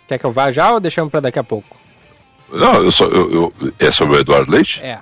Quer 0.06 0.18
que 0.18 0.24
eu 0.24 0.32
vá 0.32 0.52
já 0.52 0.72
ou 0.72 0.78
deixamos 0.78 1.10
para 1.10 1.18
daqui 1.20 1.38
a 1.38 1.44
pouco? 1.44 1.76
Não, 2.52 2.74
eu 2.76 2.92
só, 2.92 3.06
eu, 3.06 3.32
eu, 3.32 3.52
é 3.80 3.90
sobre 3.90 4.16
o 4.16 4.20
Eduardo 4.20 4.50
Leite? 4.50 4.82
É. 4.82 5.00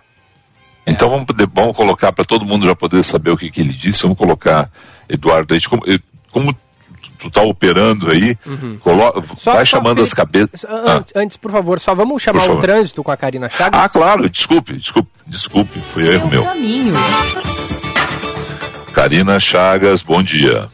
Então 0.87 1.09
é. 1.09 1.11
vamos, 1.11 1.27
poder, 1.27 1.49
vamos 1.53 1.77
colocar 1.77 2.13
para 2.13 2.25
todo 2.25 2.47
mundo 2.47 2.67
já 2.67 2.75
poder 2.75 3.03
saber 3.03 3.31
o 3.31 3.37
que, 3.37 3.51
que 3.51 3.61
ele 3.61 3.73
disse. 3.73 4.03
Vamos 4.03 4.17
colocar 4.17 4.71
Eduardo 5.09 5.53
Leite 5.53 5.69
como, 5.69 5.83
como 6.33 6.57
tu 7.19 7.31
tá 7.31 7.43
operando 7.43 8.11
aí, 8.11 8.37
uhum. 8.47 8.79
colo... 8.81 9.13
vai 9.13 9.25
só 9.37 9.65
chamando 9.65 10.03
as 10.03 10.13
cabeças. 10.13 10.65
Antes, 10.65 11.13
ah. 11.15 11.21
antes, 11.21 11.37
por 11.37 11.51
favor, 11.51 11.81
só 11.81 11.95
vamos 11.95 12.23
chamar 12.23 12.49
o 12.51 12.61
trânsito 12.61 13.03
com 13.03 13.11
a 13.11 13.17
Karina 13.17 13.49
Chagas. 13.49 13.81
Ah, 13.81 13.89
claro, 13.89 14.29
desculpe, 14.29 14.75
desculpe, 14.75 15.11
desculpe, 15.27 15.81
foi 15.81 16.15
erro 16.15 16.29
meu. 16.29 16.45
Caminho. 16.45 16.93
Karina 18.93 19.41
Chagas, 19.41 20.03
bom 20.03 20.23
dia. 20.23 20.69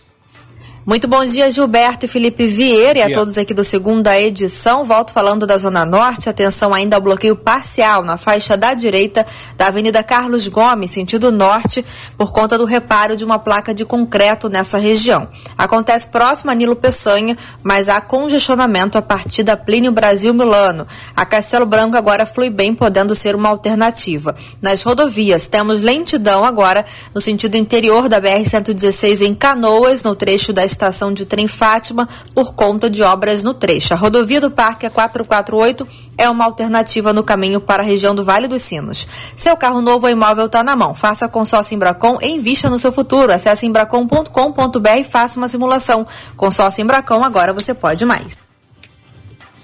Muito 0.91 1.07
bom 1.07 1.25
dia, 1.25 1.49
Gilberto 1.53 2.07
e 2.07 2.09
Felipe 2.09 2.49
Vieira 2.49 2.99
e 2.99 3.03
a 3.03 3.13
todos 3.13 3.39
aqui 3.39 3.55
do 3.55 3.63
segunda 3.63 4.21
edição. 4.21 4.85
Volto 4.85 5.13
falando 5.13 5.47
da 5.47 5.57
Zona 5.57 5.87
Norte. 5.87 6.29
Atenção 6.29 6.75
ainda 6.75 6.97
ao 6.97 7.01
bloqueio 7.01 7.37
parcial 7.37 8.03
na 8.03 8.17
faixa 8.17 8.57
da 8.57 8.75
direita 8.75 9.25
da 9.57 9.69
Avenida 9.69 10.03
Carlos 10.03 10.49
Gomes, 10.49 10.91
sentido 10.91 11.31
norte, 11.31 11.87
por 12.19 12.33
conta 12.33 12.59
do 12.59 12.65
reparo 12.65 13.15
de 13.15 13.25
uma 13.25 13.39
placa 13.39 13.73
de 13.73 13.85
concreto 13.85 14.49
nessa 14.49 14.79
região. 14.79 15.29
Acontece 15.57 16.09
próximo 16.09 16.51
a 16.51 16.55
Nilo 16.57 16.75
Peçanha, 16.75 17.39
mas 17.63 17.89
há 17.89 18.01
congestionamento 18.01 18.99
a 18.99 19.03
partir 19.03 19.45
da 19.45 19.57
Plínio 19.57 19.93
Brasil 19.93 20.35
Milano. 20.35 20.89
A 21.15 21.25
Castelo 21.25 21.67
Branco 21.67 21.97
agora 21.97 22.27
flui 22.27 22.51
bem, 22.51 22.75
podendo 22.75 23.15
ser 23.15 23.37
uma 23.37 23.49
alternativa. 23.49 24.35
Nas 24.61 24.83
rodovias, 24.83 25.47
temos 25.47 25.83
lentidão 25.83 26.45
agora 26.45 26.85
no 27.15 27.21
sentido 27.21 27.55
interior 27.55 28.09
da 28.09 28.21
BR-116 28.21 29.21
em 29.21 29.37
Canoas, 29.37 30.03
no 30.03 30.17
trecho 30.17 30.53
da 30.53 30.65
estação 30.81 31.13
de 31.13 31.27
trem 31.27 31.47
Fátima 31.47 32.09
por 32.35 32.55
conta 32.55 32.89
de 32.89 33.03
obras 33.03 33.43
no 33.43 33.53
trecho. 33.53 33.93
A 33.93 33.97
rodovia 33.97 34.41
do 34.41 34.51
Parque 34.51 34.87
a 34.87 34.91
448 34.91 35.87
é 36.17 36.29
uma 36.29 36.45
alternativa 36.45 37.13
no 37.13 37.23
caminho 37.23 37.61
para 37.61 37.83
a 37.83 37.87
região 37.87 38.15
do 38.15 38.25
Vale 38.25 38.49
dos 38.49 38.63
Sinos. 38.63 39.07
Seu 39.37 39.57
carro 39.57 39.81
novo 39.81 40.07
ou 40.07 40.13
imóvel 40.13 40.47
está 40.47 40.63
na 40.63 40.75
mão. 40.75 40.95
Faça 40.95 41.29
consórcio 41.29 41.75
Embracon 41.75 42.19
e 42.23 42.31
invista 42.31 42.71
no 42.71 42.79
seu 42.79 42.93
futuro. 42.93 43.33
Acesse 43.33 43.67
embracon.com.br 43.67 44.89
e 44.99 45.05
faça 45.05 45.39
uma 45.39 45.49
simulação. 45.49 46.07
Consórcio 46.37 46.83
Embracon, 46.83 47.23
agora 47.23 47.53
você 47.53 47.75
pode 47.75 48.05
mais. 48.05 48.50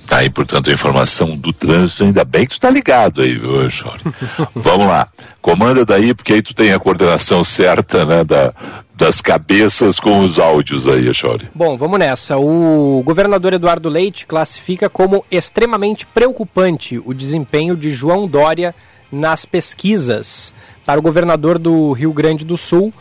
Tá 0.06 0.18
aí, 0.18 0.30
portanto, 0.30 0.70
a 0.70 0.72
informação 0.72 1.36
do 1.36 1.52
trânsito, 1.52 2.04
ainda 2.04 2.24
bem 2.24 2.46
que 2.46 2.54
tu 2.54 2.60
tá 2.60 2.70
ligado 2.70 3.22
aí, 3.22 3.34
viu, 3.34 3.68
Chore? 3.68 4.00
Vamos 4.54 4.86
lá. 4.86 5.08
Comanda 5.42 5.84
daí, 5.84 6.14
porque 6.14 6.34
aí 6.34 6.42
tu 6.42 6.54
tem 6.54 6.72
a 6.72 6.78
coordenação 6.78 7.42
certa, 7.42 8.04
né, 8.04 8.24
da, 8.24 8.54
das 8.94 9.20
cabeças 9.20 9.98
com 9.98 10.20
os 10.20 10.38
áudios 10.38 10.86
aí, 10.88 11.12
Chore. 11.12 11.48
Bom, 11.54 11.76
vamos 11.76 11.98
nessa. 11.98 12.38
O 12.38 13.02
governador 13.04 13.52
Eduardo 13.52 13.88
Leite 13.88 14.26
classifica 14.26 14.88
como 14.88 15.24
extremamente 15.30 16.06
preocupante 16.06 17.00
o 17.04 17.12
desempenho 17.12 17.76
de 17.76 17.90
João 17.90 18.26
Dória 18.26 18.74
nas 19.10 19.44
pesquisas 19.44 20.54
para 20.84 20.98
o 20.98 21.02
governador 21.02 21.58
do 21.58 21.92
Rio 21.92 22.12
Grande 22.12 22.44
do 22.44 22.56
Sul. 22.56 22.92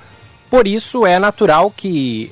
Por 0.50 0.68
isso, 0.68 1.06
é 1.06 1.20
natural 1.20 1.72
que 1.76 2.32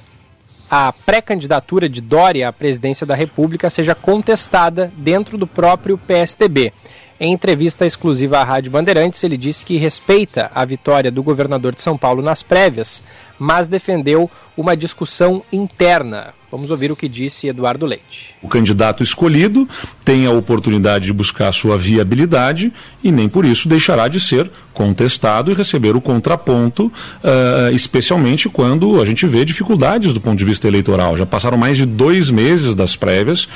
a 0.69 0.91
pré-candidatura 0.91 1.87
de 1.87 2.01
Dória 2.01 2.47
à 2.47 2.53
presidência 2.53 3.05
da 3.05 3.15
República 3.15 3.69
seja 3.69 3.93
contestada 3.93 4.91
dentro 4.97 5.37
do 5.37 5.47
próprio 5.47 5.97
PSDB. 5.97 6.73
Em 7.19 7.31
entrevista 7.31 7.85
exclusiva 7.85 8.39
à 8.39 8.43
Rádio 8.43 8.71
Bandeirantes, 8.71 9.23
ele 9.23 9.37
disse 9.37 9.63
que 9.63 9.77
respeita 9.77 10.51
a 10.53 10.65
vitória 10.65 11.11
do 11.11 11.23
governador 11.23 11.73
de 11.73 11.81
São 11.81 11.97
Paulo 11.97 12.21
nas 12.21 12.43
prévias, 12.43 13.03
mas 13.37 13.67
defendeu 13.67 14.29
uma 14.57 14.75
discussão 14.75 15.43
interna. 15.51 16.33
Vamos 16.53 16.69
ouvir 16.69 16.91
o 16.91 16.95
que 16.95 17.09
disse 17.09 17.47
Eduardo 17.47 17.83
Leite. 17.83 18.35
O 18.39 18.47
candidato 18.47 19.01
escolhido 19.01 19.67
tem 20.05 20.27
a 20.27 20.31
oportunidade 20.31 21.05
de 21.05 21.11
buscar 21.11 21.51
sua 21.51 21.79
viabilidade 21.79 22.71
e 23.03 23.11
nem 23.11 23.27
por 23.27 23.43
isso 23.43 23.67
deixará 23.67 24.07
de 24.07 24.19
ser 24.19 24.51
contestado 24.71 25.49
e 25.49 25.55
receber 25.55 25.95
o 25.95 26.01
contraponto, 26.01 26.85
uh, 26.85 27.73
especialmente 27.73 28.49
quando 28.49 29.01
a 29.01 29.05
gente 29.05 29.25
vê 29.25 29.43
dificuldades 29.43 30.13
do 30.13 30.21
ponto 30.21 30.37
de 30.37 30.45
vista 30.45 30.67
eleitoral. 30.67 31.17
Já 31.17 31.25
passaram 31.25 31.57
mais 31.57 31.75
de 31.75 31.87
dois 31.87 32.29
meses 32.29 32.75
das 32.75 32.95
prévias, 32.95 33.47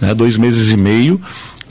né, 0.00 0.14
dois 0.14 0.36
meses 0.36 0.70
e 0.70 0.76
meio. 0.76 1.20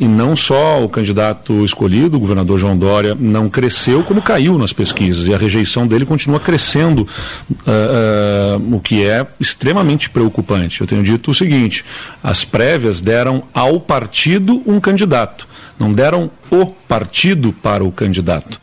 E 0.04 0.08
não 0.08 0.36
só 0.36 0.84
o 0.84 0.90
candidato 0.90 1.64
escolhido, 1.64 2.18
o 2.18 2.20
governador 2.20 2.60
João 2.60 2.78
Dória, 2.78 3.16
não 3.18 3.50
cresceu, 3.50 4.04
como 4.04 4.22
caiu 4.22 4.58
nas 4.58 4.74
pesquisas. 4.74 5.28
E 5.28 5.34
a 5.34 5.38
rejeição 5.38 5.88
dele 5.88 6.06
continua 6.06 6.42
crescendo, 6.42 7.08
uh, 7.50 8.60
uh, 8.60 8.76
o 8.76 8.82
que 8.82 9.02
é 9.02 9.26
extremamente 9.40 10.10
preocupante. 10.10 10.82
Eu 10.82 10.88
tenho 10.88 11.04
dito 11.04 11.32
o 11.32 11.34
seguinte: 11.34 11.86
as 12.22 12.44
prévias 12.44 13.00
deram 13.00 13.44
ao 13.54 13.80
partido 13.80 14.62
um 14.66 14.78
candidato, 14.78 15.48
não 15.80 15.94
deram 15.94 16.30
o 16.52 16.66
partido 16.66 17.54
para 17.54 17.82
o 17.82 17.90
candidato. 17.90 18.60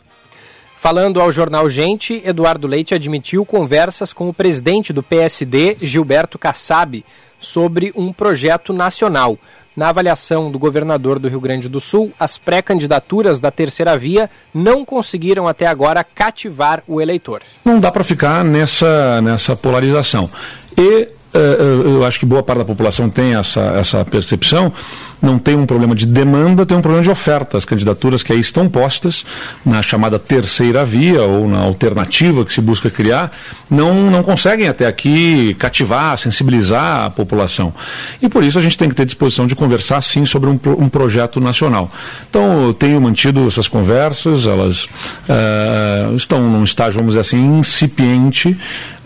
Falando 0.79 1.19
ao 1.19 1.31
jornal 1.31 1.67
Gente, 1.67 2.21
Eduardo 2.23 2.67
Leite 2.67 2.93
admitiu 2.93 3.43
conversas 3.43 4.13
com 4.13 4.29
o 4.29 4.33
presidente 4.33 4.93
do 4.93 5.01
PSD, 5.01 5.75
Gilberto 5.79 6.37
Kassab, 6.37 7.03
sobre 7.39 7.91
um 7.95 8.13
projeto 8.13 8.71
nacional. 8.71 9.39
Na 9.75 9.89
avaliação 9.89 10.51
do 10.51 10.59
governador 10.59 11.17
do 11.17 11.29
Rio 11.29 11.39
Grande 11.39 11.69
do 11.69 11.79
Sul, 11.79 12.11
as 12.19 12.37
pré-candidaturas 12.37 13.39
da 13.39 13.49
terceira 13.49 13.97
via 13.97 14.29
não 14.53 14.83
conseguiram 14.83 15.47
até 15.47 15.65
agora 15.65 16.03
cativar 16.03 16.83
o 16.87 16.99
eleitor. 16.99 17.41
Não 17.63 17.79
dá 17.79 17.89
para 17.89 18.03
ficar 18.03 18.43
nessa, 18.43 19.21
nessa 19.21 19.55
polarização. 19.55 20.29
E 20.77 21.07
uh, 21.33 21.37
eu 21.85 22.05
acho 22.05 22.19
que 22.19 22.25
boa 22.25 22.43
parte 22.43 22.59
da 22.59 22.65
população 22.65 23.09
tem 23.09 23.35
essa, 23.35 23.61
essa 23.77 24.03
percepção 24.03 24.73
não 25.21 25.37
tem 25.37 25.55
um 25.55 25.65
problema 25.65 25.93
de 25.93 26.05
demanda, 26.05 26.65
tem 26.65 26.75
um 26.75 26.81
problema 26.81 27.03
de 27.03 27.09
oferta. 27.09 27.57
As 27.57 27.65
candidaturas 27.65 28.23
que 28.23 28.33
aí 28.33 28.39
estão 28.39 28.67
postas 28.67 29.25
na 29.65 29.81
chamada 29.81 30.17
terceira 30.17 30.83
via 30.83 31.21
ou 31.21 31.47
na 31.47 31.59
alternativa 31.59 32.43
que 32.43 32.53
se 32.53 32.61
busca 32.61 32.89
criar, 32.89 33.31
não, 33.69 34.09
não 34.09 34.23
conseguem 34.23 34.67
até 34.67 34.87
aqui 34.87 35.53
cativar, 35.59 36.17
sensibilizar 36.17 37.05
a 37.05 37.09
população. 37.09 37.73
E 38.21 38.27
por 38.27 38.43
isso 38.43 38.57
a 38.57 38.61
gente 38.61 38.77
tem 38.77 38.89
que 38.89 38.95
ter 38.95 39.05
disposição 39.05 39.45
de 39.45 39.55
conversar 39.55 40.01
sim 40.01 40.25
sobre 40.25 40.49
um, 40.49 40.59
um 40.77 40.89
projeto 40.89 41.39
nacional. 41.39 41.91
Então 42.29 42.63
eu 42.63 42.73
tenho 42.73 42.99
mantido 42.99 43.47
essas 43.47 43.67
conversas, 43.67 44.47
elas 44.47 44.85
uh, 44.85 46.15
estão 46.15 46.41
num 46.41 46.63
estágio, 46.63 46.99
vamos 46.99 47.13
dizer 47.13 47.21
assim, 47.21 47.59
incipiente, 47.59 48.57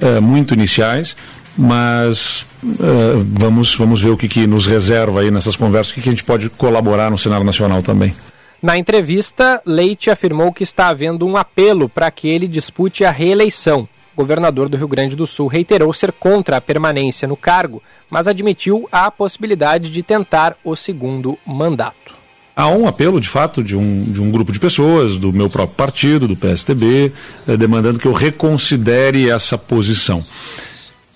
uh, 0.02 0.22
muito 0.22 0.54
iniciais 0.54 1.16
mas 1.58 2.46
uh, 2.64 3.26
vamos, 3.34 3.76
vamos 3.76 4.02
ver 4.02 4.10
o 4.10 4.18
que, 4.18 4.28
que 4.28 4.48
nos 4.48 4.66
reserva 4.66 5.22
aí 5.22 5.32
nessas 5.32 5.56
conversas, 5.56 5.92
o 5.92 5.96
que, 5.96 6.02
que 6.02 6.10
a 6.10 6.12
gente 6.12 6.24
pode 6.24 6.50
colaborar 6.50 7.10
no 7.10 7.18
cenário 7.18 7.46
nacional 7.46 7.82
também. 7.82 8.14
Na 8.62 8.78
entrevista, 8.78 9.62
Leite 9.66 10.10
afirmou 10.10 10.52
que 10.52 10.64
está 10.64 10.88
havendo 10.88 11.26
um 11.26 11.38
apelo 11.38 11.88
para 11.88 12.10
que 12.10 12.28
ele 12.28 12.48
dispute 12.48 13.06
a 13.06 13.12
reeleição. 13.12 13.88
O 14.14 14.16
governador 14.16 14.70
do 14.70 14.78
Rio 14.78 14.88
Grande 14.88 15.16
do 15.16 15.28
Sul 15.28 15.48
reiterou 15.48 15.92
ser 15.94 16.12
contra 16.14 16.58
a 16.58 16.62
permanência 16.62 17.28
no 17.28 17.36
cargo, 17.36 17.84
mas 18.10 18.28
admitiu 18.28 18.88
a 18.92 19.12
possibilidade 19.12 19.92
de 19.92 20.02
tentar 20.02 20.56
o 20.64 20.76
segundo 20.76 21.38
mandato. 21.46 22.16
Há 22.56 22.70
um 22.70 22.88
apelo, 22.88 23.20
de 23.20 23.28
fato, 23.28 23.62
de 23.62 23.76
um, 23.76 24.04
de 24.04 24.22
um 24.22 24.32
grupo 24.32 24.54
de 24.54 24.60
pessoas, 24.60 25.20
do 25.20 25.34
meu 25.34 25.50
próprio 25.50 25.76
partido, 25.76 26.26
do 26.26 26.38
PSTB, 26.38 27.12
eh, 27.46 27.58
demandando 27.58 28.00
que 28.00 28.08
eu 28.08 28.14
reconsidere 28.14 29.30
essa 29.30 29.58
posição. 29.58 30.24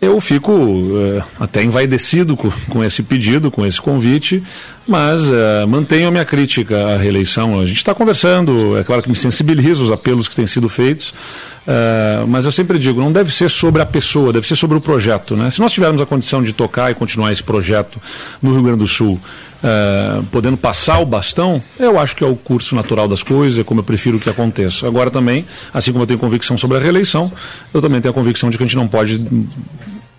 Eu 0.01 0.21
fico 0.21 0.53
uh, 0.53 1.21
até 1.37 1.61
envaidecido 1.61 2.37
com, 2.37 2.49
com, 2.69 2.81
esse 2.81 3.03
pedido, 3.03 3.51
com 3.51 3.65
esse 3.65 3.81
convite, 3.81 4.41
mas 4.87 5.29
uh, 5.29 5.67
mantenho 5.67 6.07
a 6.07 6.11
minha 6.11 6.23
crítica 6.23 6.93
à 6.93 6.97
reeleição. 6.97 7.59
A 7.59 7.65
gente 7.65 7.77
está 7.77 7.93
conversando, 7.93 8.77
é 8.77 8.83
claro 8.83 9.03
que 9.03 9.09
me 9.09 9.15
sensibilizo 9.15 9.83
os 9.83 9.91
apelos 9.91 10.29
que 10.29 10.35
têm 10.37 10.47
sido 10.47 10.69
feitos, 10.69 11.09
uh, 11.09 12.25
mas 12.29 12.45
eu 12.45 12.51
sempre 12.51 12.79
digo, 12.79 13.01
não 13.01 13.11
deve 13.11 13.29
ser 13.33 13.49
sobre 13.49 13.81
a 13.81 13.85
pessoa, 13.85 14.31
deve 14.31 14.47
ser 14.47 14.55
sobre 14.55 14.77
o 14.77 14.81
projeto. 14.81 15.35
Né? 15.35 15.51
Se 15.51 15.59
nós 15.59 15.73
tivermos 15.73 15.99
a 15.99 16.05
condição 16.05 16.41
de 16.41 16.53
tocar 16.53 16.89
e 16.89 16.95
continuar 16.95 17.33
esse 17.33 17.43
projeto 17.43 17.99
no 18.41 18.53
Rio 18.53 18.63
Grande 18.63 18.79
do 18.79 18.87
Sul, 18.87 19.19
uh, 19.63 20.23
podendo 20.25 20.57
passar 20.57 20.99
o 20.99 21.05
bastão, 21.05 21.61
eu 21.79 21.99
acho 21.99 22.15
que 22.15 22.23
é 22.23 22.27
o 22.27 22.35
curso 22.35 22.75
natural 22.75 23.07
das 23.07 23.23
coisas, 23.23 23.59
é 23.59 23.63
como 23.63 23.79
eu 23.79 23.83
prefiro 23.83 24.19
que 24.19 24.29
aconteça. 24.29 24.87
Agora 24.87 25.11
também, 25.11 25.45
assim 25.73 25.91
como 25.91 26.03
eu 26.03 26.07
tenho 26.07 26.19
convicção 26.19 26.57
sobre 26.57 26.77
a 26.77 26.79
reeleição, 26.79 27.31
eu 27.73 27.81
também 27.81 28.01
tenho 28.01 28.11
a 28.11 28.15
convicção 28.15 28.49
de 28.49 28.57
que 28.57 28.63
a 28.63 28.67
gente 28.67 28.75
não 28.75 28.87
pode 28.87 29.19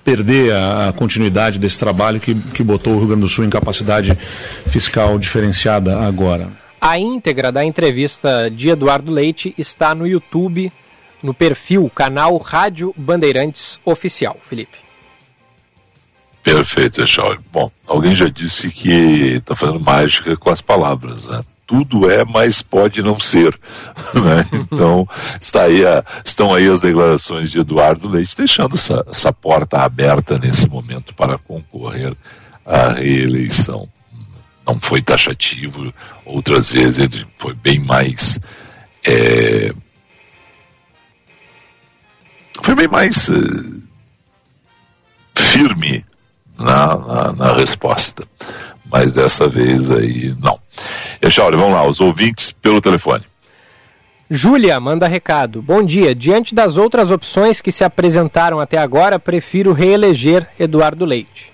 perder 0.05 0.55
a, 0.55 0.93
continuidade 0.97 1.59
desse 1.59 1.79
trabalho 1.79 2.19
que, 2.19 2.35
que 2.35 2.63
botou 2.63 2.95
o 2.95 2.99
Rio 2.99 3.09
Grande 3.09 3.23
do 3.23 3.29
Sul 3.29 3.45
em 3.45 3.51
capacidade 3.51 4.17
fiscal 4.67 5.19
diferenciada 5.19 5.99
agora. 5.99 6.49
A 6.81 6.99
íntegra 6.99 7.53
da 7.53 7.65
entrevista 7.65 8.51
de 8.51 8.71
Eduardo 8.71 9.13
Leite 9.13 9.55
está 9.59 9.95
no 9.95 10.07
YouTube, 10.07 10.73
no 11.23 11.35
perfil 11.35 11.91
canal 11.95 12.39
Rádio 12.39 12.95
Bandeirantes 12.97 13.79
Oficial. 13.85 14.39
Felipe. 14.43 14.90
Perfeito, 16.43 17.03
Echau. 17.03 17.37
Bom, 17.53 17.71
alguém 17.87 18.15
já 18.15 18.29
disse 18.29 18.71
que 18.71 18.91
está 19.37 19.55
fazendo 19.55 19.81
mágica 19.81 20.37
com 20.37 20.51
as 20.51 20.61
palavras, 20.61 21.27
né? 21.27 21.43
Tudo 21.67 22.11
é, 22.11 22.25
mas 22.25 22.63
pode 22.63 23.03
não 23.03 23.19
ser. 23.19 23.55
Né? 24.13 24.45
Então, 24.53 25.07
está 25.41 25.63
aí 25.65 25.87
a, 25.87 26.05
estão 26.25 26.53
aí 26.53 26.69
as 26.69 26.81
declarações 26.81 27.53
de 27.53 27.61
Eduardo 27.61 28.09
Leite, 28.09 28.37
deixando 28.37 28.75
essa, 28.75 29.05
essa 29.09 29.33
porta 29.33 29.79
aberta 29.79 30.37
nesse 30.37 30.69
momento 30.69 31.15
para 31.15 31.39
concorrer 31.39 32.17
à 32.67 32.95
reeleição. 32.95 33.89
Não 34.67 34.81
foi 34.81 35.01
taxativo, 35.01 35.95
outras 36.25 36.69
vezes 36.69 36.99
ele 36.99 37.25
foi 37.39 37.55
bem 37.55 37.79
mais. 37.79 38.41
É, 39.07 39.73
foi 42.63 42.75
bem 42.75 42.89
mais 42.89 43.29
uh, 43.29 43.83
firme 45.37 46.05
na, 46.61 46.97
na, 46.97 47.33
na, 47.33 47.53
resposta. 47.55 48.27
Mas 48.91 49.15
dessa 49.15 49.49
vez 49.49 49.91
aí, 49.91 50.35
não. 50.41 50.59
Echauri, 51.23 51.57
vamos 51.57 51.75
lá, 51.75 51.87
os 51.87 52.01
ouvintes 52.01 52.51
pelo 52.51 52.81
telefone. 52.81 53.25
Júlia 54.31 54.79
manda 54.79 55.09
recado. 55.09 55.61
Bom 55.61 55.83
dia. 55.83 56.15
Diante 56.15 56.55
das 56.55 56.77
outras 56.77 57.11
opções 57.11 57.61
que 57.61 57.73
se 57.73 57.83
apresentaram 57.83 58.61
até 58.61 58.79
agora, 58.79 59.19
prefiro 59.19 59.73
reeleger 59.73 60.47
Eduardo 60.59 61.05
Leite. 61.05 61.51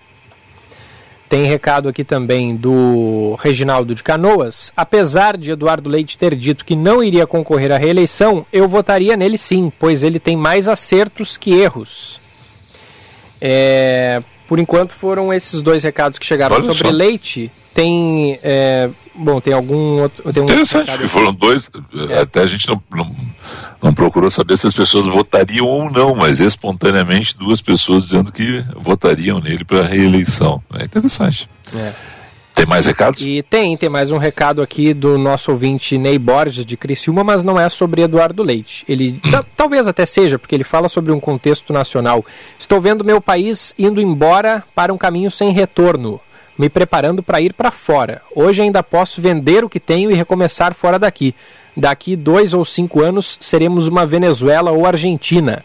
Tem 1.29 1.43
recado 1.45 1.89
aqui 1.89 2.05
também 2.05 2.55
do 2.55 3.37
Reginaldo 3.41 3.95
de 3.95 4.03
Canoas. 4.03 4.73
Apesar 4.77 5.37
de 5.37 5.51
Eduardo 5.51 5.89
Leite 5.89 6.19
ter 6.19 6.37
dito 6.37 6.65
que 6.65 6.77
não 6.77 7.03
iria 7.03 7.27
concorrer 7.27 7.73
à 7.73 7.79
reeleição, 7.79 8.47
eu 8.53 8.69
votaria 8.69 9.17
nele 9.17 9.39
sim, 9.39 9.73
pois 9.79 10.03
ele 10.05 10.21
tem 10.21 10.37
mais 10.37 10.69
acertos 10.69 11.37
que 11.37 11.53
erros. 11.53 12.21
É, 13.41 14.21
Por 14.49 14.59
enquanto 14.59 14.93
foram 14.93 15.33
esses 15.33 15.61
dois 15.61 15.83
recados 15.83 16.19
que 16.19 16.27
chegaram 16.27 16.55
Olha 16.57 16.65
sobre 16.65 16.89
só. 16.89 16.95
leite. 16.95 17.51
Tem. 17.75 18.39
é, 18.43 18.89
bom, 19.15 19.41
tem 19.41 19.53
algum 19.53 20.03
outro. 20.03 20.33
Tem 20.33 20.43
um 20.43 20.47
Interessante, 20.47 20.91
recado 20.91 21.09
foram 21.09 21.35
dois. 21.35 21.69
Até 22.21 22.41
a 22.41 22.47
gente 22.47 22.69
não, 22.69 22.81
não, 22.91 23.17
não 23.83 23.93
procurou 23.93 24.31
saber 24.31 24.57
se 24.57 24.67
as 24.67 24.73
pessoas 24.73 25.07
votariam 25.07 25.67
ou 25.67 25.91
não, 25.91 26.15
mas 26.15 26.41
espontaneamente 26.41 27.37
duas 27.37 27.61
pessoas 27.61 28.05
dizendo 28.05 28.31
que 28.31 28.65
votariam 28.77 29.41
nele 29.41 29.65
para 29.65 29.87
reeleição. 29.87 30.63
É 30.75 30.85
interessante. 30.85 31.49
É. 31.75 32.16
Tem 32.57 32.65
mais 32.65 32.87
recados? 32.87 33.21
E 33.23 33.43
tem, 33.43 33.77
tem 33.77 33.89
mais 33.91 34.11
um 34.11 34.17
recado 34.17 34.63
aqui 34.63 34.95
do 34.95 35.19
nosso 35.19 35.53
ouvinte 35.53 35.99
Ney 35.99 36.19
Borges 36.19 36.65
de 36.65 36.75
Criciúma, 36.75 37.23
mas 37.23 37.45
não 37.45 37.61
é 37.61 37.69
sobre 37.69 38.01
Eduardo 38.01 38.43
Leite. 38.43 38.83
Ele 38.89 39.21
ta- 39.31 39.45
talvez 39.55 39.87
até 39.87 40.07
seja, 40.07 40.39
porque 40.39 40.55
ele 40.55 40.65
fala 40.65 40.89
sobre 40.89 41.13
um 41.13 41.21
contexto 41.21 41.71
nacional. 41.71 42.25
Estou 42.59 42.81
vendo 42.81 43.05
meu 43.05 43.21
país 43.21 43.75
indo 43.79 44.01
embora 44.01 44.65
para 44.75 44.93
um 44.93 44.97
caminho 44.97 45.31
sem 45.31 45.51
retorno, 45.51 46.19
me 46.59 46.71
preparando 46.71 47.23
para 47.23 47.43
ir 47.43 47.53
para 47.53 47.71
fora. 47.71 48.23
Hoje 48.35 48.63
ainda 48.63 48.83
posso 48.83 49.21
vender 49.21 49.63
o 49.63 49.69
que 49.69 49.79
tenho 49.79 50.11
e 50.11 50.15
recomeçar 50.15 50.73
fora 50.75 50.99
daqui. 50.99 51.35
Daqui 51.77 52.17
dois 52.17 52.55
ou 52.55 52.65
cinco 52.65 53.03
anos 53.03 53.37
seremos 53.39 53.87
uma 53.87 54.07
Venezuela 54.07 54.71
ou 54.73 54.87
Argentina. 54.87 55.63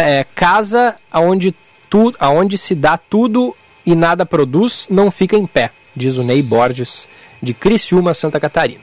É, 0.00 0.26
casa 0.34 0.96
aonde, 1.08 1.54
tu, 1.88 2.12
aonde 2.18 2.58
se 2.58 2.74
dá 2.74 2.96
tudo 2.98 3.54
e 3.90 3.94
nada 3.94 4.26
produz, 4.26 4.86
não 4.90 5.10
fica 5.10 5.34
em 5.36 5.46
pé, 5.46 5.70
diz 5.96 6.16
o 6.18 6.24
Ney 6.24 6.42
Borges, 6.42 7.08
de 7.42 7.54
Criciúma, 7.54 8.12
Santa 8.12 8.38
Catarina. 8.38 8.82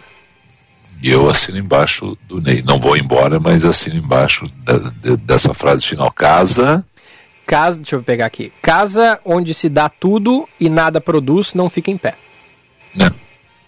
E 1.04 1.12
eu 1.12 1.30
assino 1.30 1.58
embaixo 1.60 2.18
do 2.28 2.42
Ney. 2.42 2.64
Não 2.64 2.80
vou 2.80 2.98
embora, 2.98 3.40
mas 3.40 3.64
assino 3.66 3.98
embaixo 3.98 4.48
da- 4.64 4.78
de- 4.80 5.18
dessa 5.18 5.54
frase 5.54 5.86
final. 5.86 6.12
Casa. 6.12 6.84
Casa, 7.46 7.78
deixa 7.78 7.96
eu 7.98 8.02
pegar 8.02 8.26
aqui. 8.26 8.52
Casa 8.62 9.20
onde 9.24 9.54
se 9.54 9.70
dá 9.70 9.88
tudo 9.90 10.50
e 10.60 10.68
nada 10.70 11.00
produz, 11.00 11.54
não 11.54 11.70
fica 11.70 11.92
em 11.92 11.98
pé. 11.98 12.16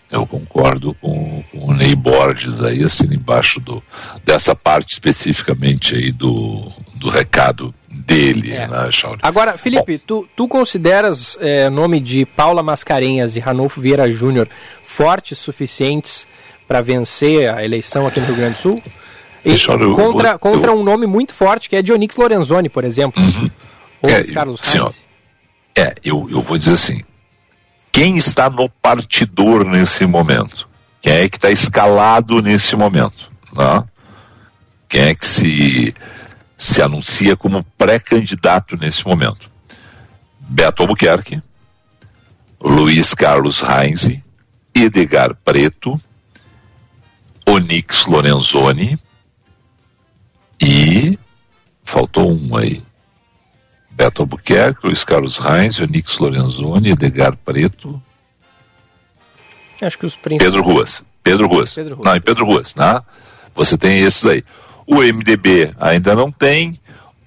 Eu 0.10 0.26
concordo 0.26 0.94
com, 1.02 1.44
com 1.52 1.66
o 1.66 1.74
Ney 1.74 1.94
Borges 1.94 2.62
aí, 2.64 2.82
assino 2.82 3.14
embaixo 3.14 3.60
do, 3.60 3.84
dessa 4.24 4.56
parte 4.56 4.94
especificamente 4.94 5.96
aí 5.96 6.14
do, 6.14 6.72
do 6.96 7.10
recado 7.10 7.76
dele, 7.98 8.54
É. 8.54 8.68
né, 8.68 8.90
Chauri? 8.92 9.20
Agora, 9.24 9.58
Felipe, 9.58 9.98
tu, 9.98 10.28
tu 10.36 10.48
consideras 10.48 11.38
é, 11.42 11.70
nome 11.70 12.00
de 12.00 12.26
Paula 12.26 12.62
Mascarenhas 12.64 13.36
e 13.36 13.40
Ranolfo 13.40 13.82
Vieira 13.82 14.10
Júnior 14.12 14.48
fortes 14.86 15.38
suficientes 15.40 16.28
para 16.68 16.82
vencer 16.82 17.54
a 17.54 17.64
eleição 17.64 18.06
aqui 18.08 18.20
no 18.20 18.26
Rio 18.28 18.36
Grande 18.36 18.56
do 18.56 18.62
Sul? 18.62 18.84
E 19.46 19.50
Deixa 19.50 19.72
eu- 19.72 19.80
eu 19.82 19.96
contra 19.96 20.38
contra 20.38 20.72
um 20.74 20.84
nome 20.84 21.06
muito 21.08 21.34
forte 21.34 21.70
que 21.70 21.76
é 21.76 21.82
Dionix 21.82 22.16
Lorenzoni, 22.16 22.70
por 22.70 22.84
exemplo. 22.84 23.22
Ou 24.02 24.10
É, 24.10 24.22
os 24.22 24.32
Carlos. 24.32 24.60
Reis. 24.62 24.96
É, 25.78 25.94
eu, 26.04 26.28
eu 26.30 26.42
vou 26.42 26.58
dizer 26.58 26.74
assim: 26.74 27.02
quem 27.92 28.18
está 28.18 28.50
no 28.50 28.68
partidor 28.70 29.64
nesse 29.66 30.06
momento? 30.06 30.68
Quem 31.00 31.14
é 31.14 31.30
que 31.30 31.38
está 31.38 31.50
escalado 31.52 32.42
nesse 32.42 32.76
momento? 32.76 33.32
Né? 33.54 33.84
Quem 34.90 35.02
é 35.02 35.16
que 35.16 35.26
se, 35.26 35.94
se 36.58 36.82
anuncia 36.82 37.38
como 37.38 37.64
pré-candidato 37.78 38.76
nesse 38.76 39.06
momento? 39.06 39.50
Beto 40.40 40.82
Albuquerque, 40.82 41.42
Luiz 42.60 43.14
Carlos 43.14 43.62
Heinz, 43.62 44.20
Edgar 44.74 45.36
Preto, 45.36 46.00
Onix 47.46 48.06
Lorenzoni 48.06 48.98
e 50.62 51.18
faltou 51.84 52.34
um 52.34 52.58
aí. 52.58 52.82
Beto 53.92 54.24
Albuquerque, 54.24 54.86
Luiz 54.86 55.04
Carlos 55.04 55.38
Reis, 55.38 55.80
Onix 55.80 56.18
Lorenzoni, 56.18 56.92
Edgar 56.92 57.36
Preto, 57.38 58.02
Acho 59.82 59.98
que 59.98 60.06
os 60.06 60.16
principais. 60.16 60.52
Pedro 60.52 60.64
Ruas. 60.64 61.04
Pedro 61.22 61.48
Ruas. 61.48 61.76
Pedro 61.76 61.96
Ruas. 61.96 62.06
Não, 62.06 62.16
em 62.16 62.22
Pedro 62.22 62.46
Ruas, 62.46 62.76
né? 62.76 63.02
Você 63.54 63.78
tem 63.78 64.00
esses 64.00 64.26
aí. 64.26 64.44
O 64.88 65.02
MDB 65.02 65.74
ainda 65.80 66.16
não 66.16 66.32
tem. 66.32 66.80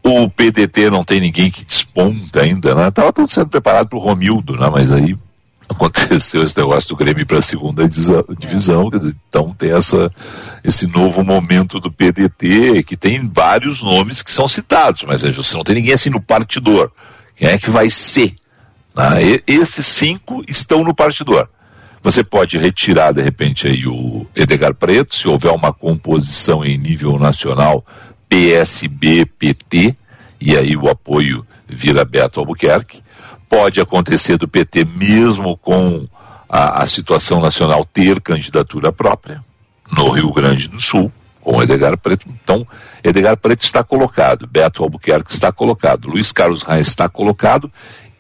O 0.03 0.31
PDT 0.31 0.89
não 0.91 1.05
tem 1.05 1.21
ninguém 1.21 1.51
que 1.51 1.63
desponta 1.63 2.41
ainda, 2.41 2.75
né? 2.75 2.89
Estava 2.89 3.13
tudo 3.13 3.29
sendo 3.31 3.51
preparado 3.51 3.89
para 3.89 3.99
o 3.99 4.03
Romildo, 4.03 4.57
né? 4.57 4.71
Mas 4.71 4.91
aí 4.91 5.17
aconteceu 5.69 6.43
esse 6.43 6.57
negócio 6.57 6.89
do 6.89 6.97
Grêmio 6.97 7.27
para 7.27 7.39
a 7.39 7.43
segunda 7.43 7.89
divisão, 7.89 8.91
dizer, 8.91 9.15
então 9.29 9.55
tem 9.57 9.71
essa, 9.73 10.11
esse 10.65 10.87
novo 10.87 11.23
momento 11.23 11.79
do 11.79 11.93
PDT, 11.93 12.83
que 12.83 12.97
tem 12.97 13.31
vários 13.33 13.83
nomes 13.83 14.23
que 14.23 14.33
são 14.33 14.49
citados, 14.49 15.05
mas 15.05 15.23
você 15.23 15.57
não 15.57 15.63
tem 15.63 15.77
ninguém 15.77 15.93
assim 15.93 16.11
no 16.11 16.21
partidor. 16.21 16.91
Quem 17.37 17.49
é 17.49 17.59
que 17.59 17.71
vai 17.71 17.91
ser? 17.91 18.35
E- 19.23 19.43
esses 19.47 19.87
cinco 19.87 20.43
estão 20.49 20.83
no 20.83 20.95
partidor. 20.95 21.49
Você 22.03 22.25
pode 22.25 22.57
retirar, 22.57 23.13
de 23.13 23.21
repente, 23.21 23.69
aí 23.69 23.87
o 23.87 24.27
Edgar 24.35 24.75
Preto, 24.75 25.15
se 25.15 25.29
houver 25.29 25.53
uma 25.53 25.73
composição 25.73 26.65
em 26.65 26.79
nível 26.79 27.19
nacional 27.19 27.85
PSB, 28.29 29.27
PT, 29.27 29.95
e 30.41 30.57
aí 30.57 30.77
o 30.77 30.89
apoio 30.89 31.47
vira 31.69 32.05
Beto 32.05 32.41
Albuquerque. 32.41 33.03
Pode 33.49 33.81
acontecer 33.81 34.39
do 34.39 34.49
PT, 34.49 34.85
mesmo 34.85 35.57
com 35.59 36.09
a, 36.49 36.83
a 36.83 36.87
situação 36.87 37.41
nacional, 37.41 37.85
ter 37.85 38.21
candidatura 38.21 38.91
própria 38.91 39.45
no 39.93 40.11
Rio 40.11 40.33
Grande 40.33 40.69
do 40.69 40.81
Sul, 40.81 41.13
com 41.41 41.63
Edgar 41.63 41.99
Preto. 41.99 42.27
Então, 42.29 42.67
Edgar 43.05 43.37
Preto 43.37 43.63
está 43.63 43.85
colocado, 43.85 44.47
Beto 44.47 44.83
Albuquerque 44.83 45.33
está 45.33 45.53
colocado, 45.53 46.09
Luiz 46.09 46.33
Carlos 46.33 46.63
Reis 46.63 46.89
está 46.89 47.09
colocado, 47.09 47.71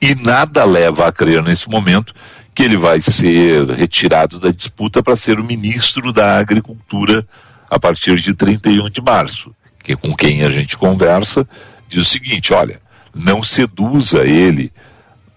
e 0.02 0.14
nada 0.14 0.64
leva 0.64 1.06
a 1.06 1.12
crer 1.12 1.42
nesse 1.42 1.68
momento 1.68 2.14
que 2.60 2.64
ele 2.64 2.76
vai 2.76 3.00
ser 3.00 3.70
retirado 3.70 4.38
da 4.38 4.50
disputa 4.50 5.02
para 5.02 5.16
ser 5.16 5.40
o 5.40 5.44
ministro 5.44 6.12
da 6.12 6.36
Agricultura 6.36 7.26
a 7.70 7.80
partir 7.80 8.20
de 8.20 8.34
31 8.34 8.90
de 8.90 9.00
março, 9.00 9.54
que 9.82 9.96
com 9.96 10.14
quem 10.14 10.44
a 10.44 10.50
gente 10.50 10.76
conversa 10.76 11.48
diz 11.88 12.02
o 12.02 12.04
seguinte, 12.04 12.52
olha, 12.52 12.78
não 13.14 13.42
seduza 13.42 14.26
ele 14.26 14.70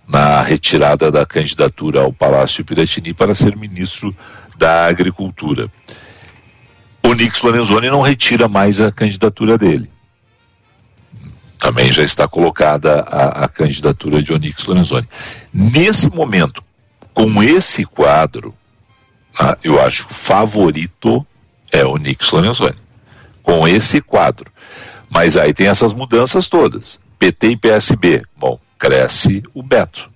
na 0.06 0.42
retirada 0.42 1.10
da 1.10 1.26
candidatura 1.26 2.02
ao 2.02 2.12
Palácio 2.12 2.66
Piratini 2.66 3.14
para 3.14 3.34
ser 3.34 3.56
ministro 3.56 4.14
da 4.58 4.86
Agricultura. 4.88 5.72
O 7.06 7.14
Nix 7.14 7.42
Lorenzoni 7.42 7.90
não 7.90 8.02
retira 8.02 8.50
mais 8.50 8.82
a 8.82 8.92
candidatura 8.92 9.58
dele. 9.58 9.90
Também 11.58 11.90
já 11.90 12.04
está 12.04 12.28
colocada 12.28 13.00
a, 13.08 13.46
a 13.46 13.48
candidatura 13.48 14.22
de 14.22 14.34
Onix 14.34 14.66
Lorenzoni. 14.66 15.08
Nesse 15.54 16.10
momento, 16.10 16.62
com 17.14 17.44
esse 17.44 17.86
quadro, 17.86 18.54
ah, 19.38 19.58
eu 19.64 19.82
acho 19.82 20.06
que 20.06 20.12
o 20.12 20.16
favorito 20.16 21.26
é 21.72 21.86
o 21.86 21.98
Nix 21.98 22.32
Lorenzoni. 22.32 22.76
Com 23.42 23.68
esse 23.68 24.02
quadro. 24.02 24.52
Mas 25.10 25.38
aí 25.38 25.54
tem 25.54 25.68
essas 25.68 25.94
mudanças 25.94 26.48
todas. 26.48 27.00
PT 27.20 27.50
e 27.50 27.58
PSB. 27.58 28.24
Bom, 28.38 28.60
cresce 28.78 29.44
o 29.54 29.62
Beto. 29.62 30.10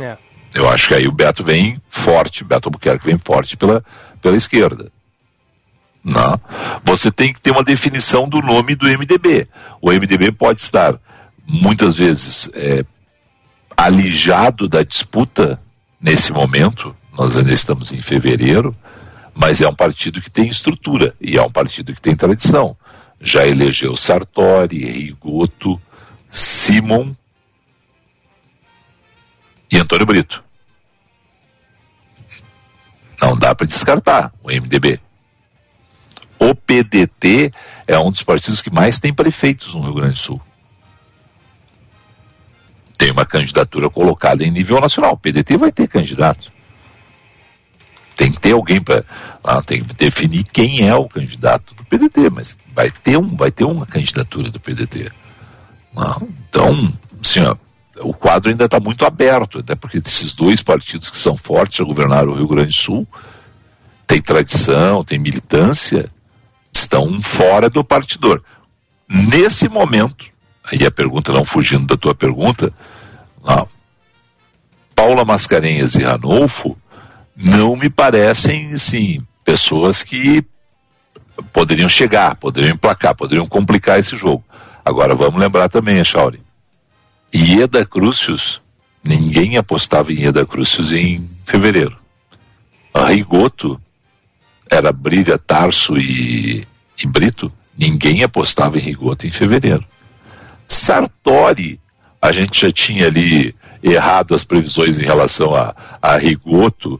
É. 0.00 0.16
Eu 0.54 0.68
acho 0.68 0.88
que 0.88 0.94
aí 0.94 1.08
o 1.08 1.12
Beto 1.12 1.42
vem 1.42 1.80
forte, 1.88 2.44
Beto 2.44 2.68
Albuquerque 2.68 3.06
vem 3.06 3.18
forte 3.18 3.56
pela, 3.56 3.84
pela 4.22 4.36
esquerda. 4.36 4.90
Não. 6.02 6.38
Você 6.84 7.10
tem 7.10 7.32
que 7.32 7.40
ter 7.40 7.50
uma 7.50 7.64
definição 7.64 8.28
do 8.28 8.40
nome 8.40 8.74
do 8.74 8.86
MDB. 8.86 9.48
O 9.80 9.90
MDB 9.90 10.30
pode 10.30 10.60
estar, 10.60 11.00
muitas 11.46 11.96
vezes, 11.96 12.50
é, 12.54 12.84
alijado 13.76 14.68
da 14.68 14.82
disputa 14.82 15.60
nesse 16.00 16.32
momento, 16.32 16.94
nós 17.12 17.36
ainda 17.36 17.52
estamos 17.52 17.92
em 17.92 18.00
fevereiro, 18.00 18.76
mas 19.34 19.60
é 19.60 19.68
um 19.68 19.74
partido 19.74 20.20
que 20.20 20.30
tem 20.30 20.48
estrutura 20.48 21.14
e 21.20 21.36
é 21.36 21.42
um 21.42 21.50
partido 21.50 21.94
que 21.94 22.00
tem 22.00 22.14
tradição. 22.14 22.76
Já 23.20 23.46
elegeu 23.46 23.96
Sartori, 23.96 24.84
Rigoto, 24.84 25.80
Simon 26.28 27.14
e 29.70 29.78
Antônio 29.78 30.06
Brito. 30.06 30.44
Não 33.20 33.36
dá 33.36 33.54
para 33.54 33.66
descartar 33.66 34.32
o 34.42 34.48
MDB. 34.48 35.00
O 36.38 36.54
PDT 36.54 37.52
é 37.86 37.98
um 37.98 38.10
dos 38.10 38.22
partidos 38.22 38.60
que 38.60 38.70
mais 38.70 38.98
tem 38.98 39.14
prefeitos 39.14 39.72
no 39.72 39.80
Rio 39.80 39.94
Grande 39.94 40.12
do 40.14 40.18
Sul. 40.18 40.42
Tem 43.04 43.10
uma 43.10 43.26
candidatura 43.26 43.90
colocada 43.90 44.42
em 44.42 44.50
nível 44.50 44.80
nacional. 44.80 45.12
O 45.12 45.18
PDT 45.18 45.58
vai 45.58 45.70
ter 45.70 45.86
candidato. 45.86 46.50
Tem 48.16 48.32
que 48.32 48.40
ter 48.40 48.52
alguém 48.52 48.80
para. 48.80 49.04
Ah, 49.44 49.60
tem 49.60 49.84
que 49.84 49.94
definir 49.94 50.42
quem 50.44 50.88
é 50.88 50.94
o 50.94 51.06
candidato 51.06 51.74
do 51.74 51.84
PDT, 51.84 52.30
mas 52.30 52.56
vai 52.74 52.90
ter, 52.90 53.18
um, 53.18 53.36
vai 53.36 53.50
ter 53.50 53.64
uma 53.64 53.84
candidatura 53.84 54.50
do 54.50 54.58
PDT. 54.58 55.12
Ah, 55.94 56.18
então, 56.48 56.94
assim, 57.20 57.40
ó, 57.40 57.54
o 58.00 58.14
quadro 58.14 58.50
ainda 58.50 58.64
está 58.64 58.80
muito 58.80 59.04
aberto, 59.04 59.58
até 59.58 59.74
porque 59.74 59.98
esses 59.98 60.32
dois 60.32 60.62
partidos 60.62 61.10
que 61.10 61.18
são 61.18 61.36
fortes 61.36 61.82
a 61.82 61.84
governar 61.84 62.26
o 62.26 62.32
Rio 62.32 62.48
Grande 62.48 62.68
do 62.68 62.72
Sul 62.72 63.06
tem 64.06 64.18
tradição, 64.18 65.04
tem 65.04 65.18
militância, 65.18 66.08
estão 66.72 67.20
fora 67.20 67.68
do 67.68 67.84
partidor. 67.84 68.42
Nesse 69.06 69.68
momento, 69.68 70.24
aí 70.64 70.86
a 70.86 70.90
pergunta 70.90 71.34
não 71.34 71.44
fugindo 71.44 71.86
da 71.86 71.98
tua 71.98 72.14
pergunta, 72.14 72.72
ah, 73.44 73.66
Paula 74.94 75.24
Mascarenhas 75.24 75.94
e 75.94 76.02
Ranolfo 76.02 76.76
não 77.36 77.76
me 77.76 77.90
parecem, 77.90 78.76
sim, 78.76 79.20
pessoas 79.44 80.02
que 80.02 80.44
poderiam 81.52 81.88
chegar, 81.88 82.36
poderiam 82.36 82.74
emplacar, 82.74 83.14
poderiam 83.14 83.46
complicar 83.46 83.98
esse 83.98 84.16
jogo. 84.16 84.44
Agora 84.84 85.14
vamos 85.14 85.40
lembrar 85.40 85.68
também, 85.68 86.02
Chauri. 86.04 86.40
Ieda 87.34 87.84
Crucius, 87.84 88.60
ninguém 89.02 89.56
apostava 89.56 90.12
em 90.12 90.20
Ieda 90.20 90.46
Crucius 90.46 90.92
em 90.92 91.20
fevereiro. 91.44 91.98
A 92.92 93.06
Rigoto 93.06 93.80
era 94.70 94.92
briga 94.92 95.36
Tarso 95.36 95.98
e, 95.98 96.66
e 97.02 97.06
Brito, 97.06 97.52
ninguém 97.76 98.22
apostava 98.22 98.78
em 98.78 98.80
Rigoto 98.80 99.26
em 99.26 99.30
fevereiro. 99.30 99.84
Sartori, 100.66 101.80
a 102.24 102.32
gente 102.32 102.58
já 102.58 102.72
tinha 102.72 103.06
ali 103.06 103.54
errado 103.82 104.34
as 104.34 104.44
previsões 104.44 104.98
em 104.98 105.02
relação 105.02 105.54
a, 105.54 105.76
a 106.00 106.16
Rigoto 106.16 106.98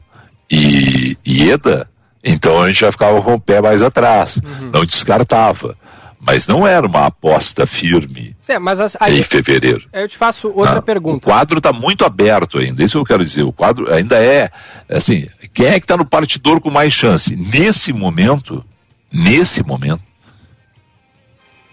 e 0.51 1.17
Ieda, 1.27 1.89
então 2.23 2.61
a 2.61 2.67
gente 2.67 2.81
já 2.81 2.91
ficava 2.91 3.19
com 3.23 3.33
o 3.33 3.39
pé 3.39 3.59
mais 3.59 3.81
atrás, 3.81 4.35
uhum. 4.37 4.69
não 4.71 4.85
descartava. 4.85 5.75
Mas 6.19 6.45
não 6.47 6.65
era 6.65 6.85
uma 6.85 7.07
aposta 7.07 7.65
firme 7.65 8.35
as, 8.79 8.95
aí, 8.99 9.19
em 9.19 9.23
fevereiro. 9.23 9.87
Eu 9.91 10.07
te 10.07 10.17
faço 10.17 10.51
outra 10.55 10.81
pergunta. 10.81 11.17
O 11.17 11.21
quadro 11.21 11.57
está 11.57 11.73
muito 11.73 12.05
aberto 12.05 12.59
ainda, 12.59 12.83
isso 12.83 12.93
que 12.93 13.01
eu 13.01 13.05
quero 13.05 13.23
dizer. 13.23 13.43
O 13.43 13.51
quadro 13.51 13.91
ainda 13.91 14.23
é, 14.23 14.51
assim, 14.87 15.27
quem 15.53 15.67
é 15.67 15.79
que 15.79 15.85
está 15.85 15.97
no 15.97 16.05
partidor 16.05 16.61
com 16.61 16.69
mais 16.69 16.93
chance? 16.93 17.35
Nesse 17.35 17.91
momento, 17.91 18.63
nesse 19.11 19.63
momento, 19.63 20.03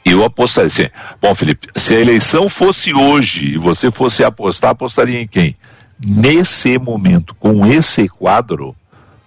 eu 0.05 0.25
apostaria 0.25 0.67
assim, 0.67 0.89
bom 1.21 1.35
Felipe, 1.35 1.69
se 1.75 1.95
a 1.95 2.01
eleição 2.01 2.49
fosse 2.49 2.93
hoje 2.93 3.55
e 3.55 3.59
você 3.59 3.91
fosse 3.91 4.25
apostar, 4.25 4.71
apostaria 4.71 5.21
em 5.21 5.27
quem? 5.27 5.57
Nesse 6.05 6.79
momento, 6.79 7.35
com 7.35 7.65
esse 7.67 8.09
quadro, 8.09 8.75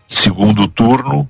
segundo 0.08 0.68
turno, 0.68 1.30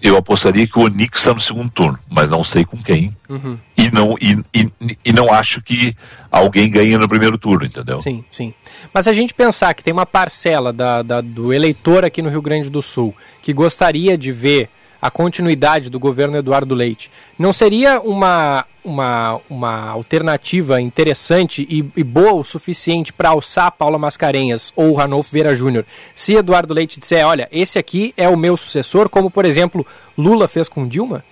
eu 0.00 0.16
apostaria 0.16 0.66
que 0.66 0.78
o 0.78 0.82
Onix 0.82 1.18
está 1.18 1.34
no 1.34 1.40
segundo 1.40 1.70
turno, 1.70 1.98
mas 2.08 2.30
não 2.30 2.44
sei 2.44 2.64
com 2.64 2.76
quem. 2.76 3.14
Uhum. 3.28 3.58
E, 3.76 3.90
não, 3.90 4.14
e, 4.20 4.40
e, 4.54 4.70
e, 5.04 5.12
não 5.12 5.32
acho 5.32 5.60
que 5.60 5.94
alguém 6.30 6.70
ganhe 6.70 6.96
no 6.96 7.08
primeiro 7.08 7.36
turno, 7.36 7.66
entendeu? 7.66 8.00
Sim, 8.00 8.24
sim. 8.30 8.54
Mas 8.94 9.04
se 9.04 9.10
a 9.10 9.12
gente 9.12 9.34
pensar 9.34 9.74
que 9.74 9.82
tem 9.82 9.92
uma 9.92 10.06
parcela 10.06 10.72
da, 10.72 11.02
da, 11.02 11.20
do 11.20 11.52
eleitor 11.52 12.04
aqui 12.04 12.22
no 12.22 12.30
Rio 12.30 12.40
Grande 12.40 12.70
do 12.70 12.80
Sul 12.80 13.14
que 13.42 13.52
gostaria 13.52 14.16
de 14.16 14.30
ver 14.30 14.70
a 15.00 15.10
continuidade 15.10 15.90
do 15.90 15.98
governo 15.98 16.36
Eduardo 16.36 16.74
Leite. 16.74 17.10
Não 17.38 17.52
seria 17.52 18.00
uma, 18.00 18.64
uma, 18.84 19.40
uma 19.48 19.88
alternativa 19.90 20.80
interessante 20.80 21.66
e, 21.68 21.84
e 21.96 22.04
boa 22.04 22.32
o 22.32 22.44
suficiente 22.44 23.12
para 23.12 23.30
alçar 23.30 23.72
Paula 23.72 23.98
Mascarenhas 23.98 24.72
ou 24.74 24.94
Ranolfo 24.94 25.30
Vieira 25.30 25.54
Júnior 25.54 25.84
se 26.14 26.34
Eduardo 26.34 26.74
Leite 26.74 26.98
disser, 26.98 27.26
olha, 27.26 27.48
esse 27.52 27.78
aqui 27.78 28.12
é 28.16 28.28
o 28.28 28.36
meu 28.36 28.56
sucessor, 28.56 29.08
como 29.08 29.30
por 29.30 29.44
exemplo 29.44 29.86
Lula 30.16 30.48
fez 30.48 30.68
com 30.68 30.86
Dilma? 30.86 31.24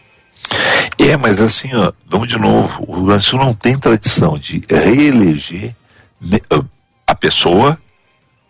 É, 0.98 1.16
mas 1.16 1.40
assim, 1.40 1.74
ó, 1.74 1.92
vamos 2.06 2.28
de 2.28 2.38
novo, 2.38 2.84
o 2.88 3.20
Sul 3.20 3.38
não 3.38 3.52
tem 3.52 3.78
tradição 3.78 4.38
de 4.38 4.62
reeleger 4.70 5.74
a 7.06 7.14
pessoa 7.14 7.78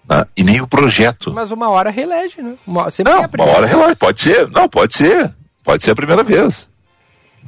né? 0.08 0.24
e 0.36 0.44
nem 0.44 0.60
o 0.60 0.66
projeto. 0.66 1.32
Mas 1.32 1.50
uma 1.50 1.68
hora 1.68 1.90
reelege, 1.90 2.40
né? 2.40 2.54
Uma, 2.66 2.88
não, 3.04 3.22
é 3.22 3.42
uma 3.42 3.44
hora 3.44 3.66
reelege, 3.66 3.96
pode 3.96 4.20
ser, 4.20 4.48
não, 4.50 4.68
pode 4.68 4.94
ser, 4.94 5.32
pode 5.64 5.82
ser 5.82 5.90
a 5.90 5.96
primeira 5.96 6.22
vez. 6.22 6.68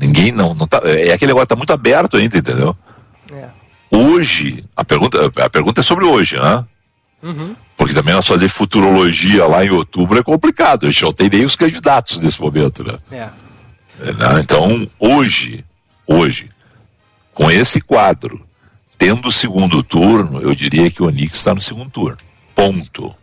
Ninguém 0.00 0.32
não, 0.32 0.54
não 0.54 0.66
tá, 0.66 0.80
é 0.84 1.12
aquele 1.12 1.30
negócio 1.30 1.48
tá 1.48 1.56
muito 1.56 1.72
aberto 1.72 2.16
ainda, 2.16 2.38
entendeu? 2.38 2.76
É. 3.32 3.48
Hoje, 3.90 4.64
a 4.76 4.84
pergunta, 4.84 5.30
a 5.44 5.50
pergunta 5.50 5.80
é 5.80 5.82
sobre 5.82 6.04
hoje, 6.04 6.38
né? 6.38 6.64
Uhum. 7.22 7.56
Porque 7.76 7.94
também 7.94 8.14
nós 8.14 8.26
fazer 8.26 8.48
futurologia 8.48 9.46
lá 9.46 9.64
em 9.64 9.70
outubro 9.70 10.18
é 10.18 10.22
complicado, 10.22 10.86
a 10.86 10.90
gente 10.90 11.02
não 11.02 11.12
tem 11.12 11.28
nem 11.28 11.44
os 11.44 11.56
candidatos 11.56 12.20
nesse 12.20 12.40
momento, 12.40 12.84
né? 12.84 12.98
É. 13.11 13.28
É, 14.00 14.12
né? 14.12 14.40
Então, 14.40 14.86
hoje, 14.98 15.64
hoje, 16.06 16.50
com 17.34 17.50
esse 17.50 17.80
quadro, 17.80 18.40
tendo 18.96 19.28
o 19.28 19.32
segundo 19.32 19.82
turno, 19.82 20.40
eu 20.40 20.54
diria 20.54 20.90
que 20.90 21.02
o 21.02 21.06
Onix 21.06 21.36
está 21.36 21.54
no 21.54 21.61
segundo 21.61 21.90
turno. 21.90 22.18
Ponto. 22.59 23.14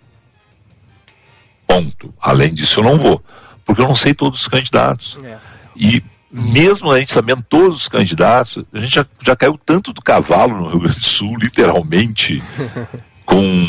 Ponto. 1.68 2.14
Além 2.22 2.54
disso, 2.54 2.80
eu 2.80 2.86
não 2.86 2.98
vou. 2.98 3.22
Porque 3.66 3.82
eu 3.82 3.88
não 3.88 3.96
sei 3.96 4.14
todos 4.14 4.42
os 4.42 4.48
candidatos. 4.48 5.20
É. 5.22 5.38
E 5.76 6.02
mesmo 6.32 6.90
a 6.90 7.00
gente 7.00 7.12
sabendo 7.12 7.42
todos 7.42 7.82
os 7.82 7.88
candidatos, 7.90 8.64
a 8.74 8.80
gente 8.80 8.96
já, 8.96 9.06
já 9.22 9.36
caiu 9.36 9.58
tanto 9.58 9.92
do 9.92 10.02
cavalo 10.02 10.58
no 10.58 10.70
Rio 10.70 10.80
Grande 10.80 11.00
do 11.00 11.06
Sul, 11.06 11.36
literalmente, 11.38 12.42
com, 13.26 13.68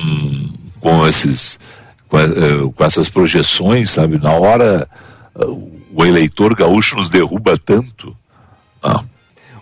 com, 0.79 1.07
esses, 1.09 1.59
com, 2.09 2.17
uh, 2.19 2.73
com 2.73 2.85
essas 2.85 3.09
projeções, 3.09 3.91
sabe? 3.91 4.19
Na 4.19 4.35
hora, 4.35 4.89
uh, 5.35 5.83
o 5.93 6.05
eleitor 6.05 6.55
gaúcho 6.55 6.95
nos 6.95 7.09
derruba 7.09 7.57
tanto. 7.57 8.17
Ah, 8.81 9.03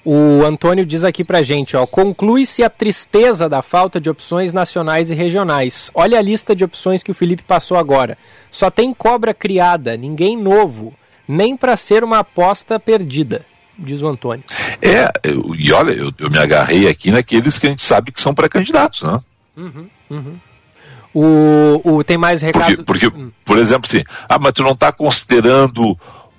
o 0.05 0.45
Antônio 0.45 0.85
diz 0.85 1.03
aqui 1.03 1.25
pra 1.25 1.43
gente, 1.43 1.77
ó, 1.77 1.87
conclui-se 1.87 2.63
a 2.63 2.69
tristeza 2.69 3.49
da 3.49 3.63
falta 3.63 3.99
de 3.99 4.11
opções 4.11 4.53
nacionais 4.53 5.11
e 5.11 5.15
regionais. 5.15 5.91
Olha 5.95 6.19
a 6.19 6.23
lista 6.23 6.55
de 6.55 6.63
opções 6.63 7.03
que 7.03 7.11
o 7.11 7.15
Felipe 7.15 7.43
passou 7.43 7.79
agora. 7.79 8.19
Só 8.51 8.71
tem 8.71 8.93
cobra 8.93 9.33
criada, 9.33 9.97
ninguém 9.97 10.37
novo, 10.37 10.93
nem 11.27 11.57
para 11.57 11.77
ser 11.77 12.05
uma 12.05 12.19
aposta 12.19 12.79
perdida, 12.79 13.47
diz 13.79 14.03
o 14.03 14.07
Antônio. 14.07 14.45
É, 14.83 15.11
eu, 15.25 15.55
e 15.55 15.73
olha, 15.73 15.93
eu, 15.93 16.13
eu, 16.19 16.31
me 16.31 16.39
agarrei 16.39 16.87
aqui 16.87 17.11
naqueles 17.11 17.59
que 17.59 17.67
a 17.67 17.71
gente 17.71 17.83
sabe 17.83 18.13
que 18.13 18.21
são 18.21 18.35
pré-candidatos, 18.35 19.03
né? 19.03 19.21
Uhum, 19.57 19.89
uhum. 20.11 20.37
O, 21.15 21.81
o, 21.85 22.05
tem 22.05 22.19
mais 22.19 22.43
recado. 22.43 22.85
Porque, 22.85 23.07
porque 23.07 23.07
hum. 23.07 23.31
por 23.45 23.57
exemplo, 23.57 23.89
assim, 23.89 24.03
ah, 24.29 24.39
mas 24.39 24.53
tu 24.53 24.65
não 24.65 24.73
está 24.73 24.91
considerando 24.91 25.97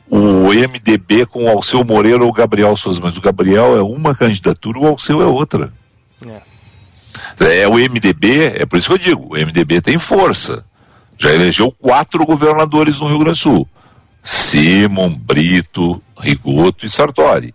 o 0.10 0.54
MDB 0.54 1.26
com 1.26 1.46
o 1.46 1.50
Alceu 1.50 1.84
Moreira 1.84 2.24
ou 2.24 2.30
o 2.30 2.34
Gabriel 2.34 2.76
Souza, 2.78 3.00
mas 3.02 3.18
o 3.18 3.22
Gabriel 3.22 3.76
é 3.78 3.82
uma 3.82 4.14
candidatura, 4.14 4.80
o 4.80 4.88
Alceu 4.88 5.22
é 5.22 5.26
outra. 5.26 5.74
É. 7.40 7.62
é 7.62 7.68
o 7.68 7.74
MDB, 7.74 8.54
é 8.56 8.66
por 8.66 8.78
isso 8.78 8.88
que 8.88 8.94
eu 8.94 8.98
digo, 8.98 9.34
o 9.34 9.38
MDB 9.38 9.82
tem 9.82 9.98
força. 9.98 10.66
Já 11.18 11.34
elegeu 11.34 11.72
quatro 11.72 12.26
governadores 12.26 13.00
no 13.00 13.08
Rio 13.08 13.20
Grande 13.20 13.40
do 13.40 13.42
Sul. 13.42 13.70
Simon, 14.22 15.10
Brito, 15.10 16.02
Rigoto 16.18 16.86
e 16.86 16.90
Sartori. 16.90 17.54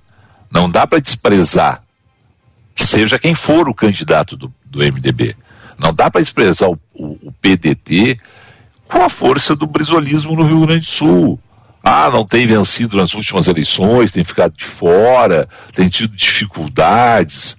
Não 0.51 0.69
dá 0.69 0.87
para 0.87 1.01
desprezar, 1.01 1.83
seja 2.75 3.19
quem 3.19 3.35
for 3.35 3.69
o 3.69 3.75
candidato 3.75 4.37
do, 4.37 4.53
do 4.65 4.81
MDB. 4.81 5.37
Não 5.79 5.93
dá 5.93 6.11
para 6.11 6.21
desprezar 6.21 6.69
o, 6.71 6.79
o, 6.95 7.29
o 7.29 7.33
PDT 7.41 8.19
com 8.89 9.03
a 9.03 9.09
força 9.09 9.55
do 9.55 9.67
brisolismo 9.67 10.35
no 10.35 10.45
Rio 10.45 10.67
Grande 10.67 10.87
do 10.87 10.87
Sul 10.87 11.39
ah, 11.83 12.11
não 12.11 12.25
tem 12.25 12.47
vencido 12.47 12.97
nas 12.97 13.15
últimas 13.15 13.49
eleições, 13.49 14.13
tem 14.13 14.23
ficado 14.23 14.55
de 14.57 14.65
fora, 14.65 15.49
tem 15.73 15.89
tido 15.89 16.15
dificuldades, 16.15 17.57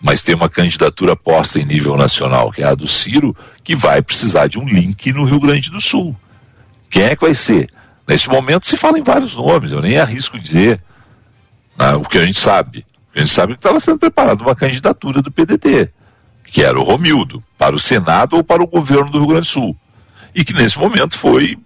mas 0.00 0.22
tem 0.22 0.34
uma 0.34 0.48
candidatura 0.48 1.16
posta 1.16 1.58
em 1.58 1.64
nível 1.64 1.96
nacional, 1.96 2.52
que 2.52 2.62
é 2.62 2.66
a 2.66 2.74
do 2.74 2.86
Ciro, 2.86 3.34
que 3.64 3.74
vai 3.74 4.02
precisar 4.02 4.46
de 4.46 4.58
um 4.58 4.68
link 4.68 5.12
no 5.12 5.24
Rio 5.24 5.40
Grande 5.40 5.70
do 5.70 5.80
Sul. 5.80 6.14
Quem 6.90 7.04
é 7.04 7.16
que 7.16 7.24
vai 7.24 7.34
ser? 7.34 7.68
Nesse 8.06 8.28
momento 8.28 8.66
se 8.66 8.76
fala 8.76 8.98
em 8.98 9.02
vários 9.02 9.34
nomes, 9.34 9.72
eu 9.72 9.80
nem 9.80 9.98
arrisco 9.98 10.38
dizer 10.38 10.80
né, 11.78 11.94
o 11.94 12.02
que 12.02 12.18
a 12.18 12.24
gente 12.24 12.38
sabe. 12.38 12.84
A 13.14 13.20
gente 13.20 13.30
sabe 13.30 13.54
que 13.54 13.58
estava 13.58 13.80
sendo 13.80 13.98
preparada 13.98 14.42
uma 14.42 14.54
candidatura 14.54 15.22
do 15.22 15.32
PDT, 15.32 15.90
que 16.44 16.62
era 16.62 16.78
o 16.78 16.84
Romildo, 16.84 17.42
para 17.56 17.74
o 17.74 17.78
Senado 17.78 18.36
ou 18.36 18.44
para 18.44 18.62
o 18.62 18.66
governo 18.66 19.10
do 19.10 19.18
Rio 19.18 19.28
Grande 19.28 19.48
do 19.48 19.50
Sul. 19.50 19.76
E 20.34 20.44
que 20.44 20.52
nesse 20.52 20.78
momento 20.78 21.18
foi 21.18 21.58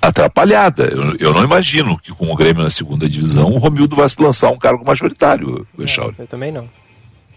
atrapalhada. 0.00 0.84
Eu, 0.84 1.16
eu, 1.18 1.34
não 1.34 1.42
imagino 1.42 1.98
que 1.98 2.12
com 2.12 2.30
o 2.30 2.36
Grêmio 2.36 2.62
na 2.62 2.70
segunda 2.70 3.08
divisão 3.08 3.52
o 3.52 3.58
Romildo 3.58 3.96
vai 3.96 4.08
se 4.08 4.20
lançar 4.20 4.50
um 4.50 4.58
cargo 4.58 4.84
majoritário, 4.84 5.66
Echauri. 5.78 6.16
Eu 6.18 6.26
também 6.26 6.52
não. 6.52 6.68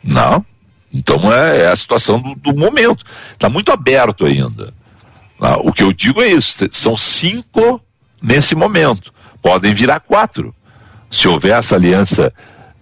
Não. 0.03 0.45
Então 0.93 1.32
é, 1.32 1.62
é 1.62 1.68
a 1.68 1.76
situação 1.76 2.20
do, 2.20 2.36
do 2.36 2.55
momento. 2.55 3.03
Está 3.32 3.49
muito 3.49 3.72
aberto 3.72 4.26
ainda. 4.26 4.74
Ah, 5.39 5.57
o 5.57 5.72
que 5.72 5.84
eu 5.84 5.93
digo 5.93 6.22
é 6.22 6.28
isso: 6.28 6.66
são 6.72 6.97
cinco 6.97 7.82
nesse 8.22 8.55
momento. 8.55 9.14
Podem 9.41 9.74
virar 9.74 9.99
quatro. 9.99 10.53
Se 11.10 11.28
houver 11.28 11.57
essa 11.57 11.76
aliança 11.76 12.34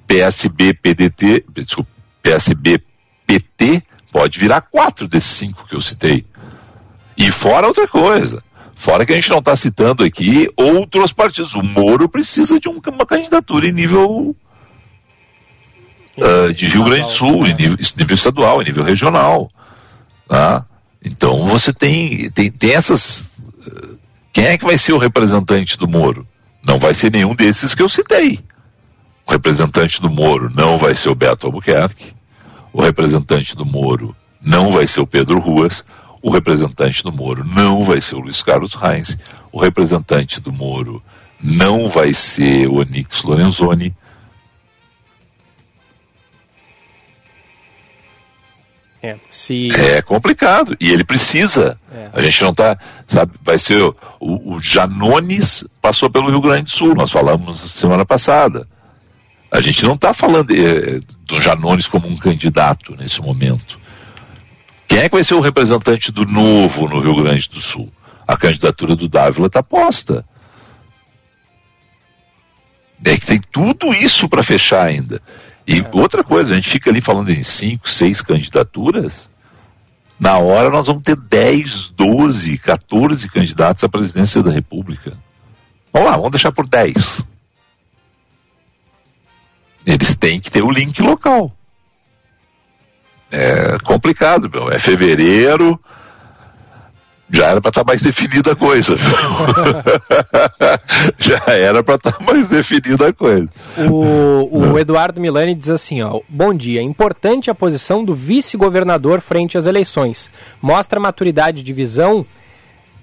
PSB-PDT, 0.08 1.46
desculpa, 1.54 1.90
PSB-PT, 2.22 3.84
pode 4.12 4.40
virar 4.40 4.62
quatro 4.62 5.08
desses 5.08 5.32
cinco 5.32 5.66
que 5.68 5.76
eu 5.76 5.82
citei. 5.82 6.26
E 7.18 7.32
fora 7.32 7.68
outra 7.68 7.88
coisa. 7.88 8.44
Fora 8.78 9.08
que 9.08 9.12
a 9.12 9.16
gente 9.16 9.32
não 9.32 9.40
está 9.40 9.56
citando 9.56 10.04
aqui 10.04 10.48
outros 10.56 11.12
partidos. 11.12 11.56
O 11.56 11.64
Moro 11.64 12.08
precisa 12.08 12.60
de 12.60 12.70
um, 12.70 12.80
uma 12.94 13.08
candidatura 13.08 13.68
em 13.68 13.72
nível 13.72 14.36
uh, 16.16 16.54
de 16.54 16.68
Rio 16.68 16.84
Grande 16.84 17.02
do 17.02 17.10
Sul, 17.10 17.48
em 17.48 17.56
nível, 17.56 17.76
nível, 17.98 18.16
estadual, 18.16 18.62
em 18.62 18.66
nível 18.66 18.84
regional. 18.84 19.50
Tá? 20.30 20.64
Então 21.04 21.48
você 21.48 21.74
tem, 21.74 22.30
tem, 22.30 22.52
tem 22.52 22.76
essas. 22.76 23.42
Quem 24.32 24.46
é 24.46 24.58
que 24.60 24.66
vai 24.66 24.78
ser 24.78 24.94
o 24.94 25.00
representante 25.00 25.76
do 25.76 25.88
Moro? 25.88 26.28
Não 26.64 26.78
vai 26.78 26.94
ser 26.94 27.12
nenhum 27.12 27.34
desses 27.34 27.74
que 27.74 27.82
eu 27.82 27.90
citei. 27.90 28.40
O 29.28 29.32
representante 29.32 30.00
do 30.00 30.10
Moro 30.10 30.52
não 30.54 30.78
vai 30.78 30.94
ser 30.94 31.10
o 31.10 31.16
Beto 31.16 31.48
Albuquerque. 31.48 32.14
O 32.72 32.84
representante 32.84 33.56
do 33.56 33.66
Moro 33.66 34.16
não 34.40 34.72
vai 34.72 34.86
ser 34.86 35.00
o 35.00 35.08
Pedro 35.08 35.40
Ruas. 35.40 35.84
O 36.28 36.30
representante 36.30 37.04
do 37.04 37.10
Moro 37.14 37.46
não 37.46 37.86
vai 37.86 38.02
ser 38.02 38.16
o 38.16 38.20
Luiz 38.20 38.44
Carlos 38.44 38.74
Reis. 38.74 39.18
O 39.50 39.62
representante 39.62 40.42
do 40.42 40.52
Moro 40.52 41.02
não 41.42 41.88
vai 41.88 42.14
ser 42.14 42.68
o 42.68 42.80
Onix 42.80 43.24
Lorenzoni. 43.24 43.96
É, 49.02 49.16
se... 49.30 49.72
é 49.74 50.02
complicado. 50.02 50.76
E 50.82 50.92
ele 50.92 51.06
precisa. 51.06 51.80
É. 51.90 52.10
A 52.12 52.22
gente 52.22 52.42
não 52.44 52.50
está. 52.50 52.78
Sabe, 53.08 53.32
vai 53.42 53.58
ser. 53.58 53.82
O, 54.20 54.56
o 54.56 54.60
Janones 54.60 55.64
passou 55.82 56.10
pelo 56.10 56.30
Rio 56.30 56.42
Grande 56.42 56.64
do 56.64 56.72
Sul, 56.72 56.94
nós 56.94 57.10
falamos 57.10 57.58
semana 57.58 58.06
passada. 58.06 58.68
A 59.50 59.62
gente 59.62 59.82
não 59.86 59.94
está 59.94 60.14
falando 60.14 60.52
é, 60.52 61.00
do 61.26 61.40
Janones 61.40 61.88
como 61.88 62.06
um 62.06 62.18
candidato 62.18 62.98
nesse 62.98 63.22
momento. 63.22 63.80
Quem 64.98 65.04
é 65.04 65.10
que 65.10 65.16
vai 65.16 65.24
ser 65.24 65.36
o 65.36 65.40
representante 65.40 66.12
do 66.12 66.26
novo 66.26 66.88
no 66.88 67.00
Rio 67.00 67.22
Grande 67.22 67.48
do 67.50 67.62
Sul? 67.62 67.88
A 68.28 68.36
candidatura 68.36 68.96
do 68.96 69.08
Dávila 69.08 69.46
está 69.46 69.62
posta. 69.62 70.26
É 73.06 73.16
que 73.16 73.28
tem 73.28 73.40
tudo 73.40 73.94
isso 73.94 74.28
para 74.28 74.42
fechar 74.42 74.88
ainda. 74.88 75.22
E 75.68 75.82
é. 75.82 75.90
outra 75.94 76.24
coisa, 76.24 76.52
a 76.52 76.56
gente 76.56 76.72
fica 76.72 76.90
ali 76.90 77.00
falando 77.00 77.30
em 77.30 77.44
cinco, 77.44 77.88
seis 77.88 78.24
candidaturas. 78.24 79.30
Na 80.20 80.40
hora 80.40 80.72
nós 80.72 80.88
vamos 80.88 81.04
ter 81.04 81.16
10, 81.16 81.90
12, 81.90 82.58
14 82.58 83.30
candidatos 83.30 83.84
à 83.84 83.90
presidência 83.90 84.42
da 84.42 84.50
República. 84.50 85.16
Vamos 85.94 86.10
lá, 86.10 86.16
vamos 86.16 86.32
deixar 86.32 86.52
por 86.52 86.66
10. 86.68 87.24
Eles 89.86 90.16
têm 90.16 90.40
que 90.40 90.50
ter 90.50 90.64
o 90.64 90.72
link 90.72 91.00
local. 91.04 91.56
É 93.32 93.78
complicado, 93.84 94.50
meu. 94.50 94.72
É 94.72 94.80
fevereiro, 94.80 95.80
já 97.30 97.48
era 97.48 97.60
para 97.60 97.70
estar 97.70 97.84
tá 97.84 97.88
mais 97.88 98.02
definida 98.02 98.54
a 98.54 98.56
coisa. 98.56 98.96
já 101.18 101.42
era 101.48 101.84
para 101.84 101.96
estar 101.96 102.14
tá 102.14 102.24
mais 102.24 102.48
definida 102.48 103.10
a 103.10 103.14
coisa. 103.14 103.50
O, 103.90 104.72
o 104.72 104.80
Eduardo 104.80 105.20
Milani 105.20 105.54
diz 105.54 105.70
assim: 105.70 106.02
ó, 106.02 106.22
bom 106.30 106.54
dia. 106.54 106.82
Importante 106.82 107.52
a 107.52 107.56
posição 107.56 108.04
do 108.04 108.16
vice-governador 108.16 109.20
frente 109.20 109.58
às 109.58 109.66
eleições. 109.66 110.32
Mostra 110.62 111.00
maturidade 111.00 111.64
de 111.64 111.74
visão. 111.74 112.26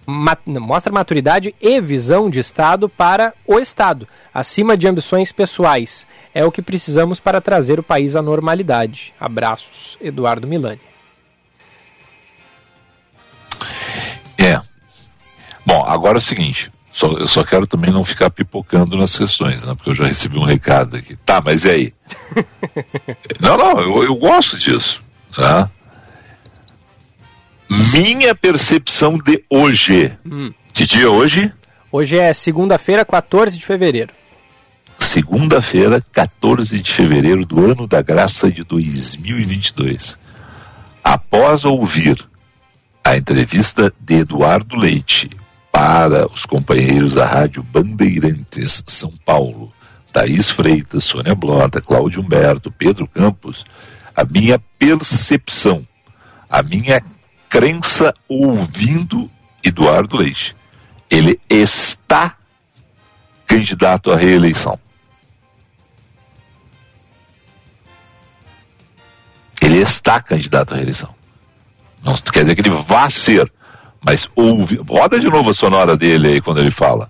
Ma, 0.06 0.36
mostra 0.46 0.92
maturidade 0.92 1.54
e 1.60 1.80
visão 1.80 2.28
de 2.28 2.38
Estado 2.38 2.88
para 2.88 3.32
o 3.46 3.58
Estado, 3.58 4.06
acima 4.32 4.76
de 4.76 4.86
ambições 4.86 5.32
pessoais. 5.32 6.06
É 6.34 6.44
o 6.44 6.52
que 6.52 6.60
precisamos 6.60 7.20
para 7.20 7.40
trazer 7.40 7.78
o 7.78 7.82
país 7.82 8.14
à 8.14 8.22
normalidade. 8.22 9.14
Abraços, 9.18 9.96
Eduardo 10.00 10.46
Milani. 10.46 10.80
É. 14.36 14.60
Bom, 15.64 15.84
agora 15.86 16.16
é 16.16 16.18
o 16.18 16.20
seguinte. 16.20 16.70
Só, 16.94 17.08
eu 17.08 17.26
só 17.26 17.42
quero 17.42 17.66
também 17.66 17.90
não 17.90 18.04
ficar 18.04 18.30
pipocando 18.30 18.96
nas 18.96 19.16
questões, 19.16 19.64
né? 19.64 19.74
Porque 19.74 19.90
eu 19.90 19.94
já 19.94 20.04
recebi 20.04 20.38
um 20.38 20.44
recado 20.44 20.96
aqui. 20.96 21.16
Tá, 21.16 21.40
mas 21.44 21.64
e 21.64 21.70
aí? 21.70 21.94
não, 23.40 23.56
não, 23.56 23.80
eu, 23.80 24.04
eu 24.04 24.14
gosto 24.14 24.56
disso. 24.56 25.02
Tá? 25.34 25.68
Minha 27.92 28.34
percepção 28.34 29.18
de 29.18 29.44
hoje. 29.50 30.16
Hum. 30.24 30.52
Que 30.72 30.86
dia 30.86 31.04
é 31.04 31.08
hoje? 31.08 31.52
Hoje 31.90 32.16
é 32.16 32.32
segunda-feira, 32.32 33.04
14 33.04 33.58
de 33.58 33.64
fevereiro. 33.64 34.12
Segunda-feira, 34.96 36.00
14 36.12 36.80
de 36.80 36.92
fevereiro 36.92 37.44
do 37.44 37.64
ano 37.64 37.86
da 37.86 38.00
graça 38.00 38.50
de 38.50 38.62
2022. 38.62 40.18
Após 41.02 41.64
ouvir 41.64 42.16
a 43.02 43.16
entrevista 43.16 43.92
de 44.00 44.20
Eduardo 44.20 44.76
Leite 44.76 45.30
para 45.72 46.32
os 46.32 46.46
companheiros 46.46 47.14
da 47.14 47.26
Rádio 47.26 47.62
Bandeirantes 47.62 48.84
São 48.86 49.12
Paulo, 49.24 49.72
Thaís 50.12 50.48
Freitas, 50.48 51.02
Sônia 51.02 51.34
Blota, 51.34 51.80
Cláudio 51.80 52.22
Humberto, 52.22 52.70
Pedro 52.70 53.08
Campos, 53.08 53.64
a 54.14 54.24
minha 54.24 54.60
percepção, 54.78 55.84
a 56.48 56.62
minha 56.62 57.02
crença 57.54 58.12
ouvindo 58.28 59.30
Eduardo 59.62 60.16
Leite. 60.16 60.56
Ele 61.08 61.38
está 61.48 62.34
candidato 63.46 64.10
à 64.10 64.16
reeleição. 64.16 64.76
Ele 69.62 69.76
está 69.76 70.20
candidato 70.20 70.74
à 70.74 70.76
reeleição. 70.78 71.14
Não 72.02 72.16
quer 72.16 72.40
dizer 72.40 72.56
que 72.56 72.60
ele 72.62 72.70
vá 72.70 73.08
ser, 73.08 73.50
mas 74.04 74.28
ouve. 74.34 74.80
Roda 74.88 75.20
de 75.20 75.30
novo 75.30 75.50
a 75.50 75.54
sonora 75.54 75.96
dele 75.96 76.26
aí 76.26 76.40
quando 76.40 76.58
ele 76.58 76.72
fala. 76.72 77.08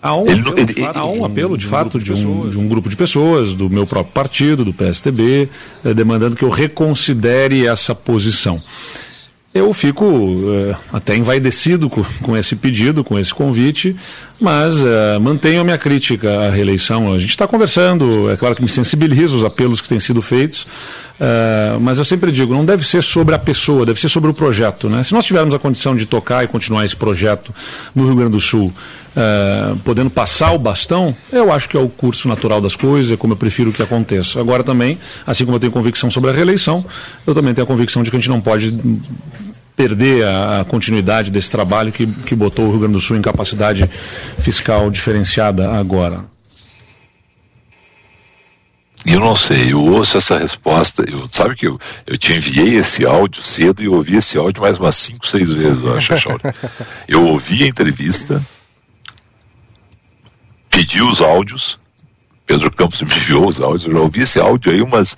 Há 0.00 0.16
um, 0.16 0.26
ele, 0.26 0.40
apelo, 0.40 0.58
ele, 0.58 0.72
de 0.72 0.80
fato, 0.82 0.98
há 0.98 1.06
um 1.06 1.24
apelo, 1.24 1.58
de, 1.58 1.66
fato, 1.66 1.98
de 1.98 2.12
um, 2.12 2.48
de 2.48 2.58
um, 2.58 2.66
grupo 2.66 2.88
de 2.88 2.96
pessoas, 2.96 3.54
do 3.54 3.68
meu 3.68 3.86
próprio 3.86 4.12
partido, 4.14 4.64
do 4.64 4.72
PSTB, 4.72 5.50
eh, 5.84 5.92
demandando 5.92 6.36
que 6.36 6.44
eu 6.44 6.50
reconsidere 6.50 7.66
essa 7.66 7.94
posição. 7.94 8.58
Eu 9.56 9.72
fico 9.72 10.04
eh, 10.52 10.76
até 10.92 11.16
envaidecido 11.16 11.88
com, 11.88 12.04
com, 12.22 12.36
esse 12.36 12.54
pedido, 12.54 13.02
com 13.02 13.18
esse 13.18 13.32
convite, 13.32 13.96
mas 14.38 14.76
eh, 14.84 15.18
mantenho 15.18 15.62
a 15.62 15.64
minha 15.64 15.78
crítica 15.78 16.30
à 16.40 16.50
reeleição. 16.50 17.10
A 17.10 17.18
gente 17.18 17.30
está 17.30 17.46
conversando, 17.46 18.30
é 18.30 18.36
claro 18.36 18.54
que 18.54 18.62
me 18.62 18.68
sensibiliza 18.68 19.34
os 19.34 19.44
apelos 19.44 19.80
que 19.80 19.88
têm 19.88 19.98
sido 19.98 20.20
feitos, 20.20 20.66
Uh, 21.18 21.80
mas 21.80 21.96
eu 21.96 22.04
sempre 22.04 22.30
digo, 22.30 22.52
não 22.52 22.64
deve 22.64 22.86
ser 22.86 23.02
sobre 23.02 23.34
a 23.34 23.38
pessoa, 23.38 23.86
deve 23.86 23.98
ser 23.98 24.08
sobre 24.08 24.30
o 24.30 24.34
projeto. 24.34 24.88
Né? 24.88 25.02
Se 25.02 25.14
nós 25.14 25.24
tivermos 25.24 25.54
a 25.54 25.58
condição 25.58 25.96
de 25.96 26.04
tocar 26.04 26.44
e 26.44 26.46
continuar 26.46 26.84
esse 26.84 26.96
projeto 26.96 27.54
no 27.94 28.04
Rio 28.04 28.16
Grande 28.16 28.32
do 28.32 28.40
Sul, 28.40 28.66
uh, 28.66 29.76
podendo 29.78 30.10
passar 30.10 30.52
o 30.52 30.58
bastão, 30.58 31.14
eu 31.32 31.50
acho 31.50 31.68
que 31.68 31.76
é 31.76 31.80
o 31.80 31.88
curso 31.88 32.28
natural 32.28 32.60
das 32.60 32.76
coisas, 32.76 33.12
é 33.12 33.16
como 33.16 33.32
eu 33.32 33.36
prefiro 33.36 33.72
que 33.72 33.82
aconteça. 33.82 34.38
Agora 34.38 34.62
também, 34.62 34.98
assim 35.26 35.44
como 35.44 35.56
eu 35.56 35.60
tenho 35.60 35.72
convicção 35.72 36.10
sobre 36.10 36.30
a 36.30 36.32
reeleição, 36.34 36.84
eu 37.26 37.34
também 37.34 37.54
tenho 37.54 37.64
a 37.64 37.68
convicção 37.68 38.02
de 38.02 38.10
que 38.10 38.16
a 38.16 38.20
gente 38.20 38.28
não 38.28 38.40
pode 38.40 38.78
perder 39.74 40.24
a, 40.24 40.60
a, 40.60 40.64
continuidade 40.64 41.30
desse 41.30 41.50
trabalho 41.50 41.92
que, 41.92 42.06
que 42.06 42.34
botou 42.34 42.66
o 42.66 42.70
Rio 42.70 42.80
Grande 42.80 42.94
do 42.94 43.00
Sul 43.00 43.16
em 43.16 43.22
capacidade 43.22 43.88
fiscal 44.38 44.90
diferenciada 44.90 45.70
agora. 45.70 46.35
E 49.06 49.12
eu 49.12 49.20
não 49.20 49.36
sei, 49.36 49.72
eu 49.72 49.80
ouço 49.84 50.16
essa 50.16 50.36
resposta, 50.36 51.04
eu, 51.08 51.28
sabe 51.30 51.54
que 51.54 51.68
eu, 51.68 51.78
eu 52.04 52.18
te 52.18 52.32
enviei 52.32 52.74
esse 52.74 53.06
áudio 53.06 53.40
cedo 53.40 53.80
e 53.80 53.84
eu 53.84 53.94
ouvi 53.94 54.16
esse 54.16 54.36
áudio 54.36 54.60
mais 54.60 54.80
umas 54.80 54.96
5, 54.96 55.24
6 55.24 55.54
vezes, 55.54 55.82
eu 55.84 55.96
acho, 55.96 56.18
Chauri. 56.18 56.42
Eu 57.06 57.24
ouvi 57.24 57.62
a 57.62 57.68
entrevista, 57.68 58.44
pedi 60.68 61.00
os 61.00 61.20
áudios, 61.20 61.78
Pedro 62.44 62.68
Campos 62.72 63.00
me 63.00 63.14
enviou 63.14 63.46
os 63.46 63.60
áudios, 63.60 63.86
eu 63.86 63.92
já 63.92 64.00
ouvi 64.00 64.22
esse 64.22 64.40
áudio 64.40 64.72
aí 64.72 64.82
umas 64.82 65.16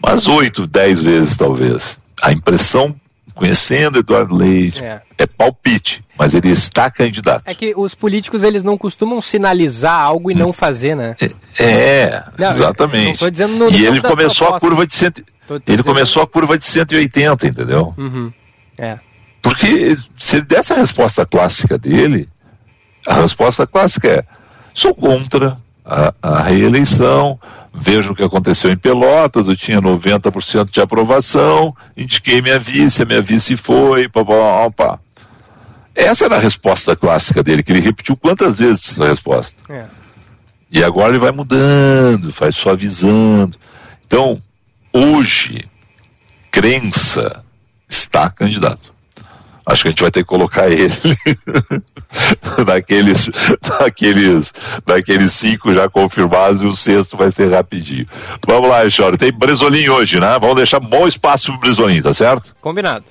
umas 0.00 0.28
8, 0.28 0.68
10 0.68 1.02
vezes 1.02 1.36
talvez. 1.36 2.00
A 2.22 2.32
impressão 2.32 2.94
conhecendo 3.40 4.00
Eduardo 4.00 4.36
Leite, 4.36 4.84
é. 4.84 5.00
é. 5.16 5.26
palpite, 5.26 6.04
mas 6.18 6.34
ele 6.34 6.50
está 6.50 6.90
candidato. 6.90 7.42
É 7.46 7.54
que 7.54 7.72
os 7.74 7.94
políticos 7.94 8.42
eles 8.42 8.62
não 8.62 8.76
costumam 8.76 9.22
sinalizar 9.22 9.98
algo 9.98 10.30
e 10.30 10.34
não 10.34 10.52
fazer, 10.52 10.94
né? 10.94 11.16
É, 11.58 11.64
é 11.64 12.24
não, 12.38 12.50
exatamente. 12.50 13.22
Não 13.22 13.30
dizendo 13.30 13.56
no, 13.56 13.70
e 13.70 13.86
ele 13.86 14.02
começou 14.02 14.48
a 14.48 14.60
curva 14.60 14.86
de 14.86 14.94
cento, 14.94 15.24
ele 15.66 15.82
começou 15.82 16.22
a 16.22 16.26
curva 16.26 16.58
de 16.58 16.66
180, 16.66 17.46
entendeu? 17.46 17.94
Uhum. 17.96 18.30
É. 18.76 18.98
Porque 19.40 19.96
se 20.18 20.36
ele 20.36 20.44
desse 20.44 20.74
a 20.74 20.76
resposta 20.76 21.24
clássica 21.24 21.78
dele, 21.78 22.28
a 23.06 23.22
resposta 23.22 23.66
clássica 23.66 24.08
é: 24.08 24.24
sou 24.74 24.94
contra 24.94 25.56
a, 25.82 26.12
a 26.22 26.42
reeleição, 26.42 27.40
vejo 27.72 28.12
o 28.12 28.16
que 28.16 28.22
aconteceu 28.22 28.70
em 28.70 28.76
Pelotas, 28.76 29.46
eu 29.46 29.56
tinha 29.56 29.80
90% 29.80 30.70
de 30.70 30.80
aprovação, 30.80 31.74
indiquei 31.96 32.42
minha 32.42 32.58
vice, 32.58 33.02
a 33.02 33.06
minha 33.06 33.22
vice 33.22 33.56
foi, 33.56 34.08
pá, 34.08 34.24
pá, 34.24 34.70
pá. 34.70 34.98
Essa 35.94 36.24
era 36.24 36.36
a 36.36 36.40
resposta 36.40 36.96
clássica 36.96 37.42
dele, 37.42 37.62
que 37.62 37.72
ele 37.72 37.80
repetiu 37.80 38.16
quantas 38.16 38.58
vezes 38.58 38.92
essa 38.92 39.08
resposta. 39.08 39.72
É. 39.72 39.86
E 40.70 40.84
agora 40.84 41.10
ele 41.10 41.18
vai 41.18 41.32
mudando, 41.32 42.30
vai 42.30 42.52
suavizando. 42.52 43.56
Então, 44.06 44.40
hoje, 44.92 45.68
crença 46.50 47.44
está 47.88 48.30
candidato 48.30 48.92
acho 49.70 49.82
que 49.82 49.88
a 49.88 49.90
gente 49.92 50.02
vai 50.02 50.10
ter 50.10 50.20
que 50.20 50.28
colocar 50.28 50.68
ele 50.68 50.90
naqueles, 52.66 53.30
naqueles, 53.80 54.52
naqueles 54.86 55.32
cinco 55.32 55.72
já 55.72 55.88
confirmados 55.88 56.62
e 56.62 56.66
o 56.66 56.74
sexto 56.74 57.16
vai 57.16 57.30
ser 57.30 57.50
rapidinho. 57.50 58.06
Vamos 58.46 58.68
lá, 58.68 58.84
Echoro. 58.84 59.16
Tem 59.16 59.32
Bresolim 59.32 59.88
hoje, 59.88 60.18
né? 60.18 60.38
Vamos 60.40 60.56
deixar 60.56 60.80
bom 60.80 61.06
espaço 61.06 61.52
pro 61.52 61.60
Bresolim, 61.60 62.02
tá 62.02 62.12
certo? 62.12 62.54
Combinado. 62.60 63.04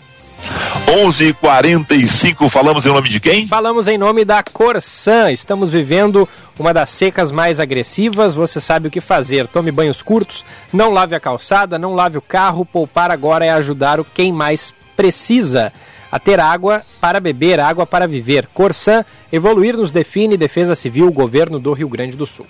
11:45 0.88 2.50
falamos 2.50 2.86
em 2.86 2.90
nome 2.90 3.10
de 3.10 3.20
quem? 3.20 3.46
Falamos 3.46 3.88
em 3.88 3.98
nome 3.98 4.24
da 4.24 4.42
Corsan. 4.42 5.32
Estamos 5.32 5.72
vivendo 5.72 6.28
uma 6.58 6.74
das 6.74 6.90
secas 6.90 7.30
mais 7.30 7.60
agressivas. 7.60 8.36
Você 8.36 8.62
sabe 8.62 8.88
o 8.88 8.92
que 8.92 9.02
fazer. 9.02 9.48
Tome 9.48 9.72
banhos 9.72 10.02
curtos, 10.02 10.46
não 10.72 10.92
lave 10.92 11.16
a 11.16 11.20
calçada, 11.20 11.78
não 11.78 11.94
lave 11.94 12.18
o 12.18 12.22
carro. 12.22 12.66
Poupar 12.66 13.12
agora 13.12 13.46
é 13.46 13.52
ajudar 13.52 14.00
o 14.00 14.06
quem 14.06 14.32
mais 14.32 14.74
precisa 14.96 15.72
a 16.12 16.20
ter 16.20 16.40
água 16.40 16.82
para 17.00 17.20
beber, 17.20 17.60
água 17.60 17.86
para 17.86 18.08
viver. 18.08 18.48
Corsan, 18.54 19.06
evoluir 19.32 19.78
nos 19.78 19.92
define 19.92 20.38
Defesa 20.38 20.76
Civil, 20.76 21.12
Governo 21.12 21.60
do 21.60 21.74
Rio 21.74 21.90
Grande 21.90 22.16
do 22.18 22.26
Sul. 22.26 22.48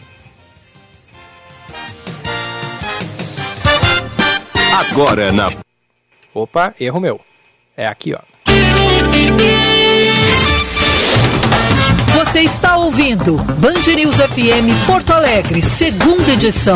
Agora 4.73 5.31
na. 5.31 5.51
Opa, 6.33 6.73
erro 6.79 6.99
meu. 6.99 7.19
É 7.75 7.87
aqui, 7.87 8.13
ó. 8.13 8.19
Você 12.15 12.41
está 12.41 12.77
ouvindo 12.77 13.37
Band 13.59 13.95
News 13.95 14.17
FM 14.17 14.85
Porto 14.85 15.11
Alegre, 15.11 15.61
segunda 15.61 16.31
edição. 16.31 16.75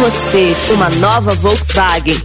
Você, 0.00 0.56
uma 0.72 0.88
nova 0.96 1.30
Volkswagen. 1.32 2.16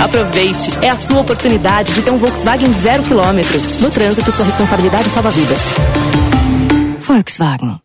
Aproveite, 0.00 0.70
é 0.80 0.90
a 0.90 0.96
sua 0.96 1.22
oportunidade 1.22 1.92
de 1.92 2.02
ter 2.02 2.12
um 2.12 2.18
Volkswagen 2.18 2.72
zero 2.80 3.02
quilômetro. 3.02 3.58
No 3.80 3.90
trânsito, 3.90 4.30
sua 4.30 4.44
responsabilidade 4.44 5.08
salva 5.08 5.32
vidas. 5.32 5.58
Volkswagen. 7.00 7.80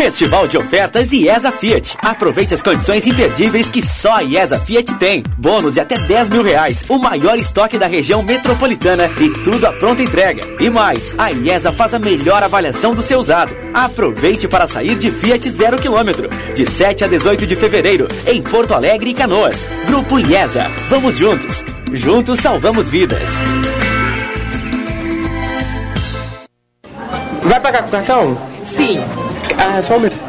Festival 0.00 0.48
de 0.48 0.56
ofertas 0.56 1.12
IESA 1.12 1.52
Fiat. 1.52 1.94
Aproveite 1.98 2.54
as 2.54 2.62
condições 2.62 3.06
imperdíveis 3.06 3.68
que 3.68 3.84
só 3.86 4.14
a 4.14 4.22
IESA 4.22 4.58
Fiat 4.58 4.94
tem. 4.94 5.22
Bônus 5.36 5.74
de 5.74 5.80
até 5.80 5.98
10 5.98 6.30
mil 6.30 6.42
reais, 6.42 6.82
o 6.88 6.96
maior 6.96 7.36
estoque 7.38 7.76
da 7.76 7.86
região 7.86 8.22
metropolitana 8.22 9.10
e 9.20 9.28
tudo 9.44 9.66
à 9.66 9.72
pronta 9.74 10.02
entrega. 10.02 10.42
E 10.58 10.70
mais, 10.70 11.14
a 11.18 11.30
IESA 11.30 11.70
faz 11.70 11.92
a 11.92 11.98
melhor 11.98 12.42
avaliação 12.42 12.94
do 12.94 13.02
seu 13.02 13.18
usado. 13.18 13.54
Aproveite 13.74 14.48
para 14.48 14.66
sair 14.66 14.98
de 14.98 15.10
Fiat 15.10 15.50
zero 15.50 15.76
quilômetro. 15.76 16.30
De 16.54 16.64
7 16.64 17.04
a 17.04 17.06
18 17.06 17.46
de 17.46 17.54
fevereiro, 17.54 18.08
em 18.26 18.40
Porto 18.40 18.72
Alegre 18.72 19.10
e 19.10 19.14
Canoas. 19.14 19.66
Grupo 19.86 20.18
IESA. 20.18 20.66
Vamos 20.88 21.18
juntos. 21.18 21.62
Juntos 21.92 22.40
salvamos 22.40 22.88
vidas. 22.88 23.38
Vai 27.42 27.60
pagar 27.60 27.82
com 27.82 27.88
o 27.88 27.92
cartão? 27.92 28.38
Sim. 28.64 28.98
Ah, 29.60 29.80
só 29.82 29.96
um 29.96 30.00
minuto. 30.00 30.20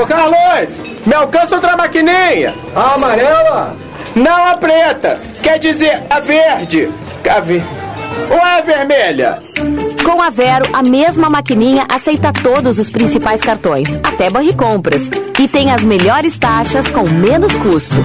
Ô 0.00 0.06
Carlos, 0.06 0.78
me 1.06 1.14
alcança 1.14 1.56
outra 1.56 1.76
maquininha. 1.76 2.54
A 2.76 2.94
amarela? 2.94 3.76
Não 4.14 4.46
a 4.46 4.56
preta. 4.56 5.18
Quer 5.42 5.58
dizer, 5.58 6.02
a 6.10 6.20
verde. 6.20 6.88
A 7.28 7.40
ver... 7.40 7.62
Ou 8.28 8.38
é 8.38 8.58
a 8.58 8.60
vermelha? 8.60 9.38
Com 10.04 10.22
a 10.22 10.30
Vero, 10.30 10.66
a 10.72 10.82
mesma 10.82 11.28
maquininha 11.28 11.84
aceita 11.88 12.32
todos 12.32 12.78
os 12.78 12.90
principais 12.90 13.40
cartões, 13.40 13.98
até 14.02 14.30
Banricompras. 14.30 15.08
E 15.38 15.48
tem 15.48 15.70
as 15.70 15.84
melhores 15.84 16.38
taxas 16.38 16.88
com 16.88 17.08
menos 17.08 17.56
custo. 17.56 17.96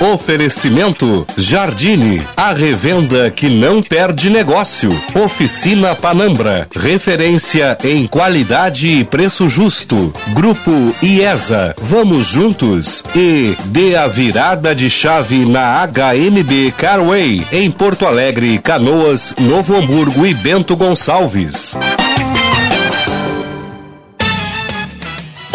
Oferecimento 0.00 1.26
Jardine, 1.36 2.22
a 2.36 2.52
revenda 2.52 3.30
que 3.30 3.48
não 3.48 3.82
perde 3.82 4.30
negócio. 4.30 4.90
Oficina 5.14 5.94
Panambra, 5.94 6.68
referência 6.74 7.76
em 7.82 8.06
qualidade 8.06 8.88
e 8.88 9.04
preço 9.04 9.48
justo. 9.48 10.12
Grupo 10.28 10.94
IESA, 11.02 11.74
vamos 11.80 12.28
juntos. 12.28 13.02
E 13.14 13.56
dê 13.66 13.96
a 13.96 14.06
virada 14.06 14.74
de 14.74 14.88
chave 14.88 15.44
na 15.44 15.84
HMB 15.86 16.72
Carway, 16.76 17.44
em 17.52 17.70
Porto 17.70 18.06
Alegre, 18.06 18.58
Canoas, 18.58 19.34
Novo 19.38 19.76
Hamburgo 19.76 20.24
e 20.24 20.32
Bento 20.32 20.76
Gonçalves. 20.76 21.76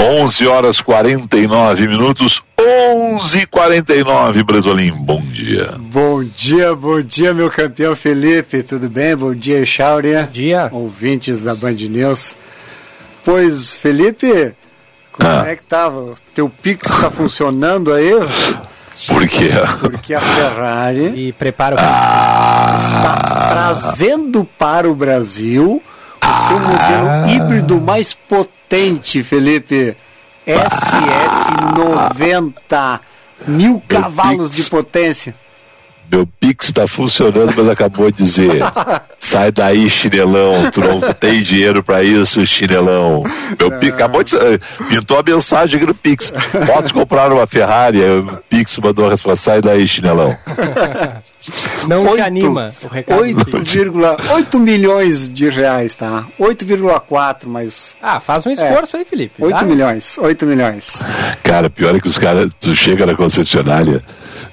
11 0.03 0.47
horas 0.47 0.81
49 0.81 1.87
minutos, 1.87 2.43
11:49 3.23 4.43
Brasolim. 4.43 4.91
Bom 4.91 5.21
dia. 5.21 5.75
Bom 5.79 6.21
dia, 6.21 6.75
bom 6.75 6.99
dia, 7.01 7.33
meu 7.33 7.49
campeão 7.49 7.95
Felipe. 7.95 8.61
Tudo 8.63 8.89
bem? 8.89 9.15
Bom 9.15 9.33
dia, 9.33 9.65
Cháuria. 9.65 10.23
Bom 10.23 10.31
dia. 10.31 10.67
Ouvintes 10.73 11.41
da 11.43 11.55
Band 11.55 11.71
News. 11.89 12.35
Pois, 13.23 13.73
Felipe, 13.73 14.53
como 15.13 15.29
Ah. 15.29 15.45
é 15.47 15.55
que 15.55 15.63
tava? 15.63 16.15
Teu 16.35 16.49
Pix 16.49 16.91
está 16.91 17.09
funcionando 17.09 17.93
aí? 17.93 18.11
Por 19.07 19.25
quê? 19.25 19.51
Porque 19.79 20.13
a 20.13 20.19
Ferrari 20.19 21.13
E 21.15 21.31
prepara 21.31 21.75
o 21.75 21.79
está 21.79 23.47
trazendo 23.49 24.43
para 24.59 24.89
o 24.89 24.93
Brasil 24.93 25.81
o 26.21 26.47
seu 26.47 26.59
modelo 26.59 27.29
híbrido 27.29 27.79
mais 27.79 28.13
potente, 28.13 29.23
Felipe. 29.23 29.95
SF90. 30.45 32.99
Mil 33.47 33.81
cavalos 33.87 34.51
de 34.51 34.63
potência. 34.63 35.35
Meu 36.13 36.27
Pix 36.39 36.67
está 36.67 36.85
funcionando, 36.85 37.51
mas 37.57 37.67
acabou 37.67 38.11
de 38.11 38.17
dizer: 38.23 38.61
sai 39.17 39.51
daí, 39.51 39.89
chinelão. 39.89 40.69
Tu 40.69 40.79
não 40.79 41.01
tem 41.13 41.41
dinheiro 41.41 41.83
para 41.83 42.03
isso, 42.03 42.45
chinelão. 42.45 43.23
Meu 43.59 43.71
Pix 43.79 43.93
acabou 43.95 44.21
de 44.23 44.35
eh, 44.35 44.59
pintou 44.87 45.17
a 45.17 45.23
mensagem 45.23 45.77
aqui 45.77 45.87
no 45.87 45.95
Pix. 45.95 46.31
Posso 46.67 46.93
comprar 46.93 47.31
uma 47.31 47.47
Ferrari? 47.47 48.03
Aí 48.03 48.19
O 48.19 48.37
Pix 48.47 48.77
mandou 48.77 49.07
a 49.07 49.09
resposta: 49.09 49.43
sai 49.43 49.61
daí, 49.61 49.87
chinelão. 49.87 50.37
Não 51.87 52.03
Oito- 52.03 52.15
te 52.15 52.21
anima 52.21 52.73
o 52.83 52.87
recado. 52.87 53.33
do 53.33 53.45
Pix. 53.45 53.75
8,8 53.75 54.59
milhões 54.59 55.29
de 55.29 55.49
reais, 55.49 55.95
tá? 55.95 56.25
8,4, 56.39 57.45
mas. 57.47 57.97
Ah, 58.01 58.19
faz 58.19 58.45
um 58.45 58.51
esforço 58.51 58.97
aí, 58.97 59.03
Felipe. 59.05 59.43
8 59.43 59.57
tá? 59.57 59.65
milhões, 59.65 60.17
8 60.19 60.45
milhões. 60.45 61.01
Cara, 61.43 61.69
pior 61.71 61.95
é 61.95 61.99
que 61.99 62.07
os 62.07 62.17
caras, 62.19 62.49
tu 62.59 62.75
chega 62.75 63.05
na 63.05 63.15
concessionária, 63.15 64.03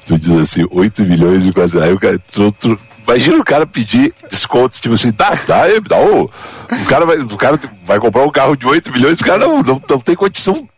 tu 0.05 0.19
diz 0.19 0.31
assim, 0.33 0.67
8 0.71 1.03
milhões 1.05 1.47
e 1.47 1.53
quase. 1.53 1.79
Aí 1.79 1.93
o 1.93 1.99
cara, 1.99 2.19
tu- 2.19 2.53
tu- 2.53 2.79
imagina 3.07 3.39
o 3.39 3.45
cara 3.45 3.67
pedir 3.67 4.13
descontos, 4.29 4.81
tipo 4.81 4.95
assim, 4.95 5.11
dá, 5.11 5.31
dá, 5.47 5.65
dá 5.89 5.99
o, 6.01 6.25
o, 6.25 6.87
cara 6.89 7.05
vai, 7.07 7.19
o 7.19 7.37
cara 7.37 7.59
vai 7.85 7.99
comprar 7.99 8.25
um 8.25 8.31
carro 8.31 8.57
de 8.57 8.67
8 8.67 8.93
milhões, 8.93 9.21
o 9.21 9.25
cara 9.25 9.39
não, 9.39 9.63
não, 9.63 9.83
não 9.89 9.99
tem 9.99 10.15
condição 10.15 10.69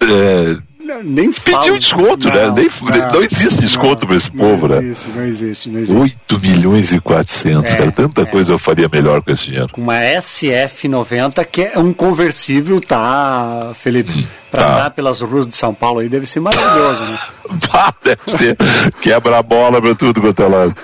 é, 0.00 0.56
nem 1.02 1.32
falo. 1.32 1.58
Pediu 1.58 1.78
desconto, 1.78 2.28
né? 2.28 2.46
Não, 2.46 2.54
Nem, 2.54 2.68
não, 2.82 3.08
não, 3.12 3.22
existe 3.22 3.60
desconto 3.60 4.00
não, 4.02 4.06
para 4.08 4.16
esse 4.16 4.34
não 4.34 4.44
povo, 4.44 4.68
né? 4.68 4.78
existe, 4.78 5.08
Não 5.10 5.24
existe, 5.24 5.68
não 5.68 5.80
existe. 5.80 6.18
8 6.28 6.40
milhões 6.40 6.92
e 6.92 7.00
400, 7.00 7.72
É, 7.72 7.76
cara. 7.76 7.92
Tanta 7.92 8.26
coisa 8.26 8.52
eu 8.52 8.58
faria 8.58 8.88
melhor 8.88 9.22
com 9.22 9.30
esse 9.30 9.46
dinheiro. 9.46 9.68
Com 9.72 9.80
uma 9.80 9.96
SF90, 9.96 11.44
que 11.46 11.62
é 11.62 11.78
um 11.78 11.92
conversível, 11.92 12.80
tá, 12.80 13.72
Felipe? 13.74 14.26
Pra 14.50 14.62
tá. 14.62 14.72
andar 14.72 14.90
pelas 14.90 15.20
ruas 15.20 15.46
de 15.46 15.56
São 15.56 15.74
Paulo 15.74 16.00
aí 16.00 16.08
deve 16.08 16.26
ser 16.26 16.40
maravilhoso, 16.40 17.02
né? 17.02 17.18
Deve 18.02 18.20
ser 18.26 18.56
quebra 19.00 19.38
a 19.38 19.42
bola 19.42 19.80
pra 19.80 19.94
tudo 19.94 20.20
quanto 20.20 20.42
é 20.42 20.46
lado. 20.48 20.74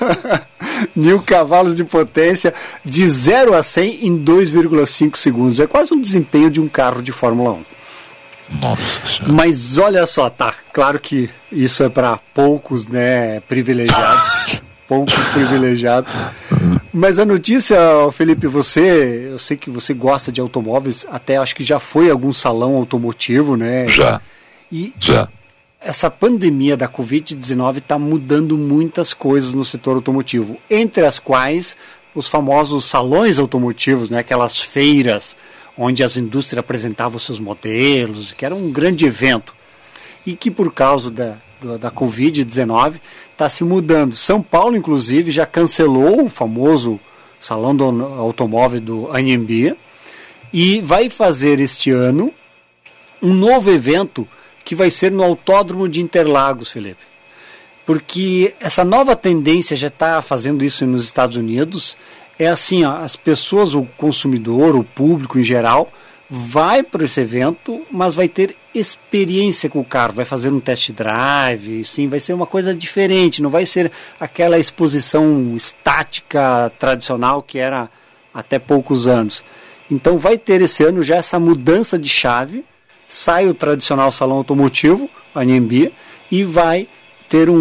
Mil 0.94 1.20
cavalos 1.22 1.76
de 1.76 1.84
potência 1.84 2.52
de 2.84 3.08
0 3.08 3.54
a 3.54 3.62
100 3.62 4.06
em 4.06 4.24
2,5 4.24 5.16
segundos. 5.16 5.60
É 5.60 5.66
quase 5.66 5.94
um 5.94 6.00
desempenho 6.00 6.50
de 6.50 6.60
um 6.60 6.68
carro 6.68 7.02
de 7.02 7.12
Fórmula 7.12 7.52
1. 7.52 7.64
Nossa 8.60 9.04
senhora. 9.04 9.32
Mas 9.32 9.78
olha 9.78 10.06
só, 10.06 10.28
tá, 10.28 10.54
claro 10.72 10.98
que 10.98 11.30
isso 11.50 11.82
é 11.82 11.88
para 11.88 12.18
poucos, 12.34 12.86
né, 12.86 13.40
privilegiados, 13.40 14.62
poucos 14.86 15.14
privilegiados. 15.30 16.12
Mas 16.92 17.18
a 17.18 17.24
notícia, 17.24 17.78
Felipe, 18.12 18.46
você, 18.46 19.28
eu 19.32 19.38
sei 19.38 19.56
que 19.56 19.70
você 19.70 19.94
gosta 19.94 20.30
de 20.30 20.40
automóveis, 20.40 21.06
até 21.10 21.36
acho 21.36 21.56
que 21.56 21.64
já 21.64 21.78
foi 21.78 22.10
algum 22.10 22.32
salão 22.32 22.76
automotivo, 22.76 23.56
né? 23.56 23.88
Já. 23.88 24.20
E 24.70 24.92
Já. 24.98 25.28
essa 25.80 26.10
pandemia 26.10 26.76
da 26.76 26.88
Covid-19 26.88 27.78
está 27.78 27.98
mudando 27.98 28.56
muitas 28.58 29.14
coisas 29.14 29.54
no 29.54 29.64
setor 29.64 29.96
automotivo, 29.96 30.58
entre 30.70 31.04
as 31.04 31.18
quais 31.18 31.76
os 32.14 32.28
famosos 32.28 32.84
salões 32.84 33.38
automotivos, 33.38 34.10
né, 34.10 34.18
aquelas 34.18 34.60
feiras 34.60 35.36
onde 35.76 36.02
as 36.02 36.16
indústrias 36.16 36.60
apresentavam 36.60 37.18
seus 37.18 37.38
modelos, 37.38 38.32
que 38.32 38.44
era 38.44 38.54
um 38.54 38.70
grande 38.70 39.06
evento, 39.06 39.54
e 40.26 40.34
que 40.34 40.50
por 40.50 40.72
causa 40.72 41.10
da, 41.10 41.36
da, 41.60 41.76
da 41.76 41.90
Covid-19 41.90 43.00
está 43.32 43.48
se 43.48 43.64
mudando. 43.64 44.14
São 44.14 44.42
Paulo, 44.42 44.76
inclusive, 44.76 45.30
já 45.30 45.46
cancelou 45.46 46.24
o 46.24 46.28
famoso 46.28 47.00
salão 47.40 47.74
do 47.74 47.84
automóvel 47.84 48.80
do 48.80 49.08
ANB 49.10 49.76
e 50.52 50.80
vai 50.80 51.08
fazer 51.08 51.58
este 51.58 51.90
ano 51.90 52.32
um 53.20 53.32
novo 53.32 53.70
evento 53.70 54.28
que 54.64 54.74
vai 54.74 54.90
ser 54.90 55.10
no 55.10 55.22
Autódromo 55.22 55.88
de 55.88 56.00
Interlagos, 56.00 56.70
Felipe. 56.70 57.02
Porque 57.84 58.54
essa 58.60 58.84
nova 58.84 59.16
tendência 59.16 59.76
já 59.76 59.88
está 59.88 60.22
fazendo 60.22 60.64
isso 60.64 60.86
nos 60.86 61.04
Estados 61.04 61.36
Unidos. 61.36 61.96
É 62.38 62.48
assim, 62.48 62.84
ó, 62.84 62.96
as 62.96 63.16
pessoas, 63.16 63.74
o 63.74 63.84
consumidor, 63.96 64.74
o 64.74 64.84
público 64.84 65.38
em 65.38 65.44
geral, 65.44 65.92
vai 66.28 66.82
para 66.82 67.04
esse 67.04 67.20
evento, 67.20 67.82
mas 67.90 68.14
vai 68.14 68.26
ter 68.26 68.56
experiência 68.74 69.68
com 69.68 69.80
o 69.80 69.84
carro, 69.84 70.14
vai 70.14 70.24
fazer 70.24 70.50
um 70.50 70.60
test 70.60 70.90
drive, 70.92 71.84
sim, 71.84 72.08
vai 72.08 72.18
ser 72.18 72.32
uma 72.32 72.46
coisa 72.46 72.74
diferente, 72.74 73.42
não 73.42 73.50
vai 73.50 73.66
ser 73.66 73.92
aquela 74.18 74.58
exposição 74.58 75.54
estática 75.54 76.72
tradicional 76.78 77.42
que 77.42 77.58
era 77.58 77.90
até 78.32 78.58
poucos 78.58 79.06
anos. 79.06 79.44
Então 79.90 80.16
vai 80.16 80.38
ter 80.38 80.62
esse 80.62 80.82
ano 80.82 81.02
já 81.02 81.16
essa 81.16 81.38
mudança 81.38 81.98
de 81.98 82.08
chave, 82.08 82.64
sai 83.06 83.46
o 83.46 83.52
tradicional 83.52 84.10
salão 84.10 84.38
automotivo, 84.38 85.10
a 85.34 85.44
NMB, 85.44 85.92
e 86.30 86.44
vai 86.44 86.88
ter 87.32 87.48
um 87.48 87.56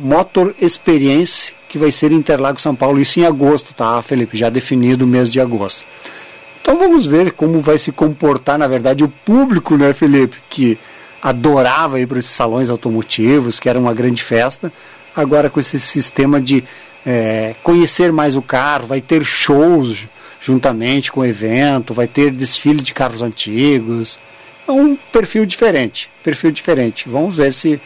Motor 0.00 0.54
Experience 0.58 1.52
que 1.68 1.76
vai 1.76 1.92
ser 1.92 2.10
em 2.10 2.14
Interlagos, 2.14 2.62
São 2.62 2.74
Paulo, 2.74 2.98
isso 2.98 3.20
em 3.20 3.26
agosto, 3.26 3.74
tá, 3.74 4.00
Felipe? 4.00 4.34
Já 4.34 4.48
definido 4.48 5.04
o 5.04 5.08
mês 5.08 5.30
de 5.30 5.38
agosto. 5.38 5.84
Então 6.62 6.78
vamos 6.78 7.06
ver 7.06 7.32
como 7.32 7.60
vai 7.60 7.76
se 7.76 7.92
comportar, 7.92 8.58
na 8.58 8.66
verdade, 8.66 9.04
o 9.04 9.08
público, 9.08 9.76
né, 9.76 9.92
Felipe, 9.92 10.38
que 10.48 10.78
adorava 11.20 12.00
ir 12.00 12.06
para 12.06 12.18
esses 12.18 12.30
salões 12.30 12.70
automotivos, 12.70 13.60
que 13.60 13.68
era 13.68 13.78
uma 13.78 13.92
grande 13.92 14.24
festa, 14.24 14.72
agora 15.14 15.50
com 15.50 15.60
esse 15.60 15.78
sistema 15.78 16.40
de 16.40 16.64
é, 17.04 17.54
conhecer 17.62 18.10
mais 18.10 18.34
o 18.36 18.40
carro, 18.42 18.86
vai 18.86 19.02
ter 19.02 19.22
shows 19.22 20.08
juntamente 20.40 21.12
com 21.12 21.20
o 21.20 21.26
evento, 21.26 21.92
vai 21.92 22.08
ter 22.08 22.30
desfile 22.30 22.80
de 22.80 22.94
carros 22.94 23.20
antigos. 23.20 24.18
É 24.66 24.72
um 24.72 24.96
perfil 25.12 25.44
diferente, 25.44 26.10
perfil 26.22 26.50
diferente. 26.50 27.06
Vamos 27.06 27.36
ver 27.36 27.52
se, 27.52 27.78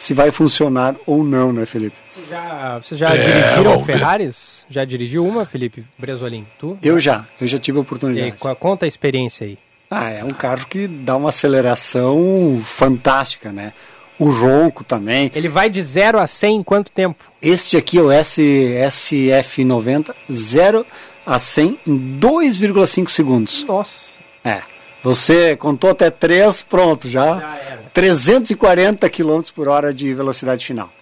se 0.00 0.14
vai 0.14 0.30
funcionar 0.30 0.96
ou 1.06 1.22
não, 1.22 1.52
né, 1.52 1.66
Felipe? 1.66 1.94
Vocês 2.08 2.28
já, 2.28 2.78
vocês 2.82 2.98
já 2.98 3.10
É, 3.14 3.22
dirigiram 3.22 3.78
ver. 3.80 3.92
Ferraris? 3.92 4.64
Já 4.70 4.82
dirigiu 4.84 5.26
uma, 5.26 5.44
Felipe 5.44 5.84
Bresolim? 5.98 6.46
Tu? 6.58 6.78
Eu 6.82 6.98
já, 6.98 7.26
eu 7.38 7.46
já 7.46 7.58
tive 7.58 7.76
a 7.76 7.80
E 7.80 7.82
oportunidade. 7.82 8.32
co- 8.38 8.56
conta 8.56 8.86
a 8.86 8.88
experiência 8.88 9.46
aí. 9.46 9.58
Ah, 9.90 10.08
é 10.10 10.24
um 10.24 10.30
carro 10.30 10.66
que 10.66 10.88
dá 10.88 11.16
uma 11.16 11.28
aceleração 11.28 12.62
fantástica, 12.64 13.52
né? 13.52 13.72
O 14.18 14.30
ronco 14.30 14.82
também. 14.84 15.30
Ele 15.34 15.48
vai 15.48 15.68
de 15.68 15.82
0 15.82 16.18
a 16.18 16.26
100 16.26 16.56
em 16.56 16.62
quanto 16.62 16.90
tempo? 16.90 17.24
Este 17.42 17.76
aqui 17.76 17.98
é 17.98 18.02
o 18.02 18.10
S, 18.10 18.40
SF90, 18.42 20.14
0 20.30 20.86
a 21.26 21.38
100 21.38 21.78
em 21.86 22.18
2,5 22.18 23.08
segundos. 23.10 23.64
Nossa. 23.64 24.10
É. 24.44 24.62
Você 25.02 25.56
contou 25.56 25.90
até 25.90 26.10
3, 26.10 26.62
pronto, 26.62 27.08
já. 27.08 27.38
Já 27.38 27.56
era. 27.56 27.80
340 27.94 29.08
km 29.10 29.40
por 29.54 29.66
hora 29.68 29.92
de 29.94 30.12
velocidade 30.14 30.64
final. 30.66 30.92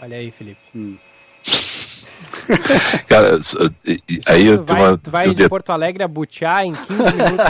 Olha 0.00 0.16
aí, 0.16 0.30
Felipe. 0.30 0.58
Cara, 3.08 3.38
e- 3.86 3.98
e- 4.08 4.20
aí 4.26 4.46
eu 4.46 4.58
tenho 4.58 4.78
vai, 4.78 4.88
uma. 4.90 4.98
tu 4.98 5.10
vai 5.10 5.26
um 5.28 5.34
de 5.34 5.42
de- 5.42 5.48
Porto 5.48 5.70
Alegre 5.70 6.02
a 6.02 6.08
Butiá 6.08 6.64
em 6.64 6.72
15 6.74 6.86
minutos. 7.12 7.46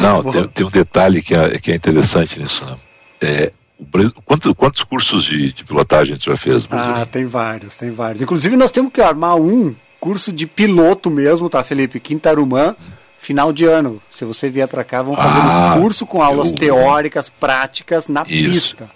Não, 0.00 0.22
tem, 0.24 0.48
tem 0.48 0.66
um 0.66 0.70
detalhe 0.70 1.22
que 1.22 1.34
é, 1.34 1.58
que 1.58 1.72
é 1.72 1.74
interessante 1.74 2.40
nisso, 2.40 2.64
né? 2.66 2.76
É, 3.22 3.52
o 3.78 3.84
Bre- 3.84 4.12
quanto- 4.24 4.54
quantos 4.54 4.82
cursos 4.84 5.24
de, 5.24 5.52
de 5.52 5.64
pilotagem 5.64 6.16
tu 6.16 6.24
já 6.24 6.36
fez, 6.36 6.66
Brasil? 6.66 6.92
Ah, 6.94 7.06
tem 7.06 7.24
vários, 7.26 7.76
tem 7.76 7.90
vários. 7.90 8.20
Inclusive, 8.22 8.56
nós 8.56 8.70
temos 8.72 8.92
que 8.92 9.00
armar 9.00 9.36
um 9.36 9.74
curso 10.00 10.32
de 10.32 10.46
piloto 10.46 11.10
mesmo, 11.10 11.48
tá, 11.48 11.64
Felipe? 11.64 11.98
Quintarumã, 12.00 12.76
final 13.18 13.52
de 13.52 13.64
ano. 13.66 14.00
Se 14.10 14.24
você 14.24 14.48
vier 14.48 14.66
para 14.68 14.84
cá, 14.84 15.02
vamos 15.02 15.20
fazer 15.20 15.38
Ah, 15.40 15.74
um 15.76 15.82
curso 15.82 16.06
com 16.06 16.22
aulas 16.22 16.50
eu- 16.52 16.58
teóricas, 16.58 17.28
práticas 17.28 18.08
na 18.08 18.22
Isso. 18.26 18.74
pista. 18.76 18.90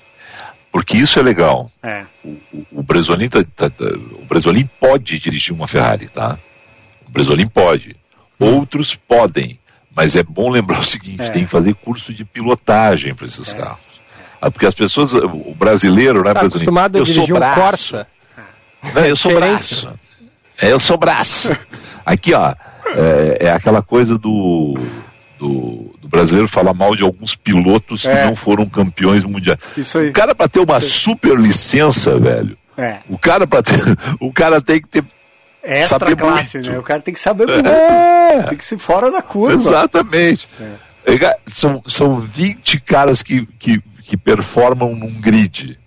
Porque 0.71 0.97
isso 0.97 1.19
é 1.19 1.23
legal. 1.23 1.71
É. 1.83 2.05
O 2.73 2.83
Bresolim, 2.83 3.29
tá- 3.29 3.45
tá- 3.55 3.69
tá- 3.69 3.85
o 3.85 4.25
Bresolim 4.25 4.69
pode 4.81 5.19
dirigir 5.19 5.53
uma 5.55 5.69
Ferrari, 5.69 6.09
tá? 6.09 6.39
O 7.07 7.11
Bresolim 7.11 7.47
pode. 7.47 7.95
Outros 8.41 8.95
podem. 8.95 9.59
Mas 9.95 10.17
é 10.17 10.23
bom 10.23 10.49
lembrar 10.51 10.79
o 10.81 10.85
seguinte: 10.85 11.21
É. 11.23 11.29
tem 11.29 11.45
que 11.45 11.51
fazer 11.51 11.75
curso 11.75 12.15
de 12.15 12.25
pilotagem 12.25 13.13
para 13.13 13.27
esses 13.27 13.53
carros. 13.53 13.81
Ah, 14.41 14.51
Porque 14.51 14.65
as 14.67 14.73
pessoas, 14.75 15.13
o 15.15 15.55
brasileiro, 15.55 16.25
né, 16.25 16.33
Tá 16.33 16.41
acostumado 16.41 16.97
a 16.97 17.01
eu 17.01 17.05
sou 17.07 17.15
dirigir 17.15 17.35
um 17.35 17.39
braço. 17.39 17.61
Corsa. 17.61 18.07
Não, 18.95 19.05
eu 19.05 19.15
sou 19.15 19.31
Diferente. 19.33 19.53
braço. 19.85 19.93
É, 20.61 20.73
eu 20.73 20.79
sou 20.81 20.97
braço. 20.97 21.51
Aqui, 22.05 22.33
ó, 22.35 22.55
é, 22.97 23.47
é 23.47 23.51
aquela 23.53 23.83
coisa 23.83 24.17
do, 24.19 24.75
do, 25.39 25.95
do 26.01 26.09
brasileiro 26.09 26.49
falar 26.49 26.73
mal 26.75 26.95
de 26.95 27.03
alguns 27.03 27.35
pilotos 27.35 28.05
É. 28.07 28.15
que 28.17 28.25
não 28.27 28.37
foram 28.37 28.69
campeões 28.69 29.25
mundiais. 29.25 29.59
Isso 29.77 29.99
aí. 29.99 30.09
O 30.11 30.13
cara, 30.13 30.35
para 30.35 30.49
ter 30.49 30.61
uma 30.61 30.81
super 30.81 31.37
licença, 31.39 32.19
velho, 32.19 32.57
É. 32.77 32.99
o 33.09 33.19
cara, 33.19 33.47
pra 33.47 33.63
ter, 33.63 33.81
o 34.21 34.33
cara 34.33 34.61
tem 34.61 34.81
que 34.81 34.89
ter. 34.89 35.05
É 35.65 35.81
extra 35.83 35.99
saber 36.01 36.17
classe, 36.17 36.57
muito. 36.59 36.71
né? 36.73 36.79
O 36.79 36.83
cara 36.83 37.01
tem 37.01 37.15
que 37.15 37.21
saber 37.21 37.47
muito. 37.47 37.69
É. 37.69 38.43
Tem 38.49 38.59
que 38.59 38.65
ser 38.65 38.79
fora 38.79 39.11
da 39.13 39.23
curva. 39.23 39.55
Exatamente. 39.55 40.49
É, 41.07 41.37
São, 41.47 41.81
são 41.87 42.17
20 42.19 42.81
caras 42.81 43.23
que, 43.23 43.47
que, 43.59 43.81
que 44.03 44.17
performam 44.17 44.95
num 44.95 45.13
grid. 45.21 45.79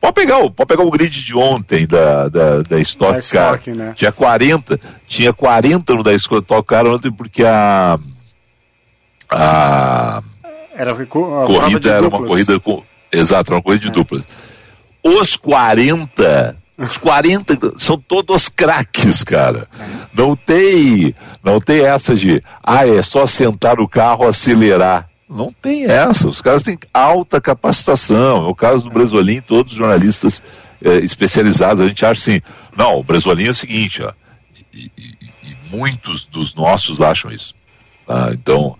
Pode 0.00 0.14
pegar, 0.14 0.38
o, 0.38 0.50
pode 0.50 0.68
pegar 0.68 0.84
o 0.84 0.90
grid 0.90 1.24
de 1.24 1.36
ontem 1.36 1.86
da, 1.86 2.28
da, 2.28 2.62
da 2.62 2.80
Stock 2.80 3.14
Da 3.14 3.20
Car. 3.20 3.54
Stock, 3.54 3.70
né? 3.72 3.92
Tinha 3.96 4.12
40, 4.12 4.78
tinha 5.06 5.32
40 5.32 5.94
no 5.94 6.02
da 6.04 6.14
Stock 6.14 6.62
Car 6.66 6.86
ontem 6.86 7.10
porque 7.10 7.44
a, 7.44 7.98
a 9.30 10.22
Era 10.74 10.92
a 10.92 11.06
corrida 11.46 11.90
era 11.90 12.02
uma 12.02 12.10
duplas. 12.10 12.28
corrida 12.28 12.60
com. 12.60 12.82
Exato, 13.12 13.50
era 13.50 13.56
uma 13.56 13.62
corrida 13.62 13.84
de 13.84 13.90
duplas. 13.90 14.24
Os 15.04 15.36
40, 15.36 16.56
os 16.76 16.96
40 16.96 17.72
são 17.76 17.98
todos 17.98 18.48
craques, 18.48 19.24
cara. 19.24 19.66
Não 20.14 20.36
tem, 20.36 21.14
não 21.42 21.60
tem 21.60 21.84
essa 21.84 22.14
de, 22.14 22.40
ah, 22.62 22.86
é 22.86 23.02
só 23.02 23.26
sentar 23.26 23.80
o 23.80 23.88
carro, 23.88 24.26
acelerar. 24.26 25.08
Não 25.28 25.52
tem 25.52 25.84
essa. 25.84 26.28
Os 26.28 26.40
caras 26.40 26.62
têm 26.62 26.78
alta 26.92 27.40
capacitação. 27.40 28.46
É 28.46 28.48
o 28.48 28.54
caso 28.54 28.84
do 28.84 28.90
Bresolim, 28.90 29.40
todos 29.40 29.72
os 29.72 29.78
jornalistas 29.78 30.42
eh, 30.82 30.98
especializados. 30.98 31.82
A 31.82 31.88
gente 31.88 32.04
acha 32.04 32.20
assim, 32.30 32.40
não, 32.76 32.98
o 32.98 33.02
Bresolim 33.04 33.46
é 33.46 33.50
o 33.50 33.54
seguinte, 33.54 34.02
ó, 34.02 34.12
e, 34.74 34.90
e- 34.96 35.12
e 35.50 35.56
muitos 35.76 36.26
dos 36.32 36.54
nossos 36.54 37.00
acham 37.00 37.30
isso. 37.30 37.54
tá? 38.06 38.30
Então, 38.32 38.74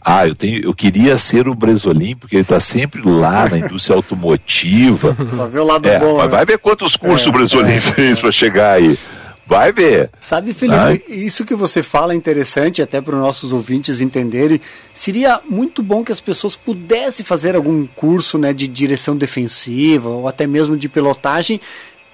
ah, 0.00 0.26
eu, 0.28 0.34
tenho, 0.34 0.62
eu 0.62 0.74
queria 0.74 1.16
ser 1.16 1.48
o 1.48 1.54
Bresolim, 1.54 2.14
porque 2.14 2.36
ele 2.36 2.42
está 2.42 2.60
sempre 2.60 3.00
lá 3.08 3.48
na 3.48 3.58
indústria 3.58 3.96
automotiva. 3.96 5.14
Pra 5.16 5.46
ver 5.46 5.60
o 5.60 5.64
lado 5.64 5.88
É, 5.88 5.98
bom. 5.98 6.16
mas 6.18 6.24
né? 6.26 6.36
vai 6.36 6.44
ver 6.44 6.58
quantos 6.58 6.96
cursos 6.96 7.26
É, 7.26 7.30
o 7.30 7.32
Bresolim 7.32 7.72
é, 7.72 7.80
fez 7.80 8.20
para 8.20 8.30
chegar 8.30 8.72
aí. 8.72 8.98
Vai 9.46 9.72
ver. 9.72 10.10
Sabe, 10.18 10.54
Felipe, 10.54 10.78
Ai. 10.78 11.02
isso 11.08 11.44
que 11.44 11.54
você 11.54 11.82
fala 11.82 12.14
é 12.14 12.16
interessante 12.16 12.80
até 12.80 13.00
para 13.00 13.14
os 13.14 13.20
nossos 13.20 13.52
ouvintes 13.52 14.00
entenderem. 14.00 14.60
Seria 14.92 15.40
muito 15.48 15.82
bom 15.82 16.02
que 16.02 16.12
as 16.12 16.20
pessoas 16.20 16.56
pudessem 16.56 17.24
fazer 17.24 17.54
algum 17.54 17.86
curso 17.86 18.38
né, 18.38 18.52
de 18.52 18.66
direção 18.66 19.16
defensiva 19.16 20.08
ou 20.08 20.26
até 20.26 20.46
mesmo 20.46 20.76
de 20.76 20.88
pilotagem 20.88 21.60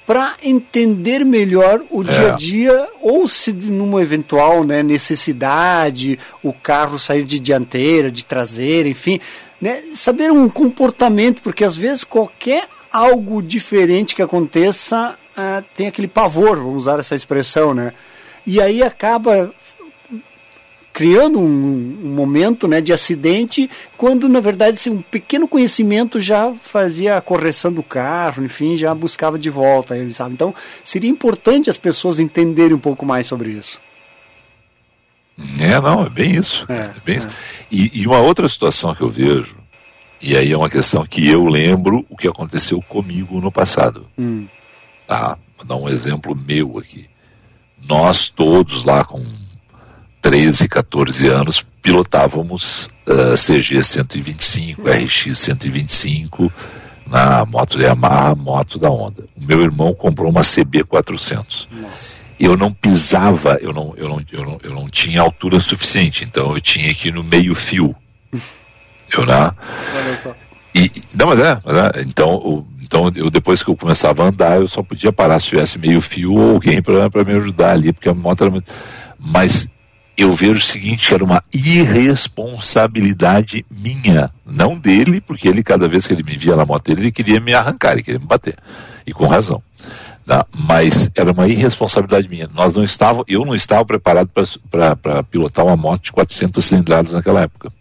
para 0.04 0.34
entender 0.42 1.24
melhor 1.24 1.80
o 1.88 2.02
é. 2.02 2.06
dia 2.06 2.32
a 2.32 2.36
dia 2.36 2.88
ou 3.00 3.28
se 3.28 3.52
numa 3.52 4.02
eventual 4.02 4.64
né, 4.64 4.82
necessidade 4.82 6.18
o 6.42 6.52
carro 6.52 6.98
sair 6.98 7.22
de 7.22 7.38
dianteira, 7.38 8.10
de 8.10 8.24
traseira, 8.24 8.88
enfim, 8.88 9.20
né, 9.60 9.80
saber 9.94 10.32
um 10.32 10.48
comportamento, 10.48 11.40
porque 11.42 11.62
às 11.62 11.76
vezes 11.76 12.02
qualquer 12.02 12.66
algo 12.90 13.40
diferente 13.40 14.16
que 14.16 14.22
aconteça 14.22 15.16
uh, 15.36 15.64
tem 15.74 15.86
aquele 15.86 16.08
pavor, 16.08 16.56
vamos 16.56 16.82
usar 16.82 16.98
essa 16.98 17.14
expressão, 17.14 17.74
né? 17.74 17.92
E 18.46 18.60
aí 18.60 18.82
acaba 18.82 19.52
criando 20.92 21.38
um, 21.38 21.98
um, 22.04 22.14
momento 22.14 22.66
né, 22.66 22.80
de 22.80 22.92
acidente, 22.92 23.70
quando 23.96 24.28
na 24.28 24.40
verdade 24.40 24.74
assim, 24.74 24.90
um 24.90 25.02
pequeno 25.02 25.46
conhecimento 25.48 26.18
já 26.18 26.52
fazia 26.52 27.16
a 27.16 27.20
correção 27.20 27.72
do 27.72 27.82
carro, 27.82 28.44
enfim, 28.44 28.76
já 28.76 28.94
buscava 28.94 29.38
de 29.38 29.48
volta 29.48 29.96
ele, 29.96 30.12
sabe? 30.12 30.34
Então 30.34 30.54
seria 30.84 31.08
importante 31.08 31.70
as 31.70 31.78
pessoas 31.78 32.18
entenderem 32.18 32.74
um 32.74 32.78
pouco 32.80 33.06
mais 33.06 33.26
sobre 33.26 33.50
isso. 33.50 33.80
É, 35.58 35.80
não, 35.80 36.04
é 36.04 36.10
bem 36.10 36.32
isso. 36.32 36.66
É, 36.68 36.74
é 36.74 36.94
bem 37.04 37.16
é. 37.16 37.18
Isso. 37.18 37.28
E, 37.70 38.02
e 38.02 38.06
uma 38.06 38.18
outra 38.18 38.48
situação 38.48 38.94
que 38.94 39.00
eu 39.00 39.08
vejo, 39.08 39.56
e 40.22 40.36
aí 40.36 40.52
é 40.52 40.56
uma 40.56 40.68
questão 40.68 41.06
que 41.06 41.26
eu 41.26 41.46
lembro 41.46 42.04
o 42.10 42.16
que 42.16 42.28
aconteceu 42.28 42.82
comigo 42.82 43.40
no 43.40 43.50
passado. 43.50 44.06
Hum. 44.18 44.46
Tá? 45.10 45.36
Vou 45.56 45.66
dar 45.66 45.74
um 45.74 45.88
exemplo 45.88 46.36
meu 46.36 46.78
aqui. 46.78 47.10
Nós 47.88 48.28
todos 48.28 48.84
lá 48.84 49.04
com 49.04 49.20
13, 50.22 50.68
14 50.68 51.26
anos 51.26 51.66
pilotávamos 51.82 52.88
uh, 53.08 53.34
CG 53.34 53.82
125, 53.82 54.82
RX 54.88 55.36
125 55.36 56.52
na 57.08 57.44
moto 57.44 57.80
Yamaha, 57.80 58.36
moto 58.36 58.78
da 58.78 58.88
Honda. 58.88 59.24
O 59.36 59.44
meu 59.44 59.60
irmão 59.60 59.92
comprou 59.94 60.30
uma 60.30 60.42
CB 60.42 60.84
400. 60.84 61.68
Nossa. 61.72 62.22
Eu 62.38 62.56
não 62.56 62.70
pisava, 62.70 63.58
eu 63.60 63.72
não, 63.72 63.92
eu, 63.96 64.08
não, 64.08 64.22
eu, 64.30 64.44
não, 64.44 64.58
eu 64.62 64.70
não 64.70 64.88
tinha 64.88 65.22
altura 65.22 65.58
suficiente, 65.58 66.22
então 66.22 66.54
eu 66.54 66.60
tinha 66.60 66.94
que 66.94 67.08
ir 67.08 67.14
no 67.14 67.24
meio 67.24 67.52
fio. 67.56 67.96
eu, 69.10 69.26
né? 69.26 69.50
E, 70.74 70.90
não, 71.14 71.26
mas 71.26 71.40
é, 71.40 71.58
mas 71.64 71.76
é. 71.76 72.02
Então, 72.02 72.34
o, 72.36 72.66
então 72.82 73.10
eu, 73.14 73.30
depois 73.30 73.62
que 73.62 73.70
eu 73.70 73.76
começava 73.76 74.24
a 74.24 74.28
andar, 74.28 74.60
eu 74.60 74.68
só 74.68 74.82
podia 74.82 75.12
parar 75.12 75.38
se 75.38 75.46
tivesse 75.46 75.78
meio 75.78 76.00
fio 76.00 76.34
ou 76.34 76.52
alguém 76.52 76.80
para 76.82 77.24
me 77.24 77.32
ajudar 77.32 77.72
ali, 77.72 77.92
porque 77.92 78.08
a 78.08 78.14
moto 78.14 78.42
era 78.42 78.50
muito. 78.50 78.70
Mas 79.18 79.68
eu 80.16 80.32
vejo 80.32 80.54
o 80.54 80.60
seguinte, 80.60 81.14
era 81.14 81.24
uma 81.24 81.42
irresponsabilidade 81.52 83.64
minha, 83.70 84.30
não 84.44 84.78
dele, 84.78 85.20
porque 85.20 85.48
ele, 85.48 85.62
cada 85.62 85.88
vez 85.88 86.06
que 86.06 86.12
ele 86.12 86.22
me 86.22 86.36
via 86.36 86.54
na 86.54 86.66
moto 86.66 86.84
dele, 86.84 87.02
ele 87.02 87.12
queria 87.12 87.40
me 87.40 87.54
arrancar, 87.54 87.92
ele 87.92 88.02
queria 88.02 88.20
me 88.20 88.26
bater. 88.26 88.56
E 89.06 89.12
com 89.12 89.26
razão. 89.26 89.62
Tá? 90.26 90.46
Mas 90.54 91.10
era 91.16 91.32
uma 91.32 91.48
irresponsabilidade 91.48 92.28
minha. 92.28 92.48
Nós 92.54 92.76
não 92.76 92.84
estava, 92.84 93.24
eu 93.26 93.44
não 93.44 93.54
estava 93.54 93.84
preparado 93.84 94.30
para 94.70 95.22
pilotar 95.24 95.64
uma 95.64 95.76
moto 95.76 96.02
de 96.02 96.12
400 96.12 96.64
cilindradas 96.64 97.12
naquela 97.14 97.40
época. 97.40 97.72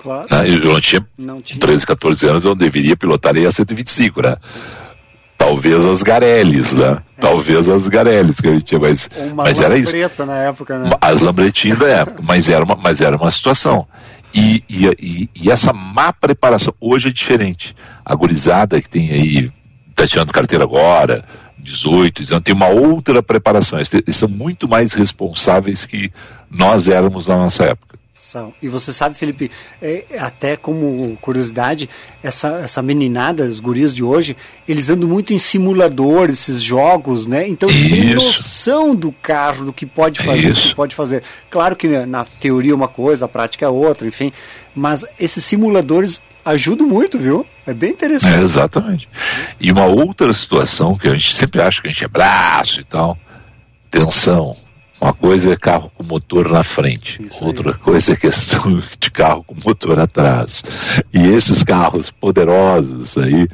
Claro. 0.00 0.26
Né? 0.30 0.48
Eu 0.48 0.72
não 0.72 0.80
tinha, 0.80 1.06
não 1.18 1.42
tinha 1.42 1.60
13, 1.60 1.86
14 1.86 2.26
anos, 2.26 2.44
eu 2.44 2.54
deveria 2.54 2.96
pilotar 2.96 3.36
a 3.36 3.50
125, 3.50 4.22
né? 4.22 4.36
Talvez 5.36 5.84
as 5.84 6.02
Garelles, 6.02 6.74
né? 6.74 6.92
É. 7.16 7.20
Talvez 7.20 7.68
as 7.68 7.86
Garelles 7.88 8.40
que 8.40 8.48
ele 8.48 8.62
tinha, 8.62 8.80
mas, 8.80 9.10
mas 9.34 9.60
era 9.60 9.76
isso. 9.76 9.92
na 10.24 10.36
época, 10.36 10.78
né? 10.78 10.90
As 11.00 11.20
lambretinhas 11.20 11.78
da 11.78 11.88
época, 11.88 12.22
mas 12.22 12.48
era 12.48 12.64
uma, 12.64 12.76
mas 12.76 13.00
era 13.00 13.16
uma 13.16 13.30
situação. 13.30 13.86
E, 14.34 14.64
e, 14.70 14.86
e, 14.98 15.30
e, 15.42 15.50
essa 15.50 15.72
má 15.72 16.12
preparação, 16.12 16.72
hoje 16.80 17.08
é 17.08 17.12
diferente. 17.12 17.76
A 18.04 18.14
gurizada 18.14 18.80
que 18.80 18.88
tem 18.88 19.10
aí, 19.10 19.50
tá 19.94 20.06
tirando 20.06 20.32
carteira 20.32 20.64
agora, 20.64 21.24
18, 21.58 22.22
19, 22.22 22.42
tem 22.42 22.54
uma 22.54 22.68
outra 22.68 23.22
preparação. 23.22 23.78
Eles 23.78 24.16
são 24.16 24.28
muito 24.28 24.68
mais 24.68 24.94
responsáveis 24.94 25.84
que 25.84 26.10
nós 26.50 26.88
éramos 26.88 27.26
na 27.26 27.36
nossa 27.36 27.64
época. 27.64 27.99
E 28.60 28.68
você 28.68 28.92
sabe, 28.92 29.16
Felipe, 29.16 29.50
é, 29.80 30.04
até 30.18 30.56
como 30.56 31.16
curiosidade, 31.20 31.88
essa, 32.22 32.60
essa 32.62 32.82
meninada, 32.82 33.44
os 33.44 33.60
guris 33.60 33.94
de 33.94 34.04
hoje, 34.04 34.36
eles 34.68 34.90
andam 34.90 35.08
muito 35.08 35.32
em 35.32 35.38
simuladores, 35.38 36.40
esses 36.40 36.62
jogos, 36.62 37.26
né? 37.26 37.48
Então 37.48 37.68
eles 37.68 37.82
Isso. 37.82 37.90
têm 37.90 38.14
noção 38.14 38.94
do 38.94 39.12
carro, 39.12 39.66
do 39.66 39.72
que 39.72 39.86
pode 39.86 40.22
fazer, 40.22 40.50
Isso. 40.50 40.62
do 40.62 40.68
que 40.70 40.74
pode 40.74 40.94
fazer. 40.94 41.22
Claro 41.50 41.74
que 41.76 41.88
né, 41.88 42.06
na 42.06 42.24
teoria 42.24 42.72
é 42.72 42.74
uma 42.74 42.88
coisa, 42.88 43.24
a 43.24 43.28
prática 43.28 43.66
é 43.66 43.68
outra, 43.68 44.06
enfim. 44.06 44.32
Mas 44.74 45.04
esses 45.18 45.44
simuladores 45.44 46.22
ajudam 46.44 46.86
muito, 46.86 47.18
viu? 47.18 47.46
É 47.66 47.74
bem 47.74 47.90
interessante. 47.90 48.34
É, 48.34 48.42
exatamente. 48.42 49.08
E 49.60 49.70
uma 49.70 49.86
outra 49.86 50.32
situação 50.32 50.96
que 50.96 51.08
a 51.08 51.12
gente 51.12 51.32
sempre 51.32 51.60
acha 51.60 51.80
que 51.82 51.88
a 51.88 51.90
gente 51.90 52.04
é 52.04 52.08
braço 52.08 52.80
e 52.80 52.84
tal. 52.84 53.18
Atenção, 53.88 54.56
uma 55.00 55.14
coisa 55.14 55.52
é 55.52 55.56
carro 55.56 55.90
com 55.96 56.04
motor 56.04 56.50
na 56.50 56.62
frente, 56.62 57.22
Isso 57.24 57.42
outra 57.44 57.70
aí. 57.70 57.78
coisa 57.78 58.12
é 58.12 58.16
questão 58.16 58.80
de 58.98 59.10
carro 59.10 59.42
com 59.44 59.54
motor 59.64 59.98
atrás. 59.98 60.62
E 61.12 61.26
esses 61.26 61.62
carros 61.62 62.10
poderosos 62.10 63.16
aí. 63.16 63.48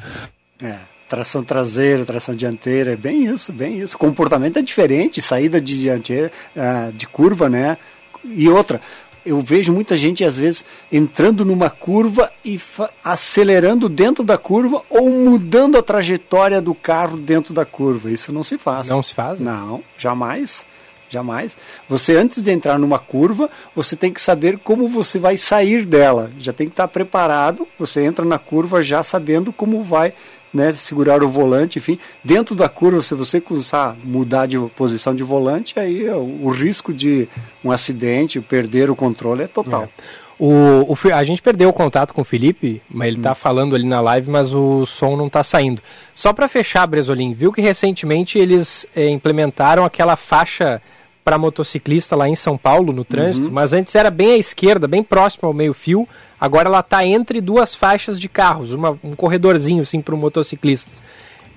É, 0.61 0.77
tração 1.07 1.43
traseira, 1.43 2.03
tração 2.05 2.35
dianteira, 2.35 2.93
é 2.93 2.95
bem 2.97 3.25
isso, 3.25 3.53
bem 3.53 3.79
isso. 3.79 3.95
O 3.95 3.99
comportamento 3.99 4.59
é 4.59 4.61
diferente, 4.61 5.21
saída 5.21 5.61
de 5.61 5.79
dianteira, 5.79 6.31
uh, 6.55 6.91
de 6.91 7.07
curva, 7.07 7.47
né? 7.47 7.77
E 8.25 8.49
outra, 8.49 8.81
eu 9.25 9.41
vejo 9.41 9.73
muita 9.73 9.95
gente 9.95 10.23
às 10.23 10.37
vezes 10.37 10.65
entrando 10.91 11.45
numa 11.45 11.69
curva 11.69 12.31
e 12.43 12.59
acelerando 13.03 13.87
dentro 13.87 14.23
da 14.23 14.37
curva 14.37 14.83
ou 14.89 15.09
mudando 15.09 15.77
a 15.77 15.83
trajetória 15.83 16.61
do 16.61 16.73
carro 16.73 17.17
dentro 17.17 17.53
da 17.53 17.65
curva. 17.65 18.11
Isso 18.11 18.33
não 18.33 18.43
se 18.43 18.57
faz. 18.57 18.89
Não 18.89 19.03
se 19.03 19.13
faz? 19.13 19.39
Não, 19.39 19.83
jamais. 19.97 20.65
Jamais. 21.09 21.55
Você, 21.87 22.15
antes 22.15 22.41
de 22.41 22.51
entrar 22.51 22.77
numa 22.77 22.99
curva, 22.99 23.49
você 23.75 23.95
tem 23.95 24.11
que 24.11 24.21
saber 24.21 24.57
como 24.59 24.87
você 24.87 25.17
vai 25.19 25.37
sair 25.37 25.85
dela. 25.85 26.31
Já 26.37 26.51
tem 26.51 26.67
que 26.67 26.73
estar 26.73 26.87
preparado. 26.87 27.67
Você 27.79 28.03
entra 28.03 28.25
na 28.25 28.37
curva 28.37 28.83
já 28.83 29.03
sabendo 29.03 29.53
como 29.53 29.83
vai 29.83 30.13
né, 30.53 30.73
segurar 30.73 31.23
o 31.23 31.29
volante, 31.29 31.79
enfim. 31.79 31.99
Dentro 32.23 32.55
da 32.55 32.67
curva, 32.67 33.01
se 33.01 33.13
você 33.13 33.39
começar 33.39 33.91
a 33.91 33.95
mudar 34.03 34.47
de 34.47 34.57
posição 34.75 35.13
de 35.13 35.23
volante, 35.23 35.79
aí 35.79 36.09
o, 36.09 36.39
o 36.43 36.49
risco 36.49 36.93
de 36.93 37.27
um 37.63 37.71
acidente, 37.71 38.41
perder 38.41 38.89
o 38.89 38.95
controle 38.95 39.43
é 39.43 39.47
total. 39.47 39.83
É. 39.83 40.27
O, 40.39 40.93
o, 40.93 40.97
a 41.13 41.23
gente 41.23 41.41
perdeu 41.41 41.69
o 41.69 41.73
contato 41.73 42.13
com 42.13 42.21
o 42.21 42.25
Felipe, 42.25 42.81
mas 42.89 43.07
ele 43.07 43.17
está 43.17 43.31
hum. 43.31 43.35
falando 43.35 43.75
ali 43.75 43.85
na 43.85 43.99
live, 44.01 44.29
mas 44.29 44.53
o 44.53 44.85
som 44.85 45.15
não 45.15 45.27
está 45.27 45.43
saindo. 45.43 45.81
Só 46.13 46.31
para 46.31 46.47
fechar, 46.47 46.85
Bresolim, 46.85 47.33
viu 47.33 47.51
que 47.51 47.61
recentemente 47.61 48.37
eles 48.37 48.85
é, 48.95 49.09
implementaram 49.09 49.83
aquela 49.83 50.15
faixa 50.15 50.81
para 51.27 51.37
motociclista 51.37 52.15
lá 52.15 52.29
em 52.29 52.37
São 52.37 52.57
Paulo, 52.57 52.93
no 52.93 53.03
trânsito, 53.03 53.47
uhum. 53.47 53.53
mas 53.53 53.73
antes 53.73 53.93
era 53.95 54.09
bem 54.09 54.31
à 54.31 54.37
esquerda, 54.37 54.87
bem 54.87 55.03
próximo 55.03 55.45
ao 55.45 55.53
meio-fio. 55.53 56.07
Agora 56.39 56.69
ela 56.69 56.79
está 56.79 57.05
entre 57.05 57.41
duas 57.41 57.75
faixas 57.75 58.17
de 58.17 58.29
carros, 58.29 58.71
uma, 58.71 58.97
um 59.03 59.13
corredorzinho 59.13 59.81
assim 59.81 59.99
para 59.99 60.15
o 60.15 60.17
motociclista. 60.17 60.89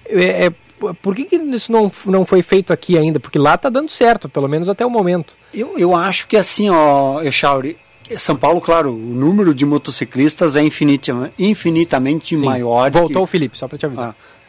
É, 0.08 0.46
é, 0.46 0.52
por 1.00 1.14
que, 1.14 1.24
que 1.24 1.36
isso 1.36 1.70
não, 1.70 1.88
não 2.04 2.26
foi 2.26 2.42
feito 2.42 2.72
aqui 2.72 2.98
ainda? 2.98 3.20
Porque 3.20 3.38
lá 3.38 3.54
está 3.54 3.68
dando 3.68 3.92
certo, 3.92 4.28
pelo 4.28 4.48
menos 4.48 4.68
até 4.68 4.84
o 4.84 4.90
momento. 4.90 5.34
Eu, 5.54 5.78
eu 5.78 5.94
acho 5.94 6.26
que 6.26 6.36
assim, 6.36 6.68
ó, 6.68 7.22
Echauri, 7.22 7.78
são 8.18 8.34
Paulo, 8.34 8.60
claro, 8.60 8.92
o 8.92 8.96
número 8.96 9.54
de 9.54 9.64
motociclistas 9.64 10.56
é 10.56 10.62
infinitamente 11.38 12.36
Sim. 12.36 12.44
maior. 12.44 12.90
Voltou 12.90 13.08
que... 13.08 13.18
o 13.18 13.26
Felipe, 13.26 13.56
só 13.56 13.68
para 13.68 13.78
te 13.78 13.86
avisar. 13.86 14.16
Ah, 14.18 14.39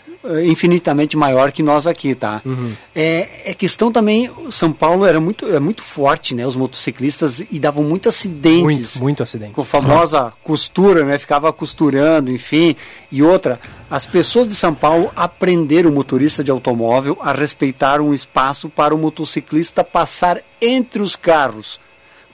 infinitamente 0.43 1.17
maior 1.17 1.51
que 1.51 1.63
nós 1.63 1.87
aqui, 1.87 2.13
tá? 2.13 2.41
Uhum. 2.45 2.73
É, 2.95 3.51
é 3.51 3.53
questão 3.53 3.91
também, 3.91 4.29
São 4.49 4.71
Paulo 4.71 5.05
era 5.05 5.19
muito, 5.19 5.47
é 5.47 5.59
muito 5.59 5.81
forte, 5.81 6.35
né? 6.35 6.45
Os 6.45 6.55
motociclistas 6.55 7.43
e 7.51 7.59
davam 7.59 7.83
muito 7.83 8.09
acidentes. 8.09 8.61
Muito, 8.61 9.01
muito 9.01 9.23
acidente. 9.23 9.53
Com 9.53 9.61
a 9.61 9.65
famosa 9.65 10.25
uhum. 10.25 10.31
costura, 10.43 11.03
né? 11.03 11.17
Ficava 11.17 11.51
costurando, 11.51 12.31
enfim. 12.31 12.75
E 13.11 13.23
outra, 13.23 13.59
as 13.89 14.05
pessoas 14.05 14.47
de 14.47 14.55
São 14.55 14.73
Paulo 14.73 15.11
aprenderam 15.15 15.89
o 15.89 15.93
motorista 15.93 16.43
de 16.43 16.51
automóvel 16.51 17.17
a 17.21 17.31
respeitar 17.31 17.99
um 17.99 18.13
espaço 18.13 18.69
para 18.69 18.93
o 18.93 18.97
motociclista 18.97 19.83
passar 19.83 20.41
entre 20.61 21.01
os 21.01 21.15
carros 21.15 21.79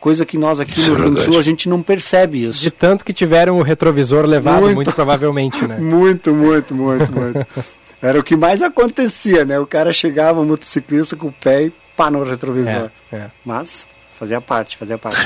coisa 0.08 0.26
que 0.26 0.38
nós 0.38 0.62
aqui 0.62 0.80
isso 0.80 0.92
no 0.92 0.96
Rio 0.96 1.04
Grande 1.04 1.16
do 1.16 1.22
Sul 1.22 1.38
a 1.38 1.42
gente 1.42 1.68
não 1.68 1.84
percebe 1.84 2.46
isso. 2.46 2.62
De 2.62 2.72
tanto 2.72 3.04
que 3.04 3.12
tiveram 3.12 3.58
o 3.58 3.62
retrovisor 3.62 4.26
levado, 4.26 4.62
muito, 4.62 4.76
muito 4.76 4.94
provavelmente, 4.94 5.68
né? 5.68 5.76
muito, 5.84 6.34
muito, 6.34 6.74
muito, 6.74 7.14
muito. 7.14 7.46
Era 8.02 8.18
o 8.18 8.24
que 8.24 8.38
mais 8.38 8.62
acontecia, 8.62 9.44
né? 9.44 9.60
O 9.60 9.68
cara 9.68 9.92
chegava, 9.92 10.40
o 10.40 10.46
motociclista 10.46 11.18
com 11.18 11.28
o 11.28 11.32
pé 11.32 11.64
e 11.64 11.74
pá 11.98 12.10
no 12.10 12.24
retrovisor. 12.24 12.90
É, 13.12 13.18
é. 13.18 13.32
Mas 13.44 13.86
fazia 14.18 14.40
parte, 14.40 14.78
fazia 14.78 14.98
parte. 14.98 15.18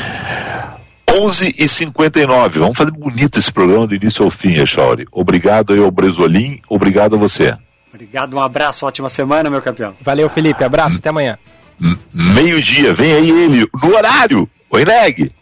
11 1.13 1.53
e 1.59 1.67
59 1.67 2.59
Vamos 2.59 2.75
fazer 2.75 2.91
bonito 2.91 3.37
esse 3.37 3.51
programa 3.51 3.85
do 3.85 3.93
início 3.93 4.25
ao 4.25 4.31
fim, 4.31 4.55
Echauri. 4.55 5.05
Obrigado 5.11 5.73
aí 5.73 5.79
ao 5.79 5.91
Bresolim, 5.91 6.57
obrigado 6.67 7.15
a 7.15 7.19
você. 7.19 7.55
Obrigado, 7.93 8.33
um 8.35 8.41
abraço, 8.41 8.83
ótima 8.87 9.09
semana, 9.09 9.47
meu 9.47 9.61
campeão. 9.61 9.93
Valeu, 10.01 10.27
Felipe, 10.27 10.63
abraço, 10.63 10.95
até 10.95 11.09
amanhã. 11.09 11.37
Meio-dia, 12.11 12.93
vem 12.95 13.13
aí 13.13 13.29
ele, 13.29 13.69
no 13.79 13.95
horário. 13.95 14.49
Oi, 14.73 14.83
Neg. 14.85 15.40